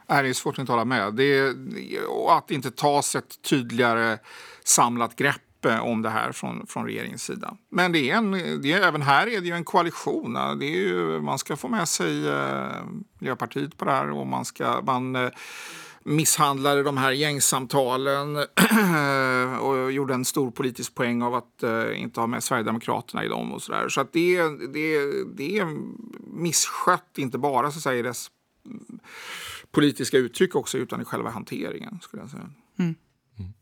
Nej, 0.10 0.24
det 0.24 0.30
är 0.30 0.34
svårt 0.34 0.56
att 0.56 0.60
inte 0.60 0.72
hålla 0.72 0.86
med. 0.86 1.14
Det 1.14 1.38
är, 1.38 1.54
och 2.10 2.38
att 2.38 2.48
det 2.48 2.54
inte 2.54 2.72
tas 2.72 3.16
ett 3.16 3.42
tydligare 3.42 4.18
samlat 4.64 5.16
grepp 5.16 5.66
eh, 5.66 5.80
om 5.80 6.02
det 6.02 6.10
här 6.10 6.32
från, 6.32 6.68
från 6.68 6.86
regeringens 6.86 7.24
sida. 7.24 7.58
Men 7.70 7.92
det 7.92 8.12
är 8.12 8.16
en, 8.16 8.32
det 8.62 8.74
är, 8.74 8.82
även 8.82 9.02
här 9.02 9.28
är 9.28 9.42
det 9.42 9.48
ju 9.48 9.54
en 9.54 9.64
koalition. 9.64 10.34
Det 10.34 10.66
är 10.66 10.78
ju, 10.78 11.22
man 11.22 11.40
ska 11.40 11.56
få 11.56 11.68
med 11.68 11.88
sig 11.88 12.28
eh, 12.28 12.84
Miljöpartiet 13.20 13.78
på 13.78 13.86
det 13.86 13.92
här 13.92 14.12
och 14.12 14.28
man 14.28 14.46
ska... 14.46 14.82
Man, 14.82 15.16
eh, 15.16 15.30
misshandlade 16.08 16.84
de 16.84 16.98
här 16.98 17.12
gängsamtalen 17.12 18.36
och 19.62 19.92
gjorde 19.92 20.14
en 20.14 20.26
stor 20.26 20.52
politisk 20.52 20.96
poäng 20.96 21.22
av 21.22 21.36
att 21.36 21.64
uh, 21.64 22.02
inte 22.02 22.20
ha 22.20 22.28
med 22.28 22.44
Sverigedemokraterna 22.44 23.26
i 23.26 23.28
dem 23.28 23.54
och 23.54 23.62
så 23.62 23.72
där. 23.72 23.90
Så 23.90 24.02
att 24.02 24.14
det, 24.14 24.42
det, 24.74 25.24
det 25.36 25.58
är 25.58 25.78
misskött, 26.34 27.18
inte 27.18 27.38
bara 27.38 27.72
så 27.72 27.78
att 27.78 27.84
säga, 27.84 28.00
i 28.00 28.02
dess 28.02 28.28
politiska 29.72 30.18
uttryck 30.18 30.56
också, 30.56 30.78
utan 30.78 31.02
i 31.02 31.06
själva 31.06 31.30
hanteringen 31.30 32.00
skulle 32.02 32.24
jag 32.24 32.30
säga. 32.30 32.50
Mm. 32.80 32.96
Mm. 33.40 33.54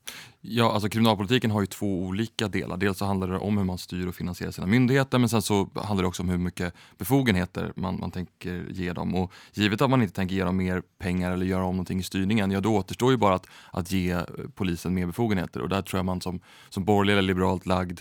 Ja, 0.48 0.72
alltså 0.72 0.90
kriminalpolitiken 0.90 1.52
har 1.52 1.62
ju 1.62 1.68
två 1.68 2.04
olika 2.04 2.48
delar. 2.48 2.78
Dels 2.78 2.98
så 2.98 3.06
handlar 3.06 3.28
det 3.28 3.38
om 3.38 3.58
hur 3.58 3.66
man 3.66 3.78
styr 3.78 4.08
och 4.08 4.16
finansierar 4.16 4.52
sina 4.52 4.68
myndigheter 4.68 5.18
men 5.18 5.30
sen 5.30 5.42
så 5.42 5.70
handlar 5.76 6.04
det 6.04 6.08
också 6.08 6.24
om 6.24 6.30
hur 6.30 6.38
mycket 6.38 6.74
befogenheter 6.98 7.74
man, 7.76 8.00
man 8.00 8.12
tänker 8.12 8.68
ge 8.70 8.94
dem. 8.94 9.16
Och 9.16 9.32
givet 9.54 9.82
att 9.82 9.90
man 9.90 10.02
inte 10.02 10.14
tänker 10.14 10.36
ge 10.36 10.44
dem 10.44 10.58
mer 10.58 10.84
pengar 10.98 11.32
eller 11.32 11.46
göra 11.46 11.64
om 11.64 11.76
någonting 11.76 12.00
i 12.00 12.04
styrningen, 12.04 12.52
ja 12.52 12.62
då 12.62 12.76
återstår 12.76 13.12
ju 13.12 13.18
bara 13.18 13.36
att, 13.36 13.48
att 13.72 13.92
ge 13.92 14.12
eh, 14.12 14.24
polisen 14.56 14.94
mer 14.94 15.06
befogenheter 15.06 15.62
och 15.62 15.70
där 15.70 15.82
tror 15.82 15.98
jag 15.98 16.06
man 16.06 16.22
som, 16.22 16.40
som 16.70 16.86
borgerlig 16.86 17.14
eller 17.14 17.22
liberalt 17.22 17.66
lagd 17.66 18.00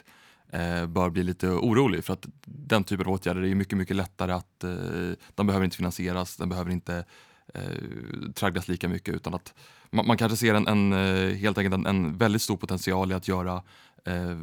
eh, 0.53 0.87
bör 0.87 1.11
bli 1.11 1.23
lite 1.23 1.49
orolig 1.49 2.05
för 2.05 2.13
att 2.13 2.27
den 2.47 2.85
typen 2.85 3.07
av 3.07 3.13
åtgärder 3.13 3.43
är 3.43 3.55
mycket, 3.55 3.79
mycket 3.79 3.97
lättare 3.97 4.33
att, 4.33 4.65
eh, 4.65 4.71
de 5.35 5.47
behöver 5.47 5.65
inte 5.65 5.77
finansieras, 5.77 6.37
den 6.37 6.49
behöver 6.49 6.71
inte 6.71 7.05
eh, 7.55 8.33
tragglas 8.35 8.69
lika 8.69 8.89
mycket 8.89 9.15
utan 9.15 9.35
att 9.35 9.55
man, 9.91 10.07
man 10.07 10.17
kanske 10.17 10.37
ser 10.37 10.55
en, 10.55 10.69
en, 10.69 10.93
eh, 10.93 11.37
helt 11.37 11.59
enkelt 11.59 11.75
en, 11.75 11.87
en, 11.87 12.19
väldigt 12.19 12.43
stor 12.43 12.57
potential 12.57 13.13
i 13.13 13.15
att 13.15 13.29
göra 13.29 13.63
eh, 14.05 14.39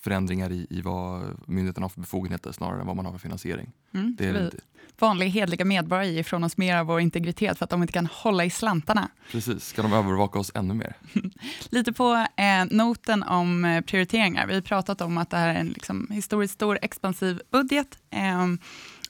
förändringar 0.00 0.52
i, 0.52 0.66
i 0.70 0.80
vad 0.80 1.22
myndigheterna 1.46 1.84
har 1.84 1.88
för 1.88 2.00
befogenheter 2.00 2.52
snarare 2.52 2.80
än 2.80 2.86
vad 2.86 2.96
man 2.96 3.04
har 3.04 3.12
för 3.12 3.18
finansiering. 3.18 3.72
Mm, 3.94 4.16
det 4.18 4.26
är, 4.26 4.50
vanliga 4.98 5.28
hedliga 5.28 5.64
medborgare 5.64 6.08
ger 6.08 6.20
ifrån 6.20 6.44
oss 6.44 6.56
mer 6.56 6.76
av 6.76 6.86
vår 6.86 7.00
integritet 7.00 7.58
för 7.58 7.64
att 7.64 7.70
de 7.70 7.82
inte 7.82 7.92
kan 7.92 8.06
hålla 8.06 8.44
i 8.44 8.50
slantarna. 8.50 9.08
Precis, 9.30 9.66
ska 9.66 9.82
de 9.82 9.92
övervaka 9.92 10.38
oss 10.38 10.52
ännu 10.54 10.74
mer? 10.74 10.96
Lite 11.68 11.92
på 11.92 12.26
eh, 12.36 12.64
noten 12.70 13.22
om 13.22 13.64
eh, 13.64 13.80
prioriteringar. 13.80 14.46
Vi 14.46 14.54
har 14.54 14.60
pratat 14.60 15.00
om 15.00 15.18
att 15.18 15.30
det 15.30 15.36
här 15.36 15.48
är 15.48 15.54
en 15.54 15.68
liksom, 15.68 16.08
historiskt 16.10 16.54
stor 16.54 16.78
expansiv 16.82 17.40
budget. 17.50 17.98
Eh, 18.10 18.46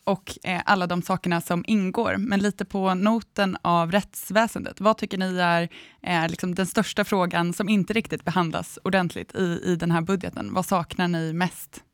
och 0.05 0.38
eh, 0.45 0.62
alla 0.67 0.87
de 0.87 1.03
sakerna 1.03 1.40
som 1.40 1.64
ingår. 1.67 2.17
Men 2.19 2.40
lite 2.40 2.64
på 2.64 2.95
noten 2.95 3.57
av 3.62 3.93
rättsväsendet. 3.93 4.81
Vad 4.81 4.99
tycker 4.99 5.19
ni 5.19 5.38
är 5.38 5.69
eh, 6.03 6.29
liksom 6.29 6.55
den 6.55 6.67
största 6.67 7.05
frågan 7.05 7.53
som 7.53 7.69
inte 7.69 7.93
riktigt 7.93 8.25
behandlas 8.25 8.79
ordentligt 8.85 9.35
i, 9.35 9.61
i 9.64 9.77
den 9.77 9.90
här 9.90 10.01
budgeten? 10.01 10.55
Vad 10.55 10.67
saknar 10.67 11.09
ni 11.09 11.33
mest? 11.33 11.85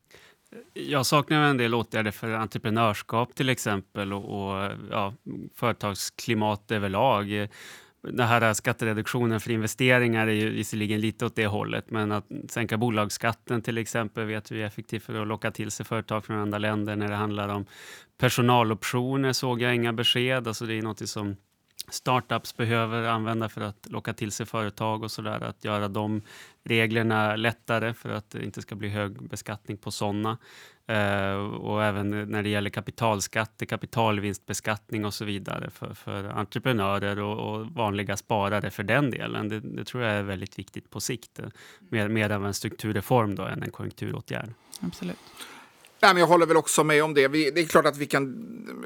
Jag 0.73 1.05
saknar 1.05 1.43
en 1.43 1.57
del 1.57 1.73
åtgärder 1.73 2.11
för 2.11 2.29
entreprenörskap 2.33 3.35
till 3.35 3.49
exempel 3.49 4.13
och, 4.13 4.23
och 4.23 4.71
ja, 4.91 5.13
företagsklimat 5.55 6.71
överlag. 6.71 7.47
Den 8.03 8.27
här 8.27 8.53
skattereduktionen 8.53 9.39
för 9.39 9.51
investeringar 9.51 10.27
är 10.27 10.31
ju 10.31 10.49
visserligen 10.49 11.01
lite 11.01 11.25
åt 11.25 11.35
det 11.35 11.47
hållet, 11.47 11.91
men 11.91 12.11
att 12.11 12.25
sänka 12.49 12.77
bolagsskatten 12.77 13.61
till 13.61 13.77
exempel 13.77 14.25
vet 14.25 14.51
vi 14.51 14.61
är 14.61 14.67
effektivt 14.67 15.03
för 15.03 15.21
att 15.21 15.27
locka 15.27 15.51
till 15.51 15.71
sig 15.71 15.85
företag 15.85 16.25
från 16.25 16.37
andra 16.37 16.57
länder. 16.57 16.95
När 16.95 17.07
det 17.07 17.15
handlar 17.15 17.49
om 17.49 17.65
personaloptioner 18.17 19.33
såg 19.33 19.61
jag 19.61 19.75
inga 19.75 19.93
besked. 19.93 20.47
Alltså 20.47 20.65
det 20.65 20.73
är 20.73 20.81
något 20.81 21.09
som 21.09 21.35
startups 21.91 22.57
behöver 22.57 23.03
använda 23.03 23.49
för 23.49 23.61
att 23.61 23.87
locka 23.89 24.13
till 24.13 24.31
sig 24.31 24.45
företag 24.45 25.03
och 25.03 25.11
sådär. 25.11 25.43
Att 25.43 25.63
göra 25.63 25.87
de 25.87 26.21
reglerna 26.63 27.35
lättare 27.35 27.93
för 27.93 28.09
att 28.09 28.29
det 28.29 28.43
inte 28.43 28.61
ska 28.61 28.75
bli 28.75 28.89
hög 28.89 29.29
beskattning 29.29 29.77
på 29.77 29.91
sådana. 29.91 30.37
Uh, 30.91 31.55
och 31.55 31.83
även 31.83 32.09
när 32.09 32.43
det 32.43 32.49
gäller 32.49 32.69
kapitalskatter, 32.69 33.65
kapitalvinstbeskattning 33.65 35.05
och 35.05 35.13
så 35.13 35.25
vidare 35.25 35.69
för, 35.69 35.93
för 35.93 36.23
entreprenörer 36.23 37.19
och, 37.19 37.55
och, 37.55 37.65
vanliga 37.65 38.17
sparare 38.17 38.71
för 38.71 38.83
den 38.83 39.11
delen. 39.11 39.49
Det, 39.49 39.59
det, 39.59 39.85
tror 39.85 40.03
jag 40.03 40.13
är 40.13 40.23
väldigt 40.23 40.59
viktigt 40.59 40.89
på 40.89 40.99
sikt. 40.99 41.39
Eh, 41.39 41.45
mer, 41.89 42.07
mer 42.07 42.29
av 42.29 42.45
en 42.45 42.53
strukturreform 42.53 43.35
då 43.35 43.43
än 43.43 43.63
en 43.63 43.71
konjunkturåtgärd. 43.71 44.53
Absolut. 44.79 45.19
Nej, 46.03 46.13
men 46.13 46.19
jag 46.19 46.27
håller 46.27 46.45
väl 46.45 46.57
också 46.57 46.83
med 46.83 47.03
om 47.03 47.13
det. 47.13 47.27
Vi, 47.27 47.51
det 47.51 47.61
är 47.61 47.65
klart 47.65 47.85
att 47.85 47.97
vi 47.97 48.05
kan, 48.05 48.35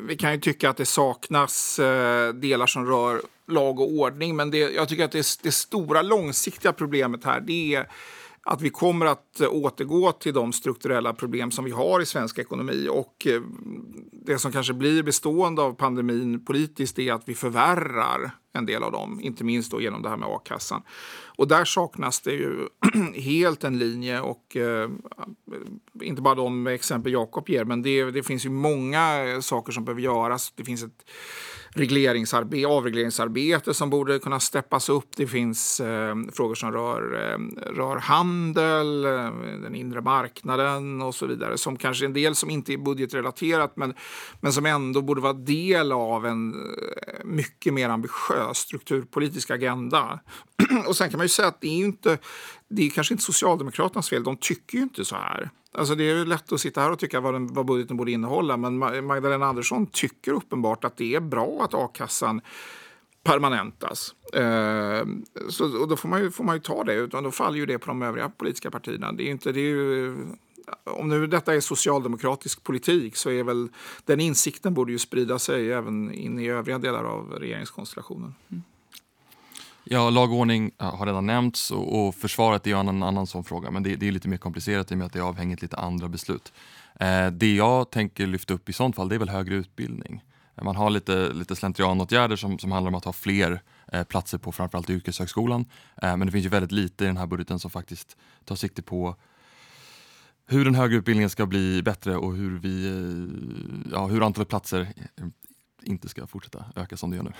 vi 0.07 0.15
kan 0.15 0.33
ju 0.33 0.39
tycka 0.39 0.69
att 0.69 0.77
det 0.77 0.85
saknas 0.85 1.79
eh, 1.79 2.33
delar 2.33 2.67
som 2.67 2.85
rör 2.85 3.21
lag 3.47 3.79
och 3.79 3.91
ordning. 3.91 4.35
Men 4.35 4.51
det, 4.51 4.57
jag 4.57 4.89
tycker 4.89 5.05
att 5.05 5.11
det, 5.11 5.39
det 5.43 5.51
stora 5.51 6.01
långsiktiga 6.01 6.73
problemet 6.73 7.23
här 7.23 7.41
det 7.41 7.75
är 7.75 7.87
att 8.47 8.61
vi 8.61 8.69
kommer 8.69 9.05
att 9.05 9.41
eh, 9.41 9.47
återgå 9.51 10.11
till 10.11 10.33
de 10.33 10.53
strukturella 10.53 11.13
problem 11.13 11.51
som 11.51 11.65
vi 11.65 11.71
har 11.71 12.01
i 12.01 12.05
svensk 12.05 12.39
ekonomi. 12.39 12.87
Och 12.91 13.27
eh, 13.27 13.41
det 14.11 14.39
som 14.39 14.51
kanske 14.51 14.73
blir 14.73 15.03
bestående 15.03 15.61
av 15.61 15.73
pandemin 15.73 16.45
politiskt 16.45 16.99
är 16.99 17.13
att 17.13 17.23
vi 17.25 17.35
förvärrar 17.35 18.31
en 18.53 18.65
del 18.65 18.83
av 18.83 18.91
dem, 18.91 19.19
inte 19.21 19.43
minst 19.43 19.71
då 19.71 19.81
genom 19.81 20.01
det 20.01 20.09
här 20.09 20.17
med 20.17 20.29
a-kassan. 20.29 20.81
Och 21.37 21.47
där 21.47 21.65
saknas 21.65 22.21
det 22.21 22.31
ju 22.31 22.67
helt 23.21 23.63
en 23.63 23.79
linje 23.79 24.21
och 24.21 24.55
eh, 24.55 24.89
inte 26.01 26.21
bara 26.21 26.35
de 26.35 26.67
exempel 26.67 27.11
Jakob 27.11 27.49
ger, 27.49 27.65
men 27.65 27.81
det, 27.81 28.11
det 28.11 28.23
finns 28.23 28.45
ju 28.45 28.49
många 28.49 29.01
saker 29.41 29.71
som 29.71 29.85
behöver 29.85 30.01
göras. 30.01 30.53
Det 30.55 30.63
finns 30.63 30.83
ett 30.83 31.05
regleringsarbete, 31.75 32.67
avregleringsarbete 32.67 33.73
som 33.73 33.89
borde 33.89 34.19
kunna 34.19 34.39
steppas 34.39 34.89
upp. 34.89 35.07
Det 35.15 35.27
finns 35.27 35.79
eh, 35.79 36.15
frågor 36.33 36.55
som 36.55 36.71
rör, 36.71 37.13
eh, 37.13 37.37
rör 37.75 37.97
handel, 37.97 39.05
eh, 39.05 39.11
den 39.61 39.75
inre 39.75 40.01
marknaden 40.01 41.01
och 41.01 41.15
så 41.15 41.25
vidare. 41.25 41.57
Som 41.57 41.77
kanske 41.77 42.05
en 42.05 42.13
del 42.13 42.35
som 42.35 42.49
inte 42.49 42.73
är 42.73 42.77
budgetrelaterat 42.77 43.77
men, 43.77 43.93
men 44.41 44.53
som 44.53 44.65
ändå 44.65 45.01
borde 45.01 45.21
vara 45.21 45.33
del 45.33 45.91
av 45.91 46.25
en 46.25 46.53
eh, 46.53 47.25
mycket 47.25 47.73
mer 47.73 47.89
ambitiös 47.89 48.57
strukturpolitisk 48.57 49.51
agenda. 49.51 50.19
och 50.87 50.95
sen 50.95 51.09
kan 51.09 51.17
man 51.17 51.25
ju 51.25 51.29
säga 51.29 51.47
att 51.47 51.61
det 51.61 51.67
är 51.67 51.77
ju 51.77 51.85
inte, 51.85 52.17
det 52.69 52.85
är 52.85 52.89
kanske 52.89 53.13
inte 53.13 53.23
Socialdemokraternas 53.23 54.09
fel. 54.09 54.23
De 54.23 54.37
tycker 54.37 54.77
ju 54.77 54.83
inte 54.83 55.05
så 55.05 55.15
här. 55.15 55.49
Alltså 55.77 55.95
det 55.95 56.09
är 56.09 56.25
lätt 56.25 56.51
att 56.51 56.61
sitta 56.61 56.81
här 56.81 56.91
och 56.91 56.99
tycka 56.99 57.19
vad, 57.19 57.33
den, 57.33 57.53
vad 57.53 57.65
budgeten 57.65 57.97
borde 57.97 58.11
innehålla 58.11 58.57
men 58.57 58.77
Magdalena 59.05 59.45
Andersson 59.45 59.87
tycker 59.87 60.31
uppenbart 60.31 60.83
att 60.83 60.97
det 60.97 61.15
är 61.15 61.19
bra 61.19 61.61
att 61.63 61.73
a-kassan 61.73 62.41
permanentas. 63.23 64.15
Eh, 64.33 65.05
så, 65.49 65.81
och 65.81 65.87
då 65.87 65.95
får 65.95 66.09
man, 66.09 66.21
ju, 66.21 66.31
får 66.31 66.43
man 66.43 66.55
ju 66.55 66.61
ta 66.61 66.83
det, 66.83 66.93
utan 66.93 67.23
då 67.23 67.31
faller 67.31 67.57
ju 67.57 67.65
det 67.65 67.79
på 67.79 67.87
de 67.87 68.01
övriga 68.01 68.29
politiska 68.29 68.71
partierna. 68.71 69.11
Det 69.11 69.23
är 69.23 69.31
inte, 69.31 69.51
det 69.51 69.59
är 69.59 69.69
ju, 69.69 70.17
om 70.83 71.09
nu 71.09 71.27
detta 71.27 71.55
är 71.55 71.59
socialdemokratisk 71.59 72.63
politik 72.63 73.15
så 73.15 73.29
är 73.29 73.43
väl 73.43 73.69
den 74.05 74.19
insikten 74.19 74.73
borde 74.73 74.91
ju 74.91 74.99
sprida 74.99 75.39
sig 75.39 75.71
även 75.71 76.13
in 76.13 76.39
i 76.39 76.47
övriga 76.47 76.77
delar 76.77 77.03
av 77.03 77.31
regeringskonstellationen. 77.31 78.35
Mm. 78.49 78.63
Ja, 79.87 80.09
lag 80.09 80.31
och 80.31 80.37
ordning 80.37 80.71
har 80.77 81.05
redan 81.05 81.25
nämnts 81.25 81.71
och, 81.71 82.07
och 82.07 82.15
försvaret 82.15 82.67
är 82.67 82.71
ju 82.71 82.79
en 82.79 83.03
annan, 83.03 83.27
sån 83.27 83.43
fråga 83.43 83.71
men 83.71 83.83
det, 83.83 83.95
det, 83.95 84.07
är 84.07 84.11
lite 84.11 84.27
mer 84.27 84.37
komplicerat 84.37 84.91
i 84.91 84.93
och 84.93 84.97
med 84.97 85.05
att 85.05 85.13
det 85.13 85.19
är 85.19 85.23
avhängigt 85.23 85.61
lite 85.61 85.77
andra 85.77 86.09
beslut. 86.09 86.53
Eh, 86.99 87.27
det 87.27 87.55
jag 87.55 87.89
tänker 87.89 88.27
lyfta 88.27 88.53
upp 88.53 88.69
i 88.69 88.73
sånt 88.73 88.95
fall 88.95 89.09
det 89.09 89.15
är 89.15 89.19
väl 89.19 89.29
högre 89.29 89.55
utbildning. 89.55 90.23
Man 90.61 90.75
har 90.75 90.89
lite, 90.89 91.33
lite 91.33 91.55
slentrianåtgärder 91.55 92.35
som, 92.35 92.59
som 92.59 92.71
handlar 92.71 92.87
om 92.87 92.95
att 92.95 93.05
ha 93.05 93.13
fler 93.13 93.61
eh, 93.91 94.03
platser 94.03 94.37
på 94.37 94.51
framförallt 94.51 94.89
yrkeshögskolan. 94.89 95.65
Eh, 96.01 96.17
men 96.17 96.25
det 96.27 96.31
finns 96.31 96.45
ju 96.45 96.49
väldigt 96.49 96.71
lite 96.71 97.03
i 97.03 97.07
den 97.07 97.17
här 97.17 97.27
budgeten 97.27 97.59
som 97.59 97.71
faktiskt 97.71 98.17
tar 98.45 98.55
sikte 98.55 98.81
på 98.81 99.15
hur 100.47 100.65
den 100.65 100.75
högre 100.75 100.97
utbildningen 100.97 101.29
ska 101.29 101.45
bli 101.45 101.81
bättre 101.83 102.17
och 102.17 102.35
hur, 102.35 102.59
vi, 102.59 102.87
eh, 102.87 103.91
ja, 103.91 104.07
hur 104.07 104.25
antalet 104.25 104.49
platser 104.49 104.93
inte 105.83 106.09
ska 106.09 106.27
fortsätta 106.27 106.65
öka 106.75 106.97
som 106.97 107.09
det 107.09 107.15
gör 107.15 107.23
nu. 107.23 107.33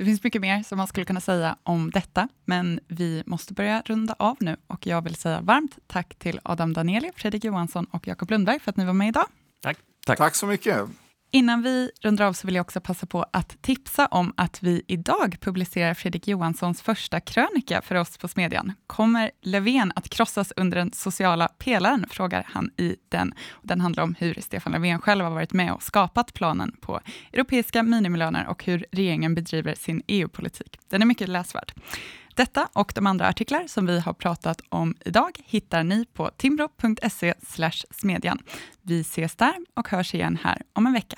Det 0.00 0.04
finns 0.04 0.24
mycket 0.24 0.40
mer 0.40 0.62
som 0.62 0.78
man 0.78 0.86
skulle 0.86 1.06
kunna 1.06 1.20
säga 1.20 1.56
om 1.62 1.90
detta, 1.90 2.28
men 2.44 2.80
vi 2.88 3.22
måste 3.26 3.54
börja 3.54 3.82
runda 3.86 4.14
av 4.18 4.36
nu 4.40 4.56
och 4.66 4.86
jag 4.86 5.02
vill 5.02 5.14
säga 5.14 5.40
varmt 5.40 5.78
tack 5.86 6.14
till 6.18 6.40
Adam 6.42 6.72
Danieli, 6.72 7.10
Fredrik 7.16 7.44
Johansson 7.44 7.86
och 7.90 8.06
Jakob 8.06 8.30
Lundberg 8.30 8.60
för 8.60 8.70
att 8.70 8.76
ni 8.76 8.84
var 8.84 8.92
med 8.92 9.08
idag. 9.08 9.26
Tack. 9.62 9.78
Tack, 10.06 10.18
tack 10.18 10.34
så 10.34 10.46
mycket. 10.46 10.80
Innan 11.32 11.62
vi 11.62 11.90
rundar 12.02 12.24
av 12.24 12.32
så 12.32 12.46
vill 12.46 12.54
jag 12.54 12.64
också 12.64 12.80
passa 12.80 13.06
på 13.06 13.26
att 13.32 13.62
tipsa 13.62 14.06
om 14.06 14.32
att 14.36 14.62
vi 14.62 14.82
idag 14.86 15.36
publicerar 15.40 15.94
Fredrik 15.94 16.28
Johanssons 16.28 16.82
första 16.82 17.20
krönika 17.20 17.82
för 17.82 17.94
oss 17.94 18.18
på 18.18 18.28
Smedjan. 18.28 18.72
Kommer 18.86 19.30
Löfven 19.42 19.92
att 19.96 20.08
krossas 20.08 20.52
under 20.56 20.78
den 20.78 20.92
sociala 20.92 21.48
pelaren? 21.48 22.06
frågar 22.10 22.46
han 22.48 22.70
i 22.76 22.96
den. 23.08 23.34
Den 23.62 23.80
handlar 23.80 24.02
om 24.02 24.14
hur 24.18 24.34
Stefan 24.40 24.72
Löfven 24.72 25.00
själv 25.00 25.24
har 25.24 25.30
varit 25.30 25.52
med 25.52 25.72
och 25.72 25.82
skapat 25.82 26.34
planen 26.34 26.76
på 26.80 27.00
europeiska 27.32 27.82
minimilöner 27.82 28.46
och 28.46 28.64
hur 28.64 28.86
regeringen 28.92 29.34
bedriver 29.34 29.74
sin 29.74 30.02
EU-politik. 30.06 30.78
Den 30.88 31.02
är 31.02 31.06
mycket 31.06 31.28
läsvärd. 31.28 31.72
Detta 32.34 32.68
och 32.72 32.92
de 32.94 33.06
andra 33.06 33.28
artiklar 33.28 33.66
som 33.66 33.86
vi 33.86 34.00
har 34.00 34.12
pratat 34.12 34.60
om 34.68 34.94
idag 35.04 35.40
hittar 35.44 35.84
ni 35.84 36.04
på 36.04 36.30
timbro.se 36.36 37.34
smedjan. 37.90 38.38
Vi 38.82 39.00
ses 39.00 39.36
där 39.36 39.54
och 39.74 39.88
hörs 39.88 40.14
igen 40.14 40.38
här 40.42 40.62
om 40.72 40.86
en 40.86 40.92
vecka. 40.92 41.16